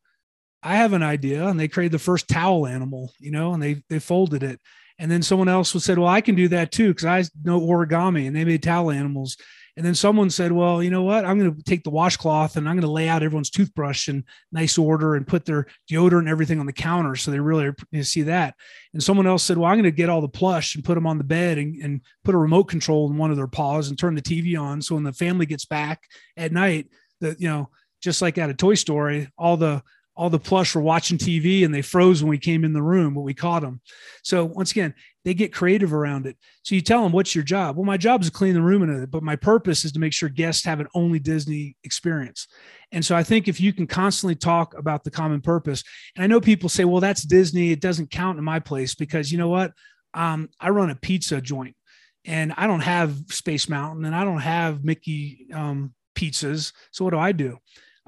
I 0.64 0.78
have 0.78 0.94
an 0.94 1.04
idea. 1.04 1.46
And 1.48 1.60
they 1.60 1.68
created 1.68 1.92
the 1.92 2.00
first 2.00 2.30
towel 2.30 2.66
animal, 2.66 3.12
you 3.20 3.32
know, 3.32 3.54
and 3.54 3.62
they, 3.62 3.84
they 3.90 4.00
folded 4.00 4.42
it. 4.42 4.62
And 5.00 5.12
then 5.12 5.22
someone 5.22 5.50
else 5.50 5.72
said, 5.84 6.00
well, 6.00 6.08
I 6.08 6.22
can 6.22 6.36
do 6.36 6.48
that 6.48 6.72
too. 6.72 6.94
Cause 6.94 7.04
I 7.04 7.26
know 7.44 7.60
origami 7.60 8.26
and 8.26 8.34
they 8.34 8.46
made 8.46 8.64
towel 8.64 8.92
animals. 8.92 9.36
And 9.80 9.86
then 9.86 9.96
someone 9.96 10.30
said, 10.30 10.52
well, 10.52 10.84
you 10.84 10.89
know 10.89 11.04
what? 11.04 11.24
I'm 11.24 11.39
going 11.39 11.56
to 11.56 11.63
take 11.63 11.86
the 11.86 11.89
washcloth 11.89 12.58
and 12.58 12.68
I'm 12.68 12.76
going 12.76 12.82
to 12.82 12.91
lay 12.91 13.08
out 13.08 13.24
everyone's 13.24 13.49
toothbrush 13.49 14.10
in 14.10 14.26
nice 14.51 14.78
order 14.78 15.16
and 15.16 15.26
put 15.26 15.45
their 15.45 15.68
deodorant 15.89 16.20
and 16.20 16.28
everything 16.28 16.60
on 16.60 16.66
the 16.66 16.74
counter. 16.74 17.16
So 17.16 17.32
they 17.32 17.39
really 17.39 17.72
see 18.01 18.24
that. 18.24 18.56
And 18.93 19.01
someone 19.01 19.26
else 19.26 19.41
said, 19.41 19.58
well, 19.58 19.72
I'm 19.72 19.78
going 19.78 19.84
to 19.86 19.91
get 19.91 20.10
all 20.10 20.20
the 20.20 20.28
plush 20.28 20.76
and 20.76 20.84
put 20.84 20.95
them 20.95 21.08
on 21.08 21.18
the 21.18 21.24
bed 21.24 21.58
and, 21.58 21.82
and 21.82 22.01
put 22.26 22.36
a 22.36 22.38
remote 22.38 22.66
control 22.66 23.10
in 23.10 23.16
one 23.16 23.32
of 23.32 23.38
their 23.38 23.47
paws 23.47 23.88
and 23.88 23.97
turn 23.97 24.16
the 24.16 24.22
TV 24.22 24.60
on. 24.60 24.82
So 24.82 24.95
when 24.95 25.06
the 25.06 25.14
family 25.14 25.45
gets 25.45 25.64
back 25.64 26.03
at 26.36 26.51
night, 26.51 26.89
that, 27.22 27.39
you 27.39 27.47
know, 27.47 27.70
just 28.01 28.22
like 28.22 28.38
at 28.38 28.49
a 28.49 28.53
toy 28.53 28.74
story, 28.74 29.30
all 29.38 29.56
the, 29.56 29.82
all 30.20 30.30
the 30.30 30.38
plush 30.38 30.76
were 30.76 30.82
watching 30.82 31.17
TV 31.17 31.63
and 31.63 31.74
they 31.74 31.82
froze 31.82 32.22
when 32.22 32.30
we 32.30 32.38
came 32.38 32.65
in 32.65 32.74
the 32.74 32.82
room, 32.82 33.13
but 33.13 33.22
we 33.22 33.34
caught 33.34 33.61
them. 33.61 33.80
So 34.22 34.43
once 34.43 34.72
again, 34.72 34.93
they 35.24 35.34
get 35.34 35.53
creative 35.53 35.93
around 35.93 36.26
it. 36.26 36.36
So 36.61 36.76
you 36.76 36.82
tell 36.82 37.03
them, 37.03 37.13
what's 37.13 37.34
your 37.34 37.45
job? 37.45 37.78
Well, 37.78 37.86
my 37.86 37.95
job 37.95 38.20
is 38.20 38.28
to 38.28 38.34
clean 38.34 38.53
the 38.53 38.61
room 38.61 38.84
in 38.84 38.89
it, 38.89 39.09
but 39.09 39.24
my 39.24 39.38
purpose 39.38 39.86
is 39.86 39.93
to 39.93 39.99
make 39.99 40.11
sure 40.11 40.28
guests 40.28 40.65
have 40.65 40.82
an 40.82 40.89
only 40.93 41.20
Disney 41.20 41.78
experience. 41.86 42.47
And 42.91 43.05
so 43.05 43.15
I 43.15 43.24
think 43.24 43.47
if 43.47 43.61
you 43.61 43.72
can 43.72 43.88
constantly 43.88 44.36
talk 44.36 44.78
about 44.78 45.05
the 45.05 45.11
common 45.11 45.39
purpose, 45.39 45.86
and 46.17 46.24
I 46.24 46.28
know 46.28 46.41
people 46.41 46.67
say, 46.67 46.84
well, 46.84 46.99
that's 46.99 47.24
Disney. 47.24 47.72
It 47.72 47.80
doesn't 47.80 48.11
count 48.11 48.38
in 48.38 48.43
my 48.43 48.59
place 48.59 48.95
because 48.95 49.32
you 49.32 49.38
know 49.38 49.47
what? 49.47 49.72
Um, 50.13 50.49
I 50.59 50.72
run 50.72 50.89
a 50.89 50.95
pizza 50.95 51.39
joint 51.39 51.78
and 52.26 52.53
I 52.57 52.67
don't 52.67 52.82
have 52.82 53.15
Space 53.30 53.70
Mountain 53.70 54.03
and 54.03 54.13
I 54.13 54.26
don't 54.26 54.41
have 54.41 54.84
Mickey 54.84 55.47
um, 55.53 55.93
pizzas. 56.13 56.74
So 56.91 57.05
what 57.05 57.11
do 57.11 57.20
I 57.20 57.32
do? 57.32 57.57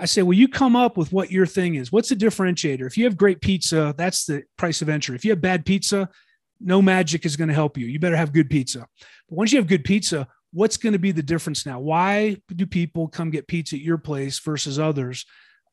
I 0.01 0.05
say, 0.05 0.23
well, 0.23 0.37
you 0.37 0.47
come 0.47 0.75
up 0.75 0.97
with 0.97 1.13
what 1.13 1.31
your 1.31 1.45
thing 1.45 1.75
is. 1.75 1.91
What's 1.91 2.09
the 2.09 2.15
differentiator? 2.15 2.87
If 2.87 2.97
you 2.97 3.05
have 3.05 3.15
great 3.15 3.39
pizza, 3.39 3.93
that's 3.95 4.25
the 4.25 4.41
price 4.57 4.81
of 4.81 4.89
entry. 4.89 5.15
If 5.15 5.23
you 5.23 5.29
have 5.29 5.41
bad 5.41 5.63
pizza, 5.63 6.09
no 6.59 6.81
magic 6.81 7.23
is 7.23 7.35
going 7.35 7.49
to 7.49 7.53
help 7.53 7.77
you. 7.77 7.85
You 7.85 7.99
better 7.99 8.17
have 8.17 8.33
good 8.33 8.49
pizza. 8.49 8.87
But 9.29 9.37
once 9.37 9.51
you 9.51 9.59
have 9.59 9.67
good 9.67 9.83
pizza, 9.83 10.27
what's 10.53 10.77
going 10.77 10.93
to 10.93 10.99
be 10.99 11.11
the 11.11 11.21
difference 11.21 11.67
now? 11.67 11.79
Why 11.79 12.37
do 12.47 12.65
people 12.65 13.09
come 13.09 13.29
get 13.29 13.47
pizza 13.47 13.75
at 13.75 13.81
your 13.83 13.99
place 13.99 14.39
versus 14.39 14.79
others? 14.79 15.23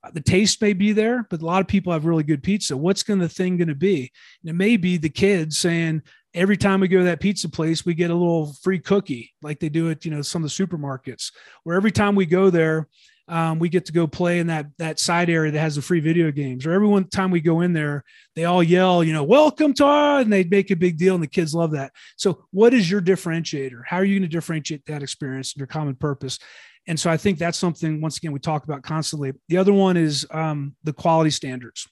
Uh, 0.05 0.11
the 0.11 0.21
taste 0.21 0.61
may 0.61 0.75
be 0.75 0.93
there, 0.93 1.27
but 1.31 1.41
a 1.41 1.47
lot 1.47 1.63
of 1.63 1.67
people 1.67 1.95
have 1.95 2.05
really 2.05 2.23
good 2.23 2.43
pizza. 2.43 2.77
What's 2.77 3.03
going 3.03 3.21
the 3.21 3.31
thing 3.31 3.57
going 3.57 3.69
to 3.69 3.75
be? 3.75 4.13
And 4.43 4.51
it 4.51 4.55
may 4.55 4.77
be 4.77 4.99
the 4.99 5.09
kids 5.09 5.57
saying, 5.57 6.03
every 6.35 6.59
time 6.59 6.81
we 6.81 6.89
go 6.89 6.99
to 6.99 7.05
that 7.05 7.21
pizza 7.21 7.49
place, 7.49 7.87
we 7.87 7.95
get 7.95 8.11
a 8.11 8.15
little 8.15 8.53
free 8.63 8.79
cookie 8.79 9.33
like 9.41 9.59
they 9.59 9.71
do 9.71 9.91
at, 9.91 10.05
you 10.05 10.11
know, 10.11 10.21
some 10.21 10.45
of 10.45 10.55
the 10.55 10.67
supermarkets, 10.67 11.33
where 11.65 11.77
every 11.77 11.93
time 11.93 12.15
we 12.15 12.27
go 12.27 12.51
there, 12.51 12.89
um, 13.29 13.59
we 13.59 13.69
get 13.69 13.85
to 13.87 13.93
go 13.93 14.07
play 14.07 14.39
in 14.39 14.47
that 14.47 14.67
that 14.79 14.99
side 14.99 15.29
area 15.29 15.53
that 15.53 15.61
has 15.61 15.77
the 15.77 15.83
free 15.83 16.01
video 16.01 16.31
games. 16.31 16.67
Or 16.67 16.73
every 16.73 16.89
one 16.89 17.09
time 17.09 17.31
we 17.31 17.41
go 17.41 17.61
in 17.61 17.73
there, 17.73 18.05
they 18.35 18.45
all 18.45 18.63
yell, 18.63 19.05
you 19.05 19.13
know, 19.13 19.25
"Welcome 19.25 19.75
to!" 19.75 19.85
Our, 19.85 20.21
and 20.21 20.33
they 20.33 20.45
make 20.45 20.71
a 20.71 20.77
big 20.77 20.97
deal, 20.97 21.15
and 21.15 21.23
the 21.23 21.29
kids 21.29 21.55
love 21.55 21.73
that. 21.73 21.93
So, 22.17 22.47
what 22.51 22.73
is 22.73 22.91
your 22.91 23.01
differentiator? 23.03 23.83
How 23.87 23.99
are 23.99 24.05
you 24.05 24.19
going 24.19 24.29
to 24.29 24.35
differentiate 24.35 24.87
that 24.87 25.03
experience 25.03 25.53
and 25.53 25.61
your 25.61 25.67
common 25.67 25.95
purpose? 25.95 26.39
And 26.87 26.99
so, 26.99 27.11
I 27.11 27.17
think 27.17 27.39
that's 27.39 27.59
something 27.59 28.01
once 28.01 28.17
again 28.17 28.33
we 28.33 28.39
talk 28.39 28.65
about 28.65 28.83
constantly. 28.83 29.33
The 29.49 29.59
other 29.59 29.73
one 29.73 29.97
is 29.97 30.27
um, 30.31 30.75
the 30.85 30.95
quality 30.95 31.31
standards. 31.31 31.87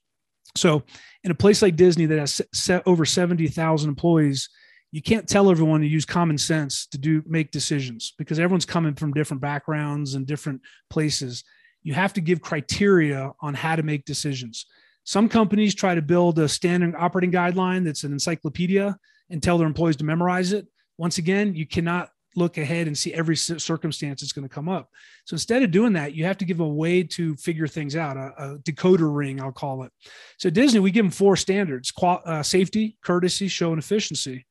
So, 0.56 0.84
in 1.22 1.30
a 1.30 1.34
place 1.34 1.60
like 1.60 1.76
Disney 1.76 2.06
that 2.06 2.18
has 2.18 2.40
over 2.86 3.04
seventy 3.04 3.48
thousand 3.48 3.90
employees 3.90 4.48
you 4.96 5.02
can't 5.02 5.28
tell 5.28 5.50
everyone 5.50 5.82
to 5.82 5.86
use 5.86 6.06
common 6.06 6.38
sense 6.38 6.86
to 6.86 6.96
do 6.96 7.22
make 7.26 7.50
decisions 7.50 8.14
because 8.16 8.38
everyone's 8.38 8.64
coming 8.64 8.94
from 8.94 9.12
different 9.12 9.42
backgrounds 9.42 10.14
and 10.14 10.26
different 10.26 10.62
places. 10.88 11.44
You 11.82 11.92
have 11.92 12.14
to 12.14 12.22
give 12.22 12.40
criteria 12.40 13.30
on 13.42 13.52
how 13.52 13.76
to 13.76 13.82
make 13.82 14.06
decisions. 14.06 14.64
Some 15.04 15.28
companies 15.28 15.74
try 15.74 15.94
to 15.94 16.00
build 16.00 16.38
a 16.38 16.48
standard 16.48 16.94
operating 16.96 17.30
guideline 17.30 17.84
that's 17.84 18.04
an 18.04 18.12
encyclopedia 18.14 18.96
and 19.28 19.42
tell 19.42 19.58
their 19.58 19.66
employees 19.66 19.96
to 19.96 20.04
memorize 20.04 20.54
it. 20.54 20.66
Once 20.96 21.18
again 21.18 21.54
you 21.54 21.66
cannot 21.66 22.08
look 22.34 22.56
ahead 22.56 22.86
and 22.86 22.96
see 22.96 23.12
every 23.12 23.36
circumstance 23.36 24.22
that's 24.22 24.32
going 24.32 24.48
to 24.48 24.54
come 24.54 24.68
up. 24.68 24.88
So 25.26 25.34
instead 25.34 25.62
of 25.62 25.72
doing 25.72 25.92
that 25.92 26.14
you 26.14 26.24
have 26.24 26.38
to 26.38 26.46
give 26.46 26.60
a 26.60 26.66
way 26.66 27.02
to 27.02 27.36
figure 27.36 27.66
things 27.66 27.96
out 27.96 28.16
a, 28.16 28.32
a 28.38 28.58
decoder 28.60 29.14
ring 29.14 29.42
i'll 29.42 29.52
call 29.52 29.82
it. 29.82 29.92
So 30.38 30.48
disney 30.48 30.80
we 30.80 30.90
give 30.90 31.04
them 31.04 31.10
four 31.10 31.36
standards 31.36 31.90
qual- 31.90 32.22
uh, 32.24 32.42
safety 32.42 32.96
courtesy 33.02 33.48
show 33.48 33.72
and 33.72 33.78
efficiency 33.78 34.45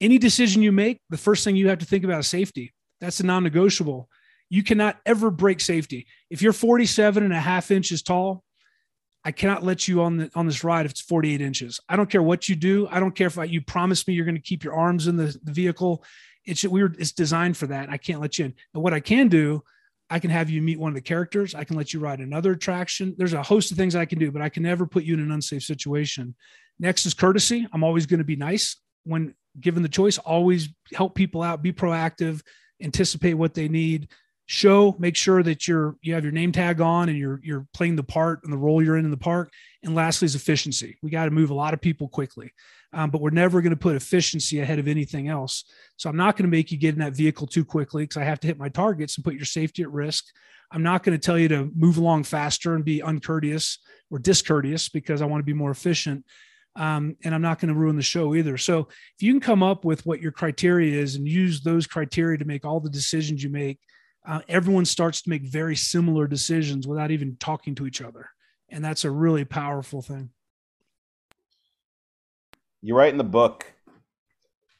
any 0.00 0.18
decision 0.18 0.62
you 0.62 0.72
make, 0.72 1.00
the 1.10 1.16
first 1.16 1.44
thing 1.44 1.56
you 1.56 1.68
have 1.68 1.78
to 1.78 1.86
think 1.86 2.04
about 2.04 2.20
is 2.20 2.28
safety. 2.28 2.72
That's 3.00 3.20
a 3.20 3.26
non 3.26 3.42
negotiable. 3.42 4.08
You 4.48 4.62
cannot 4.62 4.98
ever 5.04 5.30
break 5.30 5.60
safety. 5.60 6.06
If 6.30 6.42
you're 6.42 6.52
47 6.52 7.24
and 7.24 7.32
a 7.32 7.40
half 7.40 7.70
inches 7.70 8.02
tall, 8.02 8.44
I 9.24 9.32
cannot 9.32 9.64
let 9.64 9.88
you 9.88 10.02
on 10.02 10.18
the 10.18 10.30
on 10.36 10.46
this 10.46 10.62
ride 10.62 10.86
if 10.86 10.92
it's 10.92 11.00
48 11.00 11.40
inches. 11.40 11.80
I 11.88 11.96
don't 11.96 12.08
care 12.08 12.22
what 12.22 12.48
you 12.48 12.54
do. 12.54 12.86
I 12.90 13.00
don't 13.00 13.14
care 13.14 13.26
if 13.26 13.38
I, 13.38 13.44
you 13.44 13.60
promise 13.60 14.06
me 14.06 14.14
you're 14.14 14.24
going 14.24 14.36
to 14.36 14.40
keep 14.40 14.62
your 14.62 14.74
arms 14.74 15.08
in 15.08 15.16
the, 15.16 15.36
the 15.42 15.52
vehicle. 15.52 16.04
It's 16.44 16.62
weird. 16.62 16.96
It's 17.00 17.10
designed 17.10 17.56
for 17.56 17.66
that. 17.66 17.90
I 17.90 17.96
can't 17.96 18.20
let 18.20 18.38
you 18.38 18.44
in. 18.44 18.54
And 18.72 18.82
what 18.84 18.94
I 18.94 19.00
can 19.00 19.26
do, 19.26 19.64
I 20.08 20.20
can 20.20 20.30
have 20.30 20.48
you 20.48 20.62
meet 20.62 20.78
one 20.78 20.90
of 20.90 20.94
the 20.94 21.00
characters. 21.00 21.56
I 21.56 21.64
can 21.64 21.76
let 21.76 21.92
you 21.92 21.98
ride 21.98 22.20
another 22.20 22.52
attraction. 22.52 23.16
There's 23.18 23.32
a 23.32 23.42
host 23.42 23.72
of 23.72 23.76
things 23.76 23.96
I 23.96 24.04
can 24.04 24.20
do, 24.20 24.30
but 24.30 24.42
I 24.42 24.48
can 24.48 24.62
never 24.62 24.86
put 24.86 25.02
you 25.02 25.14
in 25.14 25.20
an 25.20 25.32
unsafe 25.32 25.64
situation. 25.64 26.36
Next 26.78 27.04
is 27.04 27.14
courtesy. 27.14 27.66
I'm 27.72 27.82
always 27.82 28.06
going 28.06 28.18
to 28.18 28.24
be 28.24 28.36
nice 28.36 28.76
when 29.06 29.34
given 29.58 29.82
the 29.82 29.88
choice, 29.88 30.18
always 30.18 30.68
help 30.92 31.14
people 31.14 31.42
out, 31.42 31.62
be 31.62 31.72
proactive, 31.72 32.42
anticipate 32.82 33.34
what 33.34 33.54
they 33.54 33.68
need, 33.68 34.08
show, 34.46 34.94
make 34.98 35.16
sure 35.16 35.42
that 35.42 35.66
you're 35.66 35.96
you 36.02 36.14
have 36.14 36.24
your 36.24 36.32
name 36.32 36.52
tag 36.52 36.80
on 36.80 37.08
and 37.08 37.18
you're 37.18 37.40
you're 37.42 37.66
playing 37.74 37.96
the 37.96 38.02
part 38.02 38.40
and 38.44 38.52
the 38.52 38.56
role 38.58 38.82
you're 38.82 38.96
in 38.96 39.04
in 39.04 39.10
the 39.10 39.16
park. 39.16 39.52
And 39.82 39.94
lastly 39.94 40.26
is 40.26 40.34
efficiency. 40.34 40.98
We 41.02 41.10
got 41.10 41.26
to 41.26 41.30
move 41.30 41.50
a 41.50 41.54
lot 41.54 41.74
of 41.74 41.80
people 41.80 42.08
quickly, 42.08 42.52
um, 42.92 43.10
but 43.10 43.20
we're 43.20 43.30
never 43.30 43.60
going 43.60 43.70
to 43.70 43.76
put 43.76 43.96
efficiency 43.96 44.60
ahead 44.60 44.78
of 44.78 44.88
anything 44.88 45.28
else. 45.28 45.64
So 45.96 46.08
I'm 46.08 46.16
not 46.16 46.36
going 46.36 46.48
to 46.48 46.56
make 46.56 46.72
you 46.72 46.78
get 46.78 46.94
in 46.94 47.00
that 47.00 47.14
vehicle 47.14 47.46
too 47.46 47.64
quickly 47.64 48.04
because 48.04 48.16
I 48.16 48.24
have 48.24 48.40
to 48.40 48.46
hit 48.46 48.58
my 48.58 48.68
targets 48.68 49.16
and 49.16 49.24
put 49.24 49.34
your 49.34 49.44
safety 49.44 49.82
at 49.82 49.90
risk. 49.90 50.24
I'm 50.72 50.82
not 50.82 51.04
going 51.04 51.16
to 51.16 51.24
tell 51.24 51.38
you 51.38 51.48
to 51.48 51.70
move 51.76 51.98
along 51.98 52.24
faster 52.24 52.74
and 52.74 52.84
be 52.84 53.02
uncourteous 53.02 53.78
or 54.10 54.18
discourteous 54.18 54.88
because 54.88 55.22
I 55.22 55.26
want 55.26 55.40
to 55.40 55.44
be 55.46 55.52
more 55.52 55.70
efficient 55.70 56.24
um, 56.76 57.16
and 57.24 57.34
I'm 57.34 57.42
not 57.42 57.58
going 57.58 57.72
to 57.72 57.78
ruin 57.78 57.96
the 57.96 58.02
show 58.02 58.34
either. 58.34 58.58
So 58.58 58.80
if 58.80 59.22
you 59.22 59.32
can 59.32 59.40
come 59.40 59.62
up 59.62 59.84
with 59.84 60.04
what 60.04 60.20
your 60.20 60.32
criteria 60.32 61.00
is 61.00 61.14
and 61.16 61.26
use 61.26 61.62
those 61.62 61.86
criteria 61.86 62.38
to 62.38 62.44
make 62.44 62.64
all 62.64 62.80
the 62.80 62.90
decisions 62.90 63.42
you 63.42 63.50
make, 63.50 63.80
uh, 64.26 64.40
everyone 64.48 64.84
starts 64.84 65.22
to 65.22 65.30
make 65.30 65.42
very 65.42 65.76
similar 65.76 66.26
decisions 66.26 66.86
without 66.86 67.10
even 67.10 67.36
talking 67.38 67.74
to 67.76 67.86
each 67.86 68.02
other, 68.02 68.28
and 68.68 68.84
that's 68.84 69.04
a 69.04 69.10
really 69.10 69.44
powerful 69.44 70.02
thing. 70.02 70.30
You 72.82 72.96
write 72.96 73.12
in 73.12 73.18
the 73.18 73.24
book, 73.24 73.72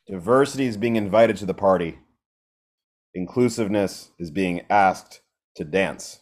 diversity 0.06 0.66
is 0.66 0.76
being 0.76 0.96
invited 0.96 1.36
to 1.38 1.46
the 1.46 1.54
party. 1.54 1.98
Inclusiveness 3.14 4.10
is 4.18 4.30
being 4.30 4.62
asked 4.68 5.22
to 5.54 5.64
dance. 5.64 6.20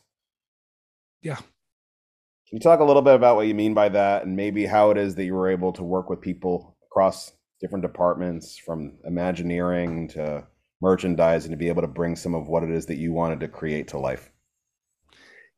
Yeah. 1.22 1.38
Can 2.48 2.56
you 2.56 2.60
talk 2.60 2.80
a 2.80 2.84
little 2.84 3.02
bit 3.02 3.14
about 3.14 3.36
what 3.36 3.46
you 3.46 3.54
mean 3.54 3.74
by 3.74 3.88
that 3.88 4.24
and 4.24 4.36
maybe 4.36 4.66
how 4.66 4.90
it 4.90 4.98
is 4.98 5.14
that 5.14 5.24
you 5.24 5.34
were 5.34 5.48
able 5.48 5.72
to 5.72 5.82
work 5.82 6.10
with 6.10 6.20
people 6.20 6.76
across 6.86 7.32
different 7.60 7.82
departments 7.82 8.58
from 8.58 8.94
Imagineering 9.04 10.08
to 10.08 10.46
merchandising 10.82 11.50
to 11.50 11.56
be 11.56 11.68
able 11.68 11.82
to 11.82 11.88
bring 11.88 12.14
some 12.14 12.34
of 12.34 12.46
what 12.46 12.62
it 12.62 12.70
is 12.70 12.86
that 12.86 12.98
you 12.98 13.12
wanted 13.12 13.40
to 13.40 13.48
create 13.48 13.88
to 13.88 13.98
life? 13.98 14.30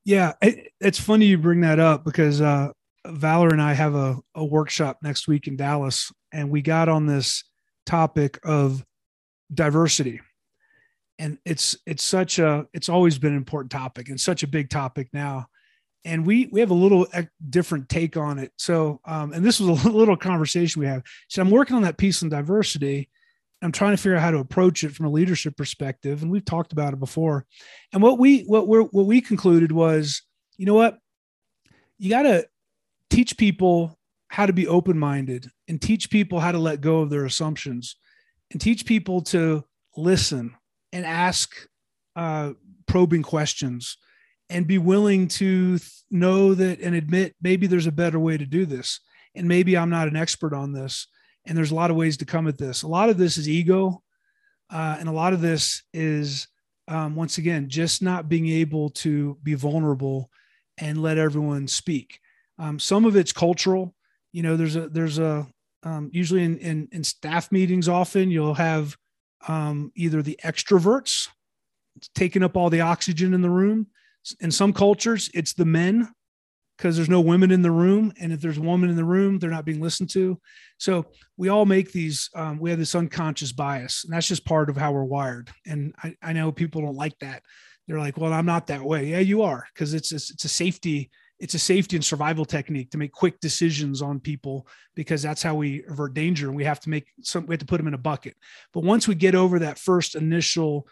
Yeah, 0.05 0.34
it, 0.41 0.72
it's 0.80 1.01
funny 1.01 1.26
you 1.26 1.39
bring 1.39 1.62
that 1.62 1.80
up 1.80 2.05
because 2.05 2.41
uh, 2.41 2.70
Valor 3.05 3.49
and 3.49 3.61
I 3.61 3.74
have 3.74 3.97
a, 3.97 4.18
a 4.37 4.45
workshop 4.45 4.99
next 5.03 5.26
week 5.26 5.49
in 5.49 5.57
Dallas, 5.57 6.12
and 6.32 6.51
we 6.51 6.62
got 6.62 6.89
on 6.89 7.07
this 7.07 7.43
topic 7.84 8.39
of 8.45 8.84
diversity 9.53 10.20
and 11.18 11.39
it's 11.45 11.76
it's 11.87 12.05
such 12.05 12.39
a 12.39 12.66
it's 12.72 12.89
always 12.89 13.18
been 13.18 13.32
an 13.32 13.39
important 13.39 13.70
topic 13.70 14.09
and 14.09 14.20
such 14.20 14.43
a 14.43 14.49
big 14.49 14.68
topic 14.68 15.09
now 15.12 15.47
and 16.07 16.25
we 16.25 16.49
we 16.53 16.61
have 16.61 16.71
a 16.71 16.75
little 16.75 17.07
different 17.51 17.89
take 17.89 18.17
on 18.17 18.39
it. 18.39 18.53
So, 18.57 19.01
um, 19.05 19.33
and 19.33 19.45
this 19.45 19.61
was 19.61 19.85
a 19.85 19.89
little 19.91 20.17
conversation 20.17 20.81
we 20.81 20.87
have. 20.87 21.03
So, 21.29 21.43
I'm 21.43 21.51
working 21.51 21.77
on 21.77 21.83
that 21.83 21.99
piece 21.99 22.23
on 22.23 22.29
diversity. 22.29 23.11
I'm 23.61 23.73
trying 23.73 23.97
to 23.97 23.97
figure 23.97 24.17
out 24.17 24.23
how 24.23 24.31
to 24.31 24.39
approach 24.39 24.85
it 24.85 24.93
from 24.93 25.07
a 25.07 25.11
leadership 25.11 25.57
perspective, 25.57 26.23
and 26.23 26.31
we've 26.31 26.45
talked 26.45 26.73
about 26.73 26.93
it 26.93 27.01
before. 27.01 27.45
And 27.93 28.03
what 28.03 28.19
we 28.19 28.43
what 28.43 28.69
we 28.69 28.79
what 28.79 29.07
we 29.07 29.21
concluded 29.21 29.73
was, 29.73 30.23
you 30.57 30.65
know 30.65 30.75
what, 30.75 30.99
you 31.99 32.09
got 32.09 32.23
to 32.23 32.47
teach 33.11 33.37
people 33.37 33.99
how 34.29 34.47
to 34.47 34.53
be 34.53 34.69
open 34.69 34.99
minded, 34.99 35.51
and 35.69 35.83
teach 35.83 36.09
people 36.09 36.39
how 36.39 36.53
to 36.53 36.59
let 36.59 36.81
go 36.81 37.01
of 37.01 37.11
their 37.11 37.25
assumptions, 37.25 37.97
and 38.53 38.61
teach 38.61 38.87
people 38.87 39.23
to 39.23 39.65
listen 39.97 40.55
and 40.93 41.05
ask 41.05 41.55
uh, 42.15 42.53
probing 42.87 43.23
questions 43.23 43.97
and 44.49 44.67
be 44.67 44.79
willing 44.79 45.29
to 45.29 45.79
know 46.11 46.55
that 46.55 46.81
and 46.81 46.95
admit 46.95 47.35
maybe 47.43 47.67
there's 47.67 47.87
a 47.87 47.93
better 47.93 48.19
way 48.19 48.37
to 48.37 48.47
do 48.47 48.67
this. 48.67 49.01
And 49.35 49.49
maybe 49.49 49.77
i'm 49.77 49.91
not 49.91 50.09
an 50.09 50.17
expert 50.17 50.55
on 50.55 50.73
this 50.73 51.09
and 51.47 51.57
there's 51.57 51.71
a 51.71 51.75
lot 51.75 51.91
of 51.91 51.97
ways 51.97 52.17
to 52.19 52.25
come 52.25 52.49
at 52.49 52.59
this. 52.59 52.83
A 52.83 52.89
lot 52.89 53.09
of 53.09 53.19
this 53.19 53.37
is 53.37 53.49
ego 53.49 54.03
uh, 54.71 54.97
and 54.99 55.09
a 55.09 55.13
lot 55.13 55.33
of 55.33 55.41
this 55.41 55.83
is 55.93 56.49
um, 56.89 57.15
once 57.15 57.39
again 57.39 57.69
just 57.69 58.03
not 58.03 58.29
being 58.29 58.49
able 58.49 58.91
to 58.91 59.39
be 59.43 59.55
vulnerable 59.55 60.31
and 60.79 61.03
let 61.03 61.19
everyone 61.19 61.69
speak. 61.69 62.21
Um, 62.59 62.79
some 62.79 63.05
of 63.05 63.17
it's 63.17 63.33
cultural. 63.33 63.95
You 64.33 64.43
know 64.43 64.57
there's 64.57 64.77
a 64.77 64.89
there's 64.89 65.19
a 65.19 65.47
um, 65.83 66.11
usually 66.13 66.43
in, 66.43 66.59
in, 66.59 66.89
in 66.93 67.05
staff 67.05 67.53
meetings 67.53 67.89
often 67.89 68.31
you'll 68.31 68.55
have 68.55 68.97
um, 69.47 69.93
either 69.95 70.21
the 70.21 70.39
extroverts 70.45 71.29
taking 72.15 72.43
up 72.43 72.57
all 72.57 72.69
the 72.69 72.81
oxygen 72.81 73.33
in 73.33 73.41
the 73.41 73.51
room 73.51 73.87
in 74.41 74.51
some 74.51 74.72
cultures 74.72 75.31
it's 75.35 75.53
the 75.53 75.64
men 75.64 76.09
because 76.77 76.97
there's 76.97 77.09
no 77.09 77.20
women 77.20 77.51
in 77.51 77.62
the 77.62 77.70
room 77.70 78.12
and 78.20 78.33
if 78.33 78.41
there's 78.41 78.59
a 78.59 78.62
woman 78.62 78.91
in 78.91 78.97
the 78.97 79.05
room 79.05 79.39
they're 79.39 79.51
not 79.51 79.64
being 79.64 79.81
listened 79.81 80.11
to. 80.11 80.39
So 80.79 81.07
we 81.37 81.49
all 81.49 81.64
make 81.64 81.93
these 81.93 82.29
um, 82.35 82.59
we 82.59 82.70
have 82.70 82.79
this 82.79 82.95
unconscious 82.95 83.53
bias 83.53 84.05
and 84.05 84.12
that's 84.12 84.29
just 84.29 84.45
part 84.45 84.68
of 84.68 84.77
how 84.77 84.93
we're 84.93 85.05
wired. 85.05 85.51
And 85.66 85.95
I, 86.03 86.14
I 86.22 86.33
know 86.33 86.53
people 86.53 86.83
don't 86.83 86.97
like 86.97 87.18
that. 87.20 87.43
They're 87.87 87.99
like 87.99 88.18
well 88.18 88.33
i'm 88.33 88.47
not 88.47 88.66
that 88.66 88.83
way. 88.83 89.07
Yeah 89.07 89.20
you 89.20 89.43
are 89.43 89.66
because 89.72 89.95
it's, 89.95 90.12
it's 90.12 90.31
it's 90.31 90.45
a 90.45 90.49
safety 90.49 91.11
it's 91.39 91.55
a 91.55 91.59
safety 91.59 91.97
and 91.97 92.05
survival 92.05 92.45
technique 92.45 92.91
to 92.91 92.99
make 92.99 93.12
quick 93.12 93.41
decisions 93.41 94.01
on 94.01 94.20
people 94.20 94.66
because 94.95 95.22
that's 95.22 95.43
how 95.43 95.55
we 95.55 95.85
avert 95.89 96.14
danger 96.14 96.49
and 96.49 96.57
we 96.57 96.64
have 96.64 96.81
to 96.81 96.89
make 96.89 97.09
some 97.20 97.47
we 97.47 97.53
have 97.53 97.61
to 97.61 97.66
put 97.66 97.77
them 97.77 97.89
in 97.89 97.95
a 97.95 97.99
bucket. 97.99 98.37
But 98.72 98.85
once 98.85 99.07
we 99.07 99.14
get 99.14 99.35
over 99.35 99.59
that 99.59 99.79
first 99.79 100.14
initial 100.14 100.87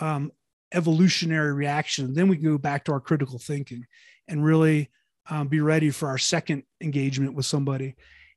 um, 0.00 0.30
evolutionary 0.72 1.52
reaction 1.52 2.14
then 2.14 2.28
we 2.28 2.36
can 2.36 2.44
go 2.44 2.58
back 2.58 2.84
to 2.84 2.92
our 2.92 3.00
critical 3.00 3.38
thinking 3.38 3.84
and 4.28 4.44
really 4.44 4.90
um, 5.30 5.48
be 5.48 5.60
ready 5.60 5.90
for 5.90 6.08
our 6.08 6.18
second 6.18 6.62
engagement 6.80 7.34
with 7.34 7.46
somebody 7.46 7.94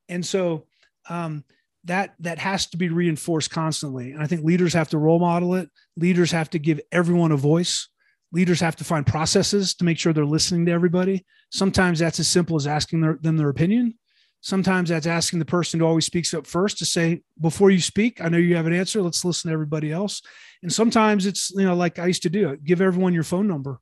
and 0.10 0.26
so 0.26 0.66
um, 1.10 1.44
that 1.84 2.14
that 2.20 2.38
has 2.38 2.68
to 2.68 2.78
be 2.78 2.90
reinforced 2.90 3.50
constantly 3.50 4.12
and 4.12 4.22
i 4.22 4.28
think 4.28 4.44
leaders 4.44 4.74
have 4.74 4.90
to 4.90 4.98
role 4.98 5.20
model 5.20 5.56
it 5.56 5.70
leaders 5.98 6.32
have 6.32 6.50
to 6.50 6.60
give 6.60 6.80
everyone 6.92 7.32
a 7.32 7.38
voice 7.38 7.88
leaders 8.32 8.60
have 8.62 8.76
to 8.78 8.84
find 8.84 9.06
processes 9.06 9.74
to 9.76 9.86
make 9.86 9.98
sure 9.98 10.14
they're 10.14 10.26
listening 10.26 10.66
to 10.66 10.72
everybody. 10.72 11.26
Sometimes 11.52 12.00
that's 12.00 12.20
as 12.20 12.28
simple 12.28 12.56
as 12.56 12.68
asking 12.68 13.02
their, 13.02 13.20
them 13.22 13.38
their 13.38 13.50
opinion. 13.50 13.96
Sometimes 14.42 14.90
that's 14.90 15.06
asking 15.06 15.40
the 15.40 15.46
person 15.46 15.80
who 15.80 15.86
always 15.86 16.06
speaks 16.06 16.34
up 16.34 16.48
first 16.48 16.80
to 16.80 16.86
say, 16.86 17.22
before 17.40 17.70
you 17.70 17.80
speak, 17.80 18.22
I 18.22 18.30
know 18.30 18.38
you 18.38 18.56
have 18.56 18.66
an 18.66 18.74
answer. 18.74 19.02
Let's 19.02 19.24
listen 19.24 19.50
to 19.50 19.54
everybody 19.54 19.92
else. 19.92 20.22
And 20.64 20.74
sometimes 20.74 21.28
it's, 21.28 21.52
you 21.52 21.64
know, 21.64 21.76
like 21.76 22.00
I 22.00 22.08
used 22.08 22.24
to 22.24 22.30
do 22.30 22.58
give 22.58 22.82
everyone 22.82 23.14
your 23.14 23.24
phone 23.24 23.48
number. 23.48 23.80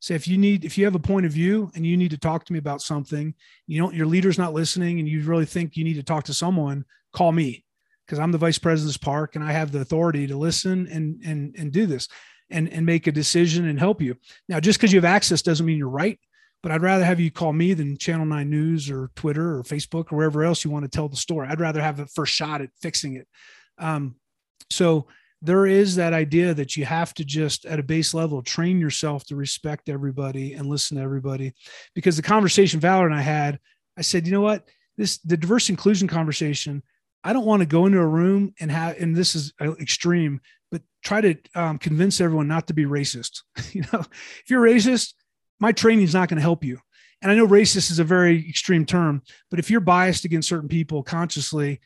Say, 0.00 0.14
if 0.14 0.28
you 0.28 0.36
need, 0.36 0.64
if 0.64 0.76
you 0.76 0.84
have 0.84 0.96
a 0.96 1.00
point 1.00 1.26
of 1.26 1.32
view 1.32 1.70
and 1.74 1.86
you 1.86 1.96
need 1.96 2.10
to 2.10 2.18
talk 2.18 2.44
to 2.44 2.52
me 2.52 2.58
about 2.58 2.82
something, 2.82 3.34
you 3.66 3.80
don't, 3.80 3.94
your 3.94 4.06
leader's 4.06 4.38
not 4.38 4.52
listening 4.52 4.98
and 4.98 5.08
you 5.08 5.22
really 5.22 5.46
think 5.46 5.76
you 5.76 5.84
need 5.84 5.94
to 5.94 6.02
talk 6.02 6.24
to 6.24 6.34
someone, 6.34 6.84
call 7.12 7.32
me 7.32 7.64
because 8.04 8.18
I'm 8.18 8.32
the 8.32 8.38
vice 8.38 8.58
president 8.58 8.88
of 8.88 8.94
this 8.94 8.96
park 8.98 9.36
and 9.36 9.44
I 9.44 9.52
have 9.52 9.72
the 9.72 9.80
authority 9.80 10.26
to 10.26 10.36
listen 10.36 10.88
and, 10.88 11.22
and, 11.24 11.54
and 11.56 11.72
do 11.72 11.86
this 11.86 12.08
and, 12.50 12.68
and 12.68 12.84
make 12.84 13.06
a 13.06 13.12
decision 13.12 13.68
and 13.68 13.78
help 13.78 14.02
you. 14.02 14.16
Now, 14.48 14.60
just 14.60 14.78
because 14.78 14.92
you 14.92 14.98
have 14.98 15.04
access 15.04 15.40
doesn't 15.40 15.64
mean 15.64 15.78
you're 15.78 15.88
right, 15.88 16.18
but 16.62 16.70
I'd 16.70 16.82
rather 16.82 17.04
have 17.04 17.20
you 17.20 17.30
call 17.30 17.52
me 17.52 17.74
than 17.74 17.98
Channel 17.98 18.26
9 18.26 18.48
News 18.48 18.90
or 18.90 19.10
Twitter 19.16 19.56
or 19.56 19.62
Facebook 19.62 20.12
or 20.12 20.16
wherever 20.16 20.44
else 20.44 20.64
you 20.64 20.70
want 20.70 20.84
to 20.84 20.90
tell 20.90 21.08
the 21.08 21.16
story. 21.16 21.48
I'd 21.48 21.60
rather 21.60 21.82
have 21.82 21.96
the 21.96 22.06
first 22.06 22.32
shot 22.34 22.60
at 22.60 22.70
fixing 22.80 23.16
it. 23.16 23.26
Um, 23.78 24.16
so 24.70 25.08
there 25.42 25.66
is 25.66 25.96
that 25.96 26.12
idea 26.12 26.54
that 26.54 26.76
you 26.76 26.84
have 26.84 27.12
to 27.14 27.24
just 27.24 27.66
at 27.66 27.80
a 27.80 27.82
base 27.82 28.14
level 28.14 28.42
train 28.42 28.78
yourself 28.78 29.24
to 29.24 29.36
respect 29.36 29.88
everybody 29.88 30.54
and 30.54 30.68
listen 30.68 30.96
to 30.96 31.02
everybody 31.02 31.52
because 31.94 32.14
the 32.16 32.22
conversation 32.22 32.78
Valor 32.78 33.06
and 33.06 33.14
I 33.14 33.22
had, 33.22 33.58
I 33.98 34.02
said, 34.02 34.24
you 34.24 34.32
know 34.32 34.40
what, 34.40 34.68
this 34.96 35.18
the 35.18 35.36
diverse 35.36 35.68
inclusion 35.68 36.06
conversation. 36.06 36.82
I 37.24 37.32
don't 37.32 37.46
want 37.46 37.60
to 37.60 37.66
go 37.66 37.86
into 37.86 37.98
a 37.98 38.06
room 38.06 38.54
and 38.60 38.70
have, 38.70 38.96
and 38.98 39.14
this 39.14 39.34
is 39.34 39.52
uh, 39.60 39.74
extreme, 39.74 40.40
but 40.70 40.82
try 41.04 41.20
to 41.20 41.36
um, 41.54 41.78
convince 41.78 42.20
everyone 42.20 42.48
not 42.48 42.68
to 42.68 42.74
be 42.74 42.84
racist. 42.84 43.42
you 43.72 43.82
know, 43.92 44.00
if 44.00 44.44
you're 44.48 44.62
racist, 44.62 45.14
my 45.60 45.72
training 45.72 46.04
is 46.04 46.14
not 46.14 46.28
going 46.28 46.36
to 46.36 46.42
help 46.42 46.64
you. 46.64 46.78
And 47.22 47.30
I 47.30 47.36
know 47.36 47.46
racist 47.46 47.90
is 47.90 48.00
a 48.00 48.04
very 48.04 48.48
extreme 48.48 48.84
term, 48.84 49.22
but 49.48 49.60
if 49.60 49.70
you're 49.70 49.80
biased 49.80 50.24
against 50.24 50.48
certain 50.48 50.68
people 50.68 51.02
consciously, 51.02 51.80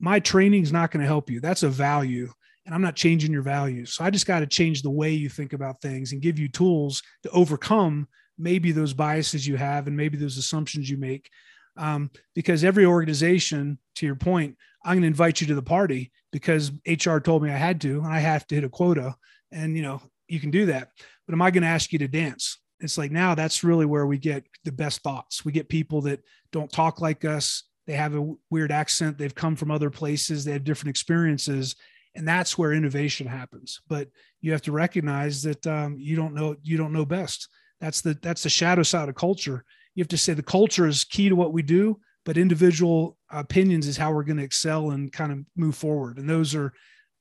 my 0.00 0.18
training 0.18 0.62
is 0.62 0.72
not 0.72 0.90
going 0.90 1.00
to 1.00 1.06
help 1.06 1.30
you. 1.30 1.40
That's 1.40 1.62
a 1.62 1.68
value. 1.68 2.32
And 2.66 2.74
I'm 2.74 2.82
not 2.82 2.96
changing 2.96 3.32
your 3.32 3.42
values. 3.42 3.94
So 3.94 4.04
I 4.04 4.10
just 4.10 4.26
got 4.26 4.40
to 4.40 4.46
change 4.46 4.82
the 4.82 4.90
way 4.90 5.12
you 5.12 5.28
think 5.28 5.52
about 5.52 5.80
things 5.80 6.12
and 6.12 6.20
give 6.20 6.38
you 6.38 6.48
tools 6.48 7.02
to 7.22 7.30
overcome 7.30 8.08
maybe 8.36 8.72
those 8.72 8.92
biases 8.92 9.46
you 9.46 9.56
have 9.56 9.86
and 9.86 9.96
maybe 9.96 10.16
those 10.16 10.38
assumptions 10.38 10.90
you 10.90 10.96
make. 10.96 11.30
Um, 11.76 12.10
because 12.34 12.64
every 12.64 12.84
organization, 12.84 13.78
to 13.96 14.06
your 14.06 14.16
point, 14.16 14.56
I'm 14.84 14.94
going 14.94 15.02
to 15.02 15.08
invite 15.08 15.40
you 15.40 15.46
to 15.48 15.54
the 15.54 15.62
party 15.62 16.10
because 16.32 16.72
HR 16.86 17.18
told 17.18 17.42
me 17.42 17.50
I 17.50 17.56
had 17.56 17.80
to, 17.82 17.98
and 17.98 18.12
I 18.12 18.18
have 18.18 18.46
to 18.48 18.54
hit 18.54 18.64
a 18.64 18.68
quota. 18.68 19.14
And, 19.52 19.76
you 19.76 19.82
know, 19.82 20.02
you 20.26 20.40
can 20.40 20.50
do 20.50 20.66
that. 20.66 20.88
But 21.26 21.34
am 21.34 21.42
I 21.42 21.50
going 21.50 21.62
to 21.62 21.68
ask 21.68 21.92
you 21.92 21.98
to 22.00 22.08
dance? 22.08 22.58
It's 22.80 22.98
like 22.98 23.10
now 23.10 23.34
that's 23.34 23.64
really 23.64 23.86
where 23.86 24.06
we 24.06 24.18
get 24.18 24.44
the 24.64 24.72
best 24.72 25.02
thoughts. 25.02 25.44
We 25.44 25.52
get 25.52 25.68
people 25.68 26.00
that 26.02 26.20
don't 26.52 26.70
talk 26.70 27.00
like 27.00 27.24
us. 27.24 27.64
They 27.86 27.94
have 27.94 28.14
a 28.14 28.34
weird 28.50 28.72
accent. 28.72 29.18
They've 29.18 29.34
come 29.34 29.56
from 29.56 29.70
other 29.70 29.90
places. 29.90 30.44
They 30.44 30.52
have 30.52 30.64
different 30.64 30.90
experiences. 30.90 31.76
And 32.14 32.26
that's 32.26 32.58
where 32.58 32.72
innovation 32.72 33.26
happens. 33.26 33.80
But 33.88 34.08
you 34.40 34.52
have 34.52 34.62
to 34.62 34.72
recognize 34.72 35.42
that 35.42 35.66
um, 35.66 35.96
you 35.98 36.16
don't 36.16 36.34
know, 36.34 36.56
you 36.62 36.76
don't 36.76 36.92
know 36.92 37.04
best. 37.04 37.48
That's 37.80 38.00
the, 38.00 38.18
that's 38.20 38.42
the 38.42 38.50
shadow 38.50 38.82
side 38.82 39.08
of 39.08 39.14
culture. 39.14 39.64
You 39.94 40.02
have 40.02 40.08
to 40.08 40.18
say 40.18 40.34
the 40.34 40.42
culture 40.42 40.86
is 40.86 41.04
key 41.04 41.28
to 41.28 41.36
what 41.36 41.52
we 41.52 41.62
do 41.62 42.00
but 42.24 42.36
individual 42.36 43.16
opinions 43.30 43.86
is 43.86 43.96
how 43.96 44.12
we're 44.12 44.24
going 44.24 44.36
to 44.36 44.44
excel 44.44 44.90
and 44.90 45.12
kind 45.12 45.32
of 45.32 45.38
move 45.56 45.74
forward. 45.74 46.18
And 46.18 46.28
those 46.28 46.54
are 46.54 46.72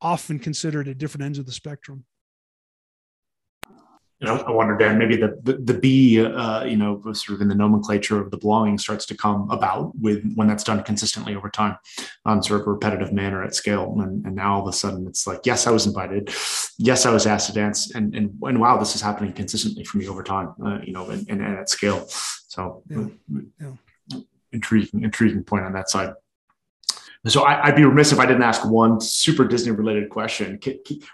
often 0.02 0.40
considered 0.40 0.88
at 0.88 0.98
different 0.98 1.24
ends 1.24 1.40
of 1.40 1.46
the 1.46 1.52
spectrum. 1.52 2.06
You 4.20 4.28
know, 4.28 4.36
I 4.36 4.52
wonder, 4.52 4.78
Dan, 4.78 4.98
maybe 4.98 5.16
the 5.16 5.40
the, 5.44 5.54
the 5.54 5.74
B, 5.74 6.24
uh, 6.24 6.66
you 6.66 6.76
know, 6.76 7.02
sort 7.14 7.36
of 7.36 7.42
in 7.42 7.48
the 7.48 7.56
nomenclature 7.56 8.20
of 8.22 8.32
the 8.32 8.38
belonging 8.38 8.78
starts 8.78 9.06
to 9.08 9.16
come 9.16 9.50
about 9.50 9.98
with 9.98 10.24
when 10.36 10.48
that's 10.48 10.64
done 10.64 10.84
consistently 10.84 11.36
over 11.36 11.50
time, 11.50 11.78
on 12.26 12.44
sort 12.44 12.62
of 12.62 12.68
a 12.68 12.72
repetitive 12.72 13.14
manner 13.14 13.44
at 13.44 13.56
scale, 13.56 13.96
and, 14.02 14.26
and 14.26 14.36
now 14.36 14.56
all 14.56 14.62
of 14.62 14.68
a 14.68 14.74
sudden 14.74 15.08
it's 15.08 15.26
like, 15.26 15.42
yes, 15.46 15.68
I 15.68 15.72
was 15.72 15.88
invited, 15.88 16.34
yes, 16.78 17.06
I 17.06 17.12
was 17.12 17.26
asked 17.26 17.48
to 17.48 17.54
dance, 17.54 17.96
and 17.96 18.14
and, 18.14 18.38
and 18.42 18.60
wow, 18.60 18.78
this 18.78 18.96
is 18.96 19.02
happening 19.02 19.32
consistently 19.32 19.86
for 19.86 19.98
me 19.98 20.08
over 20.08 20.24
time, 20.24 20.54
uh, 20.66 20.80
you 20.84 20.92
know, 20.92 21.10
and, 21.10 21.28
and, 21.30 21.42
at 21.42 21.70
scale. 21.70 22.06
So, 22.08 22.84
yeah. 22.90 23.06
Yeah 23.62 23.72
intriguing, 24.52 25.04
intriguing 25.04 25.44
point 25.44 25.66
on 25.66 25.74
that 25.74 25.90
side. 25.90 26.14
So 27.28 27.44
I, 27.44 27.68
would 27.68 27.76
be 27.76 27.84
remiss 27.84 28.14
if 28.14 28.20
I 28.20 28.26
didn't 28.26 28.44
ask 28.44 28.66
one 28.66 29.02
super 29.02 29.44
Disney 29.44 29.74
related 29.74 30.10
question. 30.10 30.58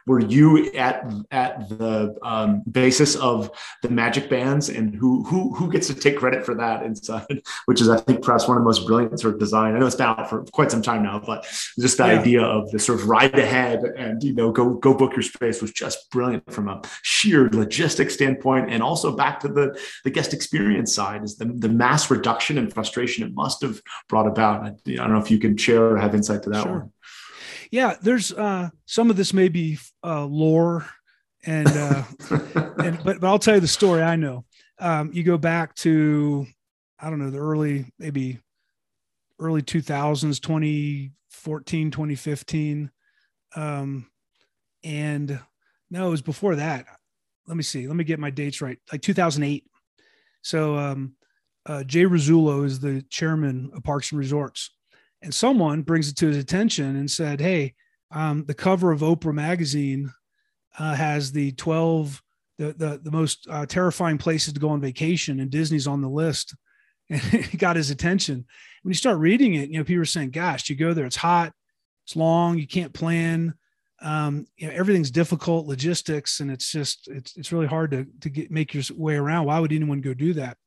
Were 0.06 0.20
you 0.20 0.72
at 0.74 1.12
at 1.32 1.68
the 1.68 2.16
um, 2.22 2.62
basis 2.70 3.16
of 3.16 3.50
the 3.82 3.90
magic 3.90 4.30
bands, 4.30 4.70
and 4.70 4.94
who 4.94 5.24
who 5.24 5.56
who 5.56 5.72
gets 5.72 5.88
to 5.88 5.96
take 5.96 6.18
credit 6.18 6.46
for 6.46 6.54
that 6.56 6.84
inside? 6.84 7.42
Which 7.66 7.82
is, 7.82 7.90
I 7.90 8.00
think, 8.00 8.22
perhaps 8.22 8.48
one 8.48 8.56
of 8.56 8.62
the 8.62 8.66
most 8.66 8.86
brilliant 8.86 9.20
sort 9.20 9.34
of 9.34 9.40
design. 9.40 9.76
I 9.76 9.80
know 9.80 9.88
it's 9.88 9.96
been 9.96 10.06
out 10.06 10.30
for 10.30 10.44
quite 10.54 10.70
some 10.70 10.84
time 10.84 11.02
now, 11.02 11.20
but 11.26 11.44
just 11.80 11.98
the 11.98 12.06
yeah. 12.06 12.20
idea 12.20 12.42
of 12.44 12.70
the 12.70 12.78
sort 12.78 13.00
of 13.00 13.10
ride 13.10 13.38
ahead 13.40 13.80
and 13.98 14.24
you 14.24 14.36
know 14.36 14.52
go 14.52 14.76
go 14.76 14.94
book 14.94 15.14
your 15.14 15.24
space 15.24 15.60
was 15.60 15.72
just 15.72 16.12
brilliant 16.12 16.54
from 16.54 16.68
a 16.70 16.84
sheer 17.02 17.50
logistic 17.50 18.12
standpoint, 18.12 18.70
and 18.70 18.84
also 18.84 19.16
back 19.16 19.40
to 19.40 19.48
the 19.48 19.76
the 20.04 20.12
guest 20.12 20.36
experience 20.36 20.94
side 20.94 21.24
is 21.24 21.36
the 21.36 21.46
the 21.46 21.70
mass 21.70 22.12
reduction 22.12 22.60
and 22.60 22.72
frustration 22.72 23.26
it 23.26 23.34
must 23.34 23.64
have 23.64 23.82
brought 24.08 24.28
about. 24.28 24.62
I, 24.62 24.68
I 24.68 24.96
don't 24.98 25.14
know 25.14 25.20
if 25.20 25.32
you 25.32 25.40
can 25.40 25.58
share 25.58 25.95
or 25.96 26.00
have 26.00 26.16
insight 26.16 26.44
to 26.44 26.50
that 26.52 26.64
sure. 26.64 26.80
one. 26.80 26.92
Yeah, 27.72 27.96
there's 28.02 28.32
uh, 28.32 28.70
some 28.86 29.10
of 29.10 29.18
this 29.18 29.34
may 29.34 29.50
be 29.50 29.80
uh, 30.04 30.26
lore, 30.26 30.86
and, 31.46 31.68
uh, 31.68 32.04
and 32.84 33.04
but 33.04 33.20
but 33.20 33.24
I'll 33.24 33.40
tell 33.40 33.56
you 33.56 33.62
the 33.62 33.68
story 33.68 34.02
I 34.02 34.16
know. 34.16 34.46
Um, 34.80 35.12
you 35.14 35.24
go 35.24 35.38
back 35.38 35.76
to 35.76 36.46
I 37.00 37.10
don't 37.10 37.20
know 37.20 37.30
the 37.30 37.40
early 37.40 37.86
maybe 38.00 38.40
early 39.40 39.62
2000s 39.62 40.42
2014 40.42 41.92
2015 41.92 42.92
um, 43.56 44.10
and 44.84 45.40
no 45.90 46.08
it 46.08 46.12
was 46.12 46.22
before 46.22 46.56
that 46.56 46.86
let 47.48 47.58
me 47.58 47.64
see 47.64 47.88
let 47.88 47.96
me 47.96 48.04
get 48.04 48.20
my 48.20 48.30
dates 48.30 48.62
right 48.62 48.78
like 48.92 49.02
2008 49.02 49.66
so 50.42 50.78
um, 50.78 51.16
uh, 51.66 51.84
jay 51.84 52.04
Rasulo 52.04 52.66
is 52.66 52.80
the 52.80 53.02
chairman 53.10 53.72
of 53.76 53.84
parks 53.84 54.12
and 54.12 54.20
resorts 54.20 54.72
and 55.26 55.34
someone 55.34 55.82
brings 55.82 56.08
it 56.08 56.16
to 56.18 56.28
his 56.28 56.38
attention 56.38 56.96
and 56.96 57.10
said, 57.10 57.42
"Hey, 57.42 57.74
um, 58.12 58.46
the 58.46 58.54
cover 58.54 58.92
of 58.92 59.02
Oprah 59.02 59.34
magazine 59.34 60.14
uh, 60.78 60.94
has 60.94 61.32
the 61.32 61.52
12 61.54 62.22
the 62.58 62.74
the, 62.74 63.02
the 63.04 63.12
most 63.12 63.48
uh, 63.50 63.66
terrifying 63.66 64.20
places 64.20 64.54
to 64.54 64.60
go 64.60 64.70
on 64.70 64.80
vacation, 64.80 65.40
and 65.42 65.50
Disney's 65.50 65.88
on 65.88 66.02
the 66.02 66.10
list." 66.10 66.56
And 67.08 67.22
he 67.22 67.56
got 67.60 67.76
his 67.76 67.92
attention. 67.92 68.46
When 68.82 68.90
you 68.90 68.96
start 68.96 69.20
reading 69.20 69.54
it, 69.54 69.70
you 69.70 69.78
know 69.78 69.84
people 69.84 70.02
are 70.02 70.06
saying, 70.06 70.32
"Gosh, 70.32 70.68
you 70.70 70.76
go 70.76 70.92
there, 70.92 71.06
it's 71.06 71.16
hot, 71.16 71.54
it's 72.06 72.16
long, 72.16 72.58
you 72.58 72.68
can't 72.68 72.94
plan." 72.94 73.54
Um, 74.02 74.48
you 74.58 74.68
know 74.68 74.74
everything's 74.74 75.12
difficult 75.12 75.68
logistics 75.68 76.40
and 76.40 76.52
it's 76.52 76.72
just 76.72 77.08
it's 77.08 77.38
it's 77.38 77.52
really 77.52 77.68
hard 77.68 77.92
to 77.92 78.08
to 78.22 78.30
get 78.30 78.52
make 78.52 78.74
your 78.74 78.84
way 78.96 79.16
around 79.16 79.46
why 79.46 79.60
would 79.60 79.72
anyone 79.72 80.02
go 80.02 80.14
do 80.14 80.34
that 80.34 80.58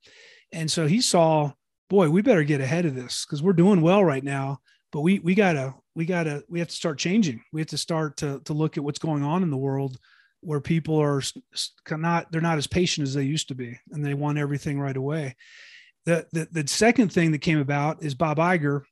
and 0.50 0.70
so 0.70 0.86
he 0.86 1.02
saw 1.02 1.52
boy, 1.88 2.10
we 2.10 2.22
better 2.22 2.44
get 2.44 2.60
ahead 2.60 2.86
of 2.86 2.94
this 2.94 3.24
because 3.24 3.42
we're 3.42 3.52
doing 3.52 3.80
well 3.80 4.04
right 4.04 4.24
now. 4.24 4.60
But 4.90 5.00
we 5.00 5.18
we 5.18 5.34
gotta 5.34 5.74
we 5.94 6.06
gotta 6.06 6.44
we 6.48 6.60
have 6.60 6.68
to 6.68 6.74
start 6.74 6.98
changing. 6.98 7.42
We 7.52 7.60
have 7.60 7.68
to 7.68 7.78
start 7.78 8.18
to 8.18 8.40
to 8.44 8.52
look 8.52 8.76
at 8.76 8.84
what's 8.84 8.98
going 8.98 9.22
on 9.22 9.42
in 9.42 9.50
the 9.50 9.56
world 9.56 9.98
where 10.40 10.60
people 10.60 10.98
are 10.98 11.20
not 11.90 12.30
they're 12.30 12.40
not 12.40 12.58
as 12.58 12.66
patient 12.66 13.06
as 13.06 13.14
they 13.14 13.24
used 13.24 13.48
to 13.48 13.54
be 13.54 13.78
and 13.90 14.04
they 14.04 14.14
want 14.14 14.38
everything 14.38 14.80
right 14.80 14.96
away. 14.96 15.36
The, 16.06 16.26
the, 16.32 16.48
the 16.50 16.68
second 16.68 17.12
thing 17.12 17.32
that 17.32 17.40
came 17.40 17.58
about 17.58 18.02
is 18.02 18.14
Bob 18.14 18.38
Iger. 18.38 18.82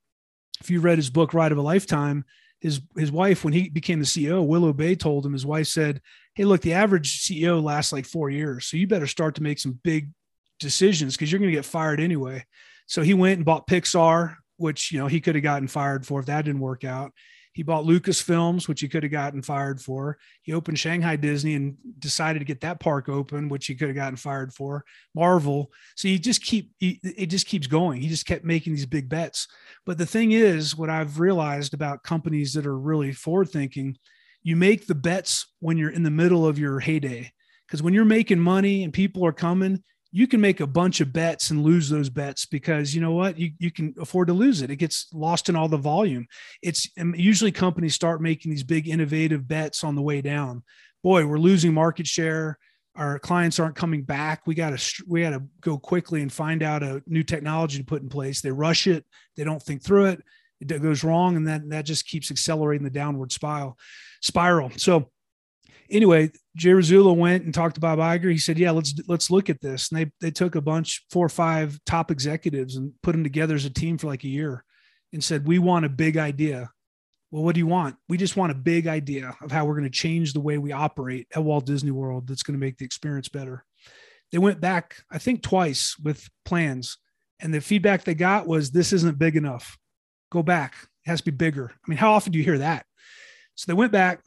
If 0.60 0.70
you 0.70 0.80
read 0.80 0.98
his 0.98 1.08
book, 1.08 1.32
Ride 1.32 1.52
of 1.52 1.58
a 1.58 1.62
Lifetime, 1.62 2.24
his 2.60 2.80
his 2.96 3.12
wife, 3.12 3.44
when 3.44 3.52
he 3.52 3.68
became 3.68 4.00
the 4.00 4.04
CEO, 4.04 4.44
Willow 4.44 4.72
Bay 4.72 4.94
told 4.94 5.24
him, 5.24 5.32
his 5.32 5.46
wife 5.46 5.66
said, 5.66 6.00
Hey, 6.34 6.44
look, 6.44 6.60
the 6.60 6.74
average 6.74 7.20
CEO 7.20 7.62
lasts 7.62 7.92
like 7.92 8.06
four 8.06 8.28
years. 8.28 8.66
So 8.66 8.76
you 8.76 8.86
better 8.86 9.06
start 9.06 9.36
to 9.36 9.42
make 9.42 9.58
some 9.58 9.78
big 9.82 10.10
decisions 10.58 11.14
because 11.14 11.30
you're 11.30 11.38
going 11.38 11.50
to 11.50 11.56
get 11.56 11.64
fired 11.64 12.00
anyway. 12.00 12.44
So 12.86 13.02
he 13.02 13.14
went 13.14 13.36
and 13.36 13.44
bought 13.44 13.66
Pixar, 13.66 14.36
which 14.56 14.92
you 14.92 14.98
know 14.98 15.06
he 15.06 15.20
could 15.20 15.34
have 15.34 15.44
gotten 15.44 15.68
fired 15.68 16.06
for 16.06 16.20
if 16.20 16.26
that 16.26 16.44
didn't 16.44 16.60
work 16.60 16.84
out. 16.84 17.12
He 17.56 17.62
bought 17.62 17.86
Lucasfilms, 17.86 18.68
which 18.68 18.82
he 18.82 18.88
could 18.88 19.02
have 19.02 19.12
gotten 19.12 19.40
fired 19.40 19.80
for. 19.80 20.18
He 20.42 20.52
opened 20.52 20.78
Shanghai 20.78 21.16
Disney 21.16 21.54
and 21.54 21.78
decided 21.98 22.40
to 22.40 22.44
get 22.44 22.60
that 22.60 22.80
park 22.80 23.08
open, 23.08 23.48
which 23.48 23.66
he 23.66 23.74
could 23.74 23.88
have 23.88 23.96
gotten 23.96 24.16
fired 24.16 24.52
for. 24.52 24.84
Marvel. 25.14 25.72
So 25.94 26.06
he 26.08 26.18
just 26.18 26.42
keep 26.42 26.72
he, 26.76 27.00
it 27.02 27.26
just 27.26 27.46
keeps 27.46 27.66
going. 27.66 28.02
He 28.02 28.08
just 28.08 28.26
kept 28.26 28.44
making 28.44 28.74
these 28.74 28.84
big 28.84 29.08
bets. 29.08 29.48
But 29.86 29.96
the 29.96 30.04
thing 30.04 30.32
is, 30.32 30.76
what 30.76 30.90
I've 30.90 31.18
realized 31.18 31.72
about 31.72 32.02
companies 32.02 32.52
that 32.52 32.66
are 32.66 32.78
really 32.78 33.12
forward 33.12 33.48
thinking, 33.48 33.96
you 34.42 34.54
make 34.54 34.86
the 34.86 34.94
bets 34.94 35.46
when 35.60 35.78
you're 35.78 35.88
in 35.88 36.02
the 36.02 36.10
middle 36.10 36.46
of 36.46 36.58
your 36.58 36.78
heyday. 36.78 37.32
Because 37.66 37.82
when 37.82 37.94
you're 37.94 38.04
making 38.04 38.38
money 38.38 38.84
and 38.84 38.92
people 38.92 39.24
are 39.24 39.32
coming, 39.32 39.82
you 40.12 40.26
can 40.26 40.40
make 40.40 40.60
a 40.60 40.66
bunch 40.66 41.00
of 41.00 41.12
bets 41.12 41.50
and 41.50 41.62
lose 41.62 41.88
those 41.88 42.08
bets 42.08 42.46
because 42.46 42.94
you 42.94 43.00
know 43.00 43.12
what? 43.12 43.38
You, 43.38 43.52
you 43.58 43.70
can 43.70 43.94
afford 44.00 44.28
to 44.28 44.34
lose 44.34 44.62
it. 44.62 44.70
It 44.70 44.76
gets 44.76 45.08
lost 45.12 45.48
in 45.48 45.56
all 45.56 45.68
the 45.68 45.76
volume. 45.76 46.26
It's 46.62 46.88
usually 46.96 47.52
companies 47.52 47.94
start 47.94 48.22
making 48.22 48.50
these 48.50 48.64
big 48.64 48.88
innovative 48.88 49.46
bets 49.46 49.84
on 49.84 49.94
the 49.94 50.02
way 50.02 50.20
down. 50.20 50.62
Boy 51.02 51.26
we're 51.26 51.38
losing 51.38 51.74
market 51.74 52.06
share. 52.06 52.58
Our 52.94 53.18
clients 53.18 53.60
aren't 53.60 53.76
coming 53.76 54.02
back. 54.02 54.46
We 54.46 54.54
got 54.54 54.78
to 54.78 55.04
we 55.06 55.20
got 55.22 55.30
to 55.30 55.42
go 55.60 55.78
quickly 55.78 56.22
and 56.22 56.32
find 56.32 56.62
out 56.62 56.82
a 56.82 57.02
new 57.06 57.22
technology 57.22 57.78
to 57.78 57.84
put 57.84 58.02
in 58.02 58.08
place. 58.08 58.40
They 58.40 58.50
rush 58.50 58.86
it. 58.86 59.04
They 59.36 59.44
don't 59.44 59.62
think 59.62 59.82
through 59.82 60.06
it. 60.06 60.22
It 60.60 60.82
goes 60.82 61.04
wrong 61.04 61.36
and 61.36 61.46
that 61.48 61.68
that 61.68 61.84
just 61.84 62.06
keeps 62.06 62.30
accelerating 62.30 62.84
the 62.84 62.90
downward 62.90 63.32
spiral 63.32 63.78
spiral. 64.22 64.70
So 64.76 65.10
anyway, 65.90 66.30
Jay 66.56 66.70
Rasulo 66.70 67.16
went 67.16 67.44
and 67.44 67.52
talked 67.52 67.74
to 67.74 67.80
Bob 67.80 67.98
Iger. 67.98 68.30
He 68.30 68.38
said, 68.38 68.58
"Yeah, 68.58 68.70
let's 68.70 68.94
let's 69.08 69.30
look 69.30 69.50
at 69.50 69.60
this." 69.60 69.90
And 69.90 70.00
they 70.00 70.10
they 70.20 70.30
took 70.30 70.54
a 70.54 70.60
bunch, 70.60 71.04
four 71.10 71.26
or 71.26 71.30
five 71.30 71.78
top 71.84 72.10
executives, 72.10 72.76
and 72.76 72.92
put 73.02 73.12
them 73.12 73.24
together 73.24 73.54
as 73.54 73.64
a 73.64 73.70
team 73.70 73.98
for 73.98 74.06
like 74.06 74.24
a 74.24 74.28
year, 74.28 74.64
and 75.12 75.22
said, 75.22 75.46
"We 75.46 75.58
want 75.58 75.84
a 75.84 75.90
big 75.90 76.16
idea." 76.16 76.70
Well, 77.30 77.42
what 77.42 77.54
do 77.54 77.58
you 77.58 77.66
want? 77.66 77.96
We 78.08 78.16
just 78.16 78.36
want 78.36 78.52
a 78.52 78.56
big 78.56 78.86
idea 78.86 79.36
of 79.42 79.50
how 79.50 79.64
we're 79.64 79.74
going 79.74 79.84
to 79.84 79.90
change 79.90 80.32
the 80.32 80.40
way 80.40 80.58
we 80.58 80.72
operate 80.72 81.26
at 81.34 81.42
Walt 81.42 81.66
Disney 81.66 81.90
World. 81.90 82.28
That's 82.28 82.44
going 82.44 82.58
to 82.58 82.64
make 82.64 82.78
the 82.78 82.84
experience 82.84 83.28
better. 83.28 83.64
They 84.30 84.38
went 84.38 84.60
back, 84.60 85.02
I 85.10 85.18
think, 85.18 85.42
twice 85.42 85.96
with 85.98 86.28
plans, 86.44 86.98
and 87.40 87.52
the 87.52 87.60
feedback 87.60 88.04
they 88.04 88.14
got 88.14 88.46
was, 88.46 88.70
"This 88.70 88.92
isn't 88.92 89.18
big 89.18 89.36
enough. 89.36 89.76
Go 90.30 90.42
back. 90.42 90.74
It 91.04 91.10
has 91.10 91.20
to 91.20 91.30
be 91.30 91.36
bigger." 91.36 91.70
I 91.70 91.88
mean, 91.88 91.98
how 91.98 92.12
often 92.12 92.32
do 92.32 92.38
you 92.38 92.44
hear 92.44 92.58
that? 92.58 92.86
So 93.54 93.64
they 93.66 93.76
went 93.76 93.92
back 93.92 94.22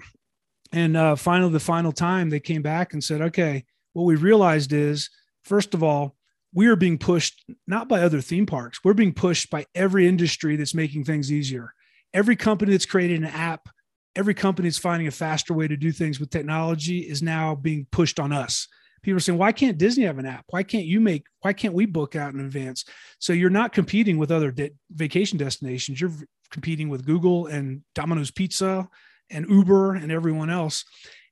and 0.71 0.95
uh, 0.95 1.15
finally, 1.15 1.51
the 1.51 1.59
final 1.59 1.91
time 1.91 2.29
they 2.29 2.39
came 2.39 2.61
back 2.61 2.93
and 2.93 3.03
said, 3.03 3.21
okay, 3.21 3.65
what 3.93 4.03
we 4.03 4.15
realized 4.15 4.71
is, 4.71 5.09
first 5.43 5.73
of 5.73 5.83
all, 5.83 6.15
we 6.53 6.67
are 6.67 6.75
being 6.75 6.97
pushed 6.97 7.43
not 7.67 7.87
by 7.87 8.01
other 8.01 8.21
theme 8.21 8.45
parks, 8.45 8.79
we're 8.83 8.93
being 8.93 9.13
pushed 9.13 9.49
by 9.49 9.65
every 9.75 10.07
industry 10.07 10.55
that's 10.55 10.73
making 10.73 11.03
things 11.03 11.31
easier. 11.31 11.73
Every 12.13 12.35
company 12.35 12.71
that's 12.71 12.87
created 12.87 13.19
an 13.19 13.25
app, 13.25 13.69
every 14.15 14.33
company 14.33 14.67
that's 14.67 14.79
finding 14.79 15.07
a 15.07 15.11
faster 15.11 15.53
way 15.53 15.67
to 15.67 15.77
do 15.77 15.91
things 15.91 16.19
with 16.19 16.31
technology 16.31 16.99
is 16.99 17.21
now 17.21 17.55
being 17.55 17.85
pushed 17.91 18.19
on 18.19 18.31
us. 18.31 18.67
People 19.03 19.17
are 19.17 19.21
saying, 19.21 19.37
why 19.37 19.51
can't 19.51 19.77
Disney 19.77 20.05
have 20.05 20.17
an 20.17 20.25
app? 20.25 20.45
Why 20.49 20.63
can't 20.63 20.85
you 20.85 20.99
make, 20.99 21.25
why 21.41 21.53
can't 21.53 21.73
we 21.73 21.85
book 21.85 22.15
out 22.15 22.33
in 22.33 22.39
advance? 22.39 22.83
So 23.19 23.31
you're 23.31 23.49
not 23.49 23.71
competing 23.71 24.17
with 24.17 24.31
other 24.31 24.51
de- 24.51 24.71
vacation 24.91 25.37
destinations. 25.37 26.01
You're 26.01 26.11
competing 26.49 26.89
with 26.89 27.05
Google 27.05 27.45
and 27.45 27.83
Domino's 27.95 28.31
Pizza 28.31 28.89
and 29.29 29.49
Uber 29.49 29.95
and 29.95 30.11
everyone 30.11 30.49
else. 30.49 30.85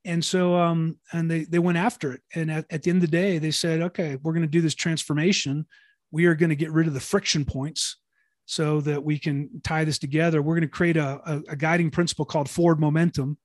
And 0.06 0.24
so, 0.24 0.56
um, 0.56 0.98
and 1.12 1.30
they, 1.30 1.44
they 1.44 1.60
went 1.60 1.78
after 1.78 2.14
it. 2.14 2.22
And 2.34 2.50
at, 2.50 2.66
at 2.70 2.84
the 2.84 2.92
end 2.92 3.04
of 3.04 3.10
the 3.10 3.18
day, 3.18 3.40
they 3.40 3.52
said, 3.52 3.82
okay, 3.82 4.18
we're 4.24 4.34
going 4.34 4.42
to 4.42 4.48
do 4.48 4.62
this 4.62 4.76
transformation. 4.76 5.66
We 6.12 6.26
are 6.26 6.36
going 6.36 6.50
to 6.50 6.56
get 6.56 6.72
rid 6.72 6.88
of 6.88 6.94
the 6.94 7.00
friction 7.00 7.44
points 7.44 7.98
so 8.46 8.80
that 8.82 9.04
we 9.04 9.20
can 9.20 9.50
tie 9.64 9.84
this 9.84 10.00
together. 10.00 10.42
We're 10.42 10.56
going 10.56 10.62
to 10.62 10.68
create 10.70 10.96
a, 10.96 11.20
a, 11.26 11.42
a 11.50 11.56
guiding 11.58 11.92
principle 11.92 12.24
called 12.24 12.50
forward 12.50 12.80
momentum 12.80 13.38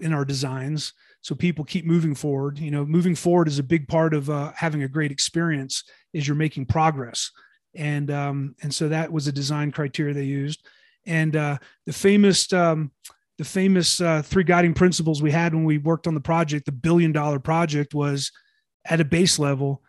in 0.00 0.12
our 0.12 0.24
designs. 0.24 0.92
So 1.20 1.36
people 1.36 1.64
keep 1.64 1.84
moving 1.84 2.16
forward. 2.16 2.58
You 2.58 2.72
know, 2.72 2.84
moving 2.84 3.14
forward 3.14 3.46
is 3.46 3.60
a 3.60 3.62
big 3.62 3.86
part 3.86 4.12
of 4.12 4.28
uh, 4.28 4.50
having 4.56 4.82
a 4.82 4.88
great 4.88 5.12
experience 5.12 5.84
is 6.12 6.26
you're 6.26 6.34
making 6.34 6.66
progress. 6.66 7.30
And, 7.76 8.10
um, 8.10 8.56
and 8.62 8.74
so 8.74 8.88
that 8.88 9.12
was 9.12 9.28
a 9.28 9.32
design 9.32 9.70
criteria 9.70 10.14
they 10.14 10.24
used. 10.24 10.66
And 11.06 11.36
uh, 11.36 11.58
the 11.86 11.92
famous, 11.92 12.52
um, 12.52 12.90
the 13.38 13.44
famous 13.44 14.00
uh, 14.00 14.22
three 14.22 14.44
guiding 14.44 14.74
principles 14.74 15.22
we 15.22 15.30
had 15.30 15.54
when 15.54 15.64
we 15.64 15.78
worked 15.78 16.06
on 16.06 16.14
the 16.14 16.20
project, 16.20 16.66
the 16.66 16.72
billion 16.72 17.12
dollar 17.12 17.38
project, 17.38 17.94
was 17.94 18.30
at 18.84 19.00
a 19.00 19.04
base 19.04 19.38
level, 19.38 19.82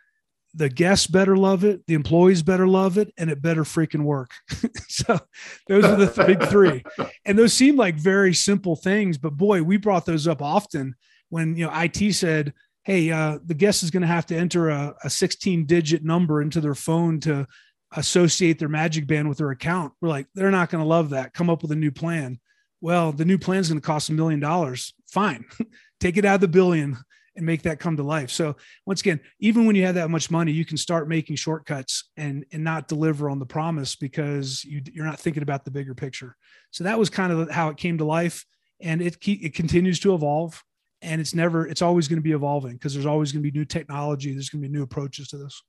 the 0.53 0.69
guests 0.69 1.07
better 1.07 1.35
love 1.35 1.63
it, 1.63 1.85
the 1.87 1.93
employees 1.93 2.43
better 2.43 2.67
love 2.67 2.97
it, 2.97 3.11
and 3.17 3.29
it 3.29 3.41
better 3.41 3.63
freaking 3.63 4.03
work. 4.03 4.31
so 4.87 5.19
those 5.67 5.83
are 5.83 5.95
the 5.95 6.23
big 6.25 6.43
three. 6.49 6.83
And 7.25 7.39
those 7.39 7.53
seem 7.53 7.77
like 7.77 7.95
very 7.95 8.33
simple 8.33 8.75
things, 8.75 9.17
but 9.17 9.37
boy, 9.37 9.63
we 9.63 9.77
brought 9.77 10.05
those 10.05 10.27
up 10.27 10.41
often 10.41 10.93
when 11.29 11.55
you 11.55 11.65
know 11.65 11.71
IT 11.73 12.13
said, 12.13 12.53
"Hey, 12.83 13.11
uh, 13.11 13.39
the 13.45 13.53
guest 13.53 13.81
is 13.81 13.91
going 13.91 14.01
to 14.01 14.07
have 14.07 14.25
to 14.25 14.35
enter 14.35 14.69
a, 14.69 14.93
a 15.05 15.09
16 15.09 15.65
digit 15.65 16.03
number 16.03 16.41
into 16.41 16.61
their 16.61 16.75
phone 16.75 17.19
to." 17.21 17.47
associate 17.95 18.57
their 18.57 18.67
magic 18.69 19.05
band 19.05 19.29
with 19.29 19.37
their 19.37 19.51
account 19.51 19.93
we're 20.01 20.09
like 20.09 20.25
they're 20.33 20.49
not 20.49 20.71
going 20.71 20.83
to 20.83 20.87
love 20.87 21.11
that 21.11 21.31
come 21.31 21.47
up 21.47 21.61
with 21.61 21.71
a 21.71 21.75
new 21.75 21.91
plan 21.91 22.39
well, 22.83 23.13
the 23.13 23.23
new 23.23 23.37
plan 23.37 23.59
is 23.59 23.69
going 23.69 23.79
to 23.79 23.85
cost 23.85 24.09
a 24.09 24.13
million 24.13 24.41
dollars. 24.41 24.93
Fine, 25.07 25.45
take 26.01 26.17
it 26.17 26.25
out 26.25 26.35
of 26.35 26.41
the 26.41 26.49
billion 26.49 26.97
and 27.37 27.45
make 27.45 27.61
that 27.61 27.79
come 27.79 27.95
to 27.95 28.03
life. 28.03 28.29
So 28.29 28.57
once 28.85 28.99
again, 28.99 29.21
even 29.39 29.65
when 29.65 29.77
you 29.77 29.85
have 29.85 29.95
that 29.95 30.09
much 30.09 30.29
money, 30.29 30.51
you 30.51 30.65
can 30.65 30.75
start 30.75 31.07
making 31.07 31.37
shortcuts 31.37 32.11
and 32.17 32.45
and 32.51 32.61
not 32.61 32.89
deliver 32.89 33.29
on 33.29 33.39
the 33.39 33.45
promise 33.45 33.95
because 33.95 34.65
you 34.65 34.81
you're 34.91 35.05
not 35.05 35.17
thinking 35.17 35.43
about 35.43 35.63
the 35.63 35.71
bigger 35.71 35.95
picture. 35.95 36.35
So 36.71 36.83
that 36.83 36.99
was 36.99 37.09
kind 37.09 37.31
of 37.31 37.49
how 37.49 37.69
it 37.69 37.77
came 37.77 37.99
to 37.99 38.05
life, 38.05 38.45
and 38.81 39.01
it 39.01 39.15
it 39.25 39.55
continues 39.55 40.01
to 40.01 40.13
evolve, 40.13 40.61
and 41.01 41.21
it's 41.21 41.33
never 41.33 41.65
it's 41.65 41.81
always 41.81 42.09
going 42.09 42.19
to 42.19 42.21
be 42.23 42.33
evolving 42.33 42.73
because 42.73 42.93
there's 42.93 43.05
always 43.05 43.31
going 43.31 43.41
to 43.41 43.49
be 43.49 43.57
new 43.57 43.65
technology. 43.65 44.33
There's 44.33 44.49
going 44.49 44.61
to 44.61 44.67
be 44.67 44.73
new 44.73 44.83
approaches 44.83 45.29
to 45.29 45.37
this. 45.37 45.63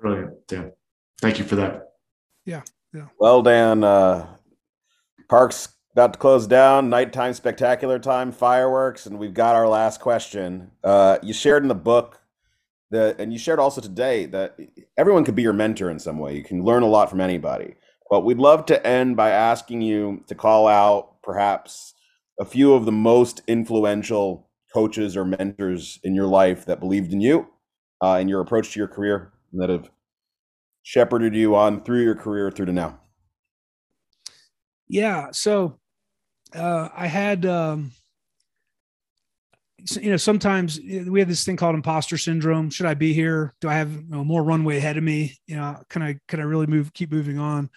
Brilliant, 0.00 0.46
Dan. 0.46 0.72
Thank 1.20 1.38
you 1.38 1.44
for 1.44 1.56
that. 1.56 1.90
Yeah, 2.46 2.62
yeah. 2.94 3.08
Well, 3.20 3.42
Dan, 3.42 3.84
uh, 3.84 4.37
Park's 5.28 5.68
about 5.92 6.14
to 6.14 6.18
close 6.18 6.46
down. 6.46 6.88
Nighttime 6.88 7.34
spectacular 7.34 7.98
time, 7.98 8.32
fireworks, 8.32 9.06
and 9.06 9.18
we've 9.18 9.34
got 9.34 9.54
our 9.54 9.68
last 9.68 10.00
question. 10.00 10.70
Uh, 10.82 11.18
you 11.22 11.32
shared 11.32 11.62
in 11.62 11.68
the 11.68 11.74
book 11.74 12.20
that, 12.90 13.20
and 13.20 13.32
you 13.32 13.38
shared 13.38 13.58
also 13.58 13.80
today 13.80 14.24
that 14.26 14.58
everyone 14.96 15.24
could 15.24 15.34
be 15.34 15.42
your 15.42 15.52
mentor 15.52 15.90
in 15.90 15.98
some 15.98 16.18
way. 16.18 16.34
You 16.34 16.44
can 16.44 16.64
learn 16.64 16.82
a 16.82 16.86
lot 16.86 17.10
from 17.10 17.20
anybody. 17.20 17.74
But 18.10 18.24
we'd 18.24 18.38
love 18.38 18.64
to 18.66 18.86
end 18.86 19.16
by 19.16 19.30
asking 19.30 19.82
you 19.82 20.24
to 20.28 20.34
call 20.34 20.66
out 20.66 21.20
perhaps 21.22 21.92
a 22.40 22.44
few 22.44 22.72
of 22.72 22.86
the 22.86 22.92
most 22.92 23.42
influential 23.46 24.48
coaches 24.72 25.16
or 25.16 25.24
mentors 25.24 25.98
in 26.02 26.14
your 26.14 26.26
life 26.26 26.64
that 26.64 26.80
believed 26.80 27.12
in 27.12 27.20
you 27.20 27.48
uh, 28.02 28.14
and 28.14 28.30
your 28.30 28.40
approach 28.40 28.72
to 28.72 28.78
your 28.78 28.88
career 28.88 29.32
that 29.52 29.68
have 29.68 29.90
shepherded 30.82 31.34
you 31.34 31.54
on 31.54 31.82
through 31.82 32.02
your 32.02 32.14
career 32.14 32.50
through 32.50 32.66
to 32.66 32.72
now. 32.72 32.98
Yeah. 34.88 35.28
So 35.32 35.78
uh, 36.54 36.88
I 36.94 37.06
had, 37.06 37.44
um, 37.46 37.92
you 40.00 40.10
know, 40.10 40.16
sometimes 40.16 40.80
we 40.80 41.20
have 41.20 41.28
this 41.28 41.44
thing 41.44 41.56
called 41.56 41.74
imposter 41.74 42.18
syndrome. 42.18 42.70
Should 42.70 42.86
I 42.86 42.94
be 42.94 43.12
here? 43.12 43.54
Do 43.60 43.68
I 43.68 43.74
have 43.74 43.92
you 43.92 44.04
know, 44.08 44.24
more 44.24 44.42
runway 44.42 44.78
ahead 44.78 44.96
of 44.96 45.04
me? 45.04 45.38
You 45.46 45.56
know, 45.56 45.80
can 45.88 46.02
I 46.02 46.18
can 46.26 46.40
I 46.40 46.44
really 46.44 46.66
move, 46.66 46.92
keep 46.92 47.12
moving 47.12 47.38
on? 47.38 47.70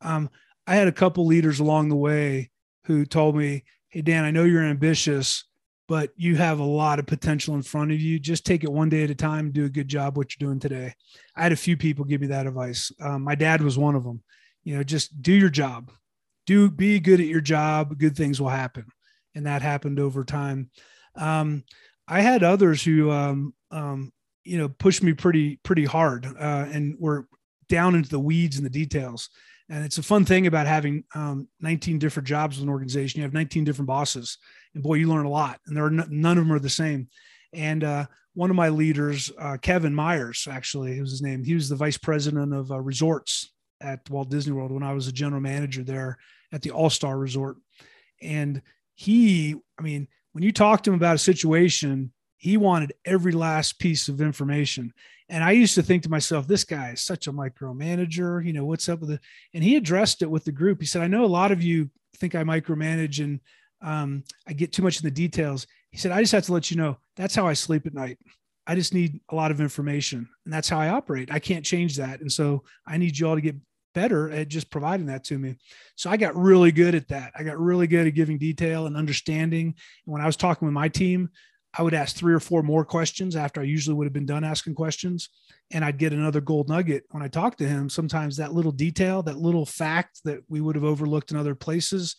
Um, 0.00 0.30
I 0.66 0.74
had 0.74 0.88
a 0.88 0.92
couple 0.92 1.26
leaders 1.26 1.60
along 1.60 1.88
the 1.88 1.96
way 1.96 2.50
who 2.84 3.04
told 3.06 3.36
me, 3.36 3.64
"Hey, 3.88 4.02
Dan, 4.02 4.24
I 4.24 4.30
know 4.30 4.44
you're 4.44 4.64
ambitious, 4.64 5.44
but 5.86 6.10
you 6.16 6.36
have 6.36 6.58
a 6.58 6.64
lot 6.64 6.98
of 6.98 7.06
potential 7.06 7.54
in 7.54 7.62
front 7.62 7.92
of 7.92 8.00
you. 8.00 8.18
Just 8.18 8.44
take 8.44 8.64
it 8.64 8.72
one 8.72 8.88
day 8.88 9.04
at 9.04 9.10
a 9.10 9.14
time. 9.14 9.52
Do 9.52 9.64
a 9.64 9.70
good 9.70 9.88
job 9.88 10.16
what 10.16 10.34
you're 10.34 10.48
doing 10.48 10.58
today." 10.58 10.94
I 11.36 11.42
had 11.42 11.52
a 11.52 11.56
few 11.56 11.76
people 11.76 12.04
give 12.04 12.20
me 12.20 12.26
that 12.28 12.46
advice. 12.46 12.90
Um, 13.00 13.22
my 13.22 13.36
dad 13.36 13.62
was 13.62 13.78
one 13.78 13.94
of 13.94 14.02
them. 14.04 14.22
You 14.64 14.76
know, 14.76 14.82
just 14.82 15.22
do 15.22 15.32
your 15.32 15.50
job 15.50 15.90
do 16.46 16.70
be 16.70 17.00
good 17.00 17.20
at 17.20 17.26
your 17.26 17.40
job 17.40 17.98
good 17.98 18.16
things 18.16 18.40
will 18.40 18.48
happen. 18.48 18.86
And 19.34 19.46
that 19.46 19.62
happened 19.62 19.98
over 19.98 20.24
time. 20.24 20.70
Um, 21.16 21.64
i 22.06 22.20
had 22.20 22.42
others 22.42 22.82
who 22.82 23.10
um, 23.10 23.54
um, 23.70 24.12
you 24.44 24.58
know 24.58 24.68
pushed 24.68 25.02
me 25.02 25.14
pretty 25.14 25.56
pretty 25.62 25.84
hard 25.84 26.26
uh, 26.26 26.66
and 26.70 26.96
were 26.98 27.26
down 27.68 27.94
into 27.94 28.10
the 28.10 28.18
weeds 28.18 28.56
and 28.56 28.66
the 28.66 28.70
details. 28.70 29.30
And 29.70 29.84
it's 29.84 29.96
a 29.96 30.02
fun 30.02 30.26
thing 30.26 30.46
about 30.46 30.66
having 30.66 31.04
um, 31.14 31.48
19 31.60 31.98
different 31.98 32.28
jobs 32.28 32.56
with 32.56 32.64
an 32.64 32.68
organization. 32.68 33.18
You 33.18 33.24
have 33.24 33.32
19 33.32 33.64
different 33.64 33.86
bosses 33.86 34.36
and 34.74 34.82
boy 34.82 34.94
you 34.94 35.08
learn 35.08 35.24
a 35.24 35.30
lot. 35.30 35.58
And 35.66 35.74
there 35.74 35.84
are 35.84 35.88
n- 35.88 36.06
none 36.10 36.36
of 36.36 36.44
them 36.44 36.52
are 36.52 36.58
the 36.58 36.68
same. 36.68 37.08
And 37.54 37.82
uh, 37.82 38.04
one 38.34 38.50
of 38.50 38.56
my 38.56 38.68
leaders 38.68 39.32
uh, 39.38 39.56
kevin 39.62 39.94
myers 39.94 40.46
actually 40.50 41.00
was 41.00 41.10
his 41.10 41.22
name 41.22 41.42
he 41.42 41.54
was 41.54 41.68
the 41.68 41.76
vice 41.76 41.96
president 41.96 42.52
of 42.52 42.70
uh, 42.70 42.80
resorts 42.80 43.52
at 43.80 44.08
Walt 44.10 44.30
Disney 44.30 44.52
World 44.52 44.72
when 44.72 44.82
I 44.82 44.92
was 44.92 45.08
a 45.08 45.12
general 45.12 45.40
manager 45.40 45.82
there 45.82 46.18
at 46.52 46.62
the 46.62 46.70
All 46.70 46.90
Star 46.90 47.18
Resort. 47.18 47.56
And 48.22 48.62
he, 48.94 49.56
I 49.78 49.82
mean, 49.82 50.08
when 50.32 50.44
you 50.44 50.52
talked 50.52 50.84
to 50.84 50.90
him 50.90 50.96
about 50.96 51.16
a 51.16 51.18
situation, 51.18 52.12
he 52.36 52.56
wanted 52.56 52.92
every 53.04 53.32
last 53.32 53.78
piece 53.78 54.08
of 54.08 54.20
information. 54.20 54.92
And 55.28 55.42
I 55.42 55.52
used 55.52 55.74
to 55.76 55.82
think 55.82 56.02
to 56.02 56.10
myself, 56.10 56.46
this 56.46 56.64
guy 56.64 56.90
is 56.90 57.00
such 57.00 57.26
a 57.26 57.32
micromanager. 57.32 58.44
You 58.44 58.52
know, 58.52 58.64
what's 58.64 58.88
up 58.88 59.00
with 59.00 59.12
it? 59.12 59.20
And 59.54 59.64
he 59.64 59.76
addressed 59.76 60.22
it 60.22 60.30
with 60.30 60.44
the 60.44 60.52
group. 60.52 60.80
He 60.80 60.86
said, 60.86 61.02
I 61.02 61.06
know 61.06 61.24
a 61.24 61.26
lot 61.26 61.52
of 61.52 61.62
you 61.62 61.90
think 62.16 62.34
I 62.34 62.44
micromanage 62.44 63.22
and 63.22 63.40
um, 63.82 64.24
I 64.46 64.52
get 64.52 64.72
too 64.72 64.82
much 64.82 64.98
in 64.98 65.04
the 65.04 65.10
details. 65.10 65.66
He 65.90 65.98
said, 65.98 66.12
I 66.12 66.20
just 66.20 66.32
have 66.32 66.44
to 66.46 66.52
let 66.52 66.70
you 66.70 66.76
know 66.76 66.98
that's 67.16 67.34
how 67.34 67.46
I 67.46 67.52
sleep 67.52 67.86
at 67.86 67.94
night. 67.94 68.18
I 68.66 68.74
just 68.74 68.94
need 68.94 69.20
a 69.28 69.34
lot 69.34 69.50
of 69.50 69.60
information 69.60 70.28
and 70.44 70.52
that's 70.52 70.68
how 70.68 70.78
I 70.78 70.88
operate. 70.88 71.30
I 71.32 71.38
can't 71.38 71.64
change 71.64 71.96
that. 71.96 72.20
And 72.20 72.32
so 72.32 72.64
I 72.86 72.96
need 72.96 73.18
you 73.18 73.28
all 73.28 73.34
to 73.34 73.40
get 73.40 73.56
better 73.94 74.30
at 74.30 74.48
just 74.48 74.70
providing 74.70 75.06
that 75.06 75.24
to 75.24 75.38
me. 75.38 75.56
So 75.96 76.10
I 76.10 76.16
got 76.16 76.36
really 76.36 76.72
good 76.72 76.94
at 76.94 77.08
that. 77.08 77.32
I 77.38 77.42
got 77.42 77.58
really 77.58 77.86
good 77.86 78.06
at 78.06 78.14
giving 78.14 78.38
detail 78.38 78.86
and 78.86 78.96
understanding. 78.96 79.66
And 79.66 80.12
when 80.12 80.20
I 80.20 80.26
was 80.26 80.36
talking 80.36 80.66
with 80.66 80.74
my 80.74 80.88
team, 80.88 81.30
I 81.76 81.82
would 81.82 81.94
ask 81.94 82.14
three 82.14 82.34
or 82.34 82.40
four 82.40 82.62
more 82.62 82.84
questions 82.84 83.34
after 83.34 83.60
I 83.60 83.64
usually 83.64 83.96
would 83.96 84.06
have 84.06 84.12
been 84.12 84.26
done 84.26 84.44
asking 84.44 84.74
questions. 84.74 85.28
And 85.72 85.84
I'd 85.84 85.98
get 85.98 86.12
another 86.12 86.40
gold 86.40 86.68
nugget 86.68 87.04
when 87.10 87.22
I 87.22 87.28
talked 87.28 87.58
to 87.58 87.68
him. 87.68 87.88
Sometimes 87.88 88.36
that 88.36 88.52
little 88.52 88.72
detail, 88.72 89.22
that 89.24 89.38
little 89.38 89.66
fact 89.66 90.20
that 90.24 90.40
we 90.48 90.60
would 90.60 90.76
have 90.76 90.84
overlooked 90.84 91.30
in 91.30 91.36
other 91.36 91.54
places 91.54 92.16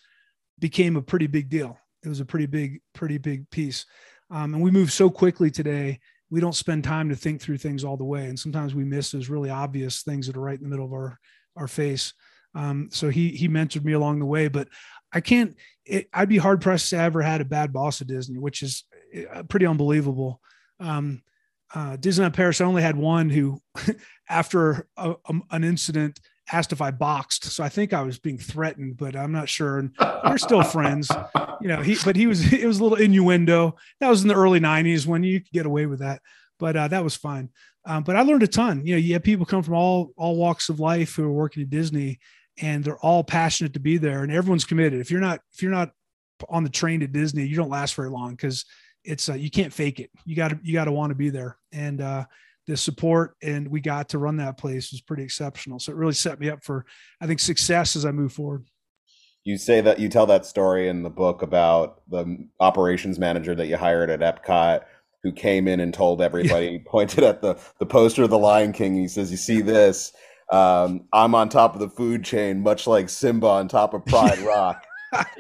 became 0.60 0.96
a 0.96 1.02
pretty 1.02 1.28
big 1.28 1.50
deal. 1.50 1.78
It 2.04 2.10
was 2.10 2.20
a 2.20 2.26
pretty 2.26 2.48
big, 2.48 2.82
pretty 2.94 3.18
big 3.18 3.50
piece. 3.50 3.86
Um, 4.30 4.54
and 4.56 4.64
we 4.64 4.72
move 4.72 4.92
so 4.92 5.10
quickly 5.10 5.52
today, 5.52 6.00
we 6.30 6.40
don't 6.40 6.56
spend 6.56 6.84
time 6.84 7.10
to 7.10 7.16
think 7.16 7.42
through 7.42 7.58
things 7.58 7.84
all 7.84 7.98
the 7.98 8.04
way. 8.04 8.26
And 8.26 8.40
sometimes 8.40 8.74
we 8.74 8.84
miss 8.84 9.12
those 9.12 9.30
really 9.30 9.50
obvious 9.50 10.02
things 10.02 10.28
that 10.28 10.38
are 10.38 10.42
right 10.42 10.58
in 10.58 10.64
the 10.64 10.70
middle 10.70 10.86
of 10.86 10.94
our, 10.94 11.20
our 11.56 11.68
face. 11.68 12.14
Um, 12.56 12.90
so 12.92 13.10
he, 13.10 13.30
he 13.30 13.48
mentored 13.48 13.84
me 13.84 13.94
along 13.94 14.20
the 14.20 14.26
way, 14.26 14.48
but 14.48 14.68
I 15.12 15.22
can't, 15.22 15.56
it, 15.86 16.08
I'd 16.14 16.30
be 16.30 16.38
hard 16.38 16.62
pressed 16.62 16.90
to 16.90 16.98
ever 16.98 17.22
had 17.22 17.42
a 17.42 17.46
bad 17.46 17.72
boss 17.72 18.02
at 18.02 18.08
Disney, 18.08 18.40
which 18.40 18.64
is 18.64 18.86
uh, 19.34 19.44
pretty 19.44 19.66
unbelievable. 19.66 20.42
Um, 20.80 21.22
uh, 21.74 21.98
Paris, 22.34 22.62
I 22.62 22.66
only 22.66 22.82
had 22.82 22.96
one 22.96 23.30
who, 23.30 23.62
after 24.30 24.88
a, 24.98 25.16
a, 25.26 25.34
an 25.52 25.64
incident, 25.64 26.20
asked 26.52 26.72
if 26.72 26.82
I 26.82 26.92
boxed. 26.92 27.46
So 27.46 27.64
I 27.64 27.70
think 27.70 27.94
I 27.94 28.02
was 28.02 28.20
being 28.20 28.38
threatened, 28.38 28.98
but 28.98 29.16
I'm 29.16 29.32
not 29.32 29.50
sure. 29.50 29.80
And 29.80 29.92
we're 30.24 30.38
still 30.38 30.64
friends, 30.64 31.10
you 31.62 31.68
know. 31.68 31.82
He, 31.82 31.98
but 32.04 32.16
he 32.16 32.28
was, 32.28 32.54
it 32.54 32.66
was 32.66 32.80
a 32.80 32.84
little 32.84 32.98
innuendo. 32.98 33.76
That 34.00 34.10
was 34.10 34.22
in 34.22 34.28
the 34.28 34.36
early 34.36 34.60
'90s 34.60 35.06
when 35.06 35.24
you 35.24 35.40
could 35.42 35.52
get 35.52 35.66
away 35.66 35.86
with 35.86 36.00
that, 36.00 36.22
but 36.60 36.76
uh, 36.76 36.88
that 36.90 37.04
was 37.04 37.16
fine. 37.16 37.50
Um, 37.86 38.04
but 38.04 38.16
I 38.16 38.22
learned 38.22 38.44
a 38.44 38.48
ton. 38.48 38.86
You 38.86 38.96
know, 38.96 39.00
you 39.00 39.14
have 39.14 39.24
people 39.24 39.46
come 39.46 39.64
from 39.64 39.76
all 39.76 40.12
all 40.18 40.36
walks 40.36 40.70
of 40.70 40.80
life 40.80 41.16
who 41.16 41.24
are 41.24 41.32
working 41.32 41.64
at 41.64 41.70
Disney, 41.70 42.20
and 42.62 42.84
they're 42.84 43.00
all 43.00 43.24
passionate 43.24 43.74
to 43.74 43.80
be 43.80 43.98
there, 43.98 44.24
and 44.24 44.32
everyone's 44.32 44.66
committed. 44.66 45.00
If 45.00 45.12
you're 45.12 45.22
not, 45.22 45.42
if 45.54 45.62
you're 45.62 45.72
not 45.72 45.92
on 46.50 46.64
the 46.64 46.70
train 46.70 47.02
at 47.04 47.12
Disney, 47.12 47.46
you 47.46 47.56
don't 47.56 47.70
last 47.70 47.96
very 47.96 48.10
long 48.10 48.32
because 48.32 48.66
it's 49.04 49.30
uh, 49.30 49.34
you 49.34 49.50
can't 49.50 49.74
fake 49.74 50.00
it. 50.00 50.10
You 50.26 50.36
got 50.36 50.50
to 50.50 50.60
you 50.64 50.74
got 50.74 50.86
to 50.86 50.92
want 50.92 51.12
to 51.12 51.16
be 51.16 51.30
there, 51.30 51.58
and 51.72 52.02
uh, 52.02 52.26
the 52.68 52.78
support 52.78 53.36
and 53.42 53.68
we 53.68 53.80
got 53.80 54.10
to 54.10 54.18
run 54.18 54.38
that 54.38 54.58
place 54.58 54.92
was 54.92 55.02
pretty 55.02 55.24
exceptional. 55.24 55.80
So 55.80 55.92
it 55.92 55.96
really 55.96 56.14
set 56.14 56.40
me 56.40 56.50
up 56.50 56.64
for 56.64 56.86
I 57.22 57.28
think 57.28 57.40
success 57.40 57.96
as 57.96 58.06
I 58.06 58.12
move 58.12 58.34
forward. 58.34 58.66
You 59.44 59.58
say 59.58 59.82
that 59.82 60.00
you 60.00 60.10
tell 60.10 60.26
that 60.26 60.46
story 60.46 60.90
in 60.90 61.04
the 61.04 61.10
book 61.10 61.44
about 61.44 62.02
the 62.10 62.48
operations 62.60 63.20
manager 63.20 63.54
that 63.54 63.68
you 63.68 63.78
hired 63.78 64.10
at 64.10 64.22
Epcot 64.22 64.82
who 65.26 65.32
came 65.32 65.68
in 65.68 65.80
and 65.80 65.92
told 65.92 66.22
everybody, 66.22 66.68
yeah. 66.68 66.78
pointed 66.86 67.24
at 67.24 67.42
the 67.42 67.56
the 67.80 67.86
poster 67.86 68.24
of 68.24 68.30
the 68.30 68.38
Lion 68.38 68.72
King. 68.72 68.96
He 68.96 69.08
says, 69.08 69.32
"You 69.32 69.38
see 69.38 69.62
this? 69.62 70.14
Um, 70.52 71.06
I'm 71.12 71.34
on 71.34 71.50
top 71.50 71.74
of 71.74 71.80
the 71.80 71.90
food 71.90 72.24
chain, 72.24 72.62
much 72.62 72.86
like 72.86 73.10
Simba 73.10 73.48
on 73.48 73.68
top 73.68 73.94
of 73.94 74.06
Pride 74.06 74.40
Rock." 74.48 74.86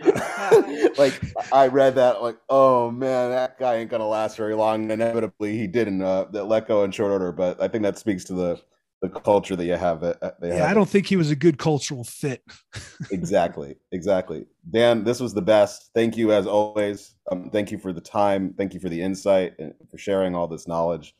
like 0.97 1.19
I 1.51 1.67
read 1.67 1.95
that, 1.95 2.21
like, 2.21 2.37
oh 2.49 2.91
man, 2.91 3.31
that 3.31 3.59
guy 3.59 3.75
ain't 3.75 3.89
gonna 3.89 4.07
last 4.07 4.37
very 4.37 4.55
long. 4.55 4.89
Inevitably, 4.91 5.57
he 5.57 5.67
didn't 5.67 6.01
uh, 6.01 6.27
let 6.31 6.67
go 6.67 6.83
in 6.83 6.91
short 6.91 7.11
order, 7.11 7.31
but 7.31 7.61
I 7.61 7.67
think 7.67 7.83
that 7.83 7.97
speaks 7.97 8.23
to 8.25 8.33
the 8.33 8.61
the 9.01 9.09
culture 9.09 9.55
that 9.55 9.65
you 9.65 9.75
have. 9.75 10.03
At, 10.03 10.17
yeah, 10.41 10.53
have. 10.55 10.71
I 10.71 10.73
don't 10.73 10.89
think 10.89 11.07
he 11.07 11.15
was 11.15 11.31
a 11.31 11.35
good 11.35 11.57
cultural 11.57 12.03
fit. 12.03 12.43
exactly, 13.11 13.75
exactly. 13.91 14.45
Dan, 14.71 15.03
this 15.03 15.19
was 15.19 15.33
the 15.33 15.41
best. 15.41 15.91
Thank 15.93 16.17
you 16.17 16.31
as 16.31 16.47
always. 16.47 17.15
Um, 17.31 17.49
thank 17.49 17.71
you 17.71 17.77
for 17.77 17.93
the 17.93 18.01
time. 18.01 18.53
Thank 18.57 18.73
you 18.73 18.79
for 18.79 18.89
the 18.89 19.01
insight 19.01 19.53
and 19.59 19.73
for 19.89 19.97
sharing 19.97 20.35
all 20.35 20.47
this 20.47 20.67
knowledge. 20.67 21.15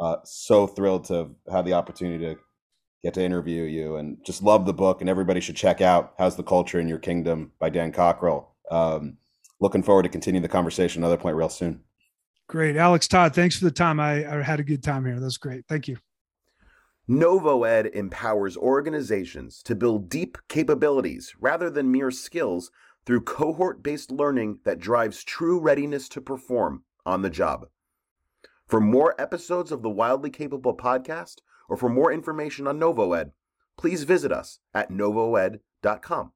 Uh, 0.00 0.16
so 0.24 0.66
thrilled 0.66 1.04
to 1.04 1.30
have 1.50 1.64
the 1.64 1.72
opportunity 1.72 2.24
to 2.24 2.36
get 3.06 3.14
to 3.14 3.22
interview 3.22 3.62
you 3.62 3.96
and 3.96 4.18
just 4.24 4.42
love 4.42 4.66
the 4.66 4.74
book 4.74 5.00
and 5.00 5.08
everybody 5.08 5.40
should 5.40 5.54
check 5.54 5.80
out 5.80 6.12
how's 6.18 6.34
the 6.34 6.42
culture 6.42 6.80
in 6.80 6.88
your 6.88 6.98
kingdom 6.98 7.52
by 7.60 7.68
Dan 7.68 7.92
Cockerell. 7.92 8.56
Um, 8.68 9.18
looking 9.60 9.84
forward 9.84 10.02
to 10.02 10.08
continuing 10.08 10.42
the 10.42 10.48
conversation 10.48 11.02
another 11.02 11.16
point 11.16 11.36
real 11.36 11.48
soon. 11.48 11.82
Great. 12.48 12.76
Alex 12.76 13.06
todd 13.06 13.32
thanks 13.32 13.56
for 13.56 13.64
the 13.64 13.70
time. 13.70 14.00
I, 14.00 14.28
I 14.28 14.42
had 14.42 14.58
a 14.58 14.64
good 14.64 14.82
time 14.82 15.04
here. 15.04 15.20
That 15.20 15.24
was 15.24 15.38
great. 15.38 15.64
Thank 15.68 15.86
you. 15.86 15.98
NovoEd 17.08 17.94
empowers 17.94 18.56
organizations 18.56 19.62
to 19.62 19.76
build 19.76 20.08
deep 20.08 20.36
capabilities 20.48 21.32
rather 21.38 21.70
than 21.70 21.92
mere 21.92 22.10
skills 22.10 22.72
through 23.04 23.20
cohort-based 23.20 24.10
learning 24.10 24.58
that 24.64 24.80
drives 24.80 25.22
true 25.22 25.60
readiness 25.60 26.08
to 26.08 26.20
perform 26.20 26.82
on 27.04 27.22
the 27.22 27.30
job. 27.30 27.66
For 28.66 28.80
more 28.80 29.14
episodes 29.20 29.70
of 29.70 29.82
the 29.82 29.90
wildly 29.90 30.30
capable 30.30 30.76
podcast 30.76 31.36
or 31.68 31.76
for 31.76 31.88
more 31.88 32.12
information 32.12 32.66
on 32.66 32.78
NovoEd, 32.78 33.32
please 33.76 34.04
visit 34.04 34.32
us 34.32 34.60
at 34.74 34.90
novoed.com. 34.90 36.32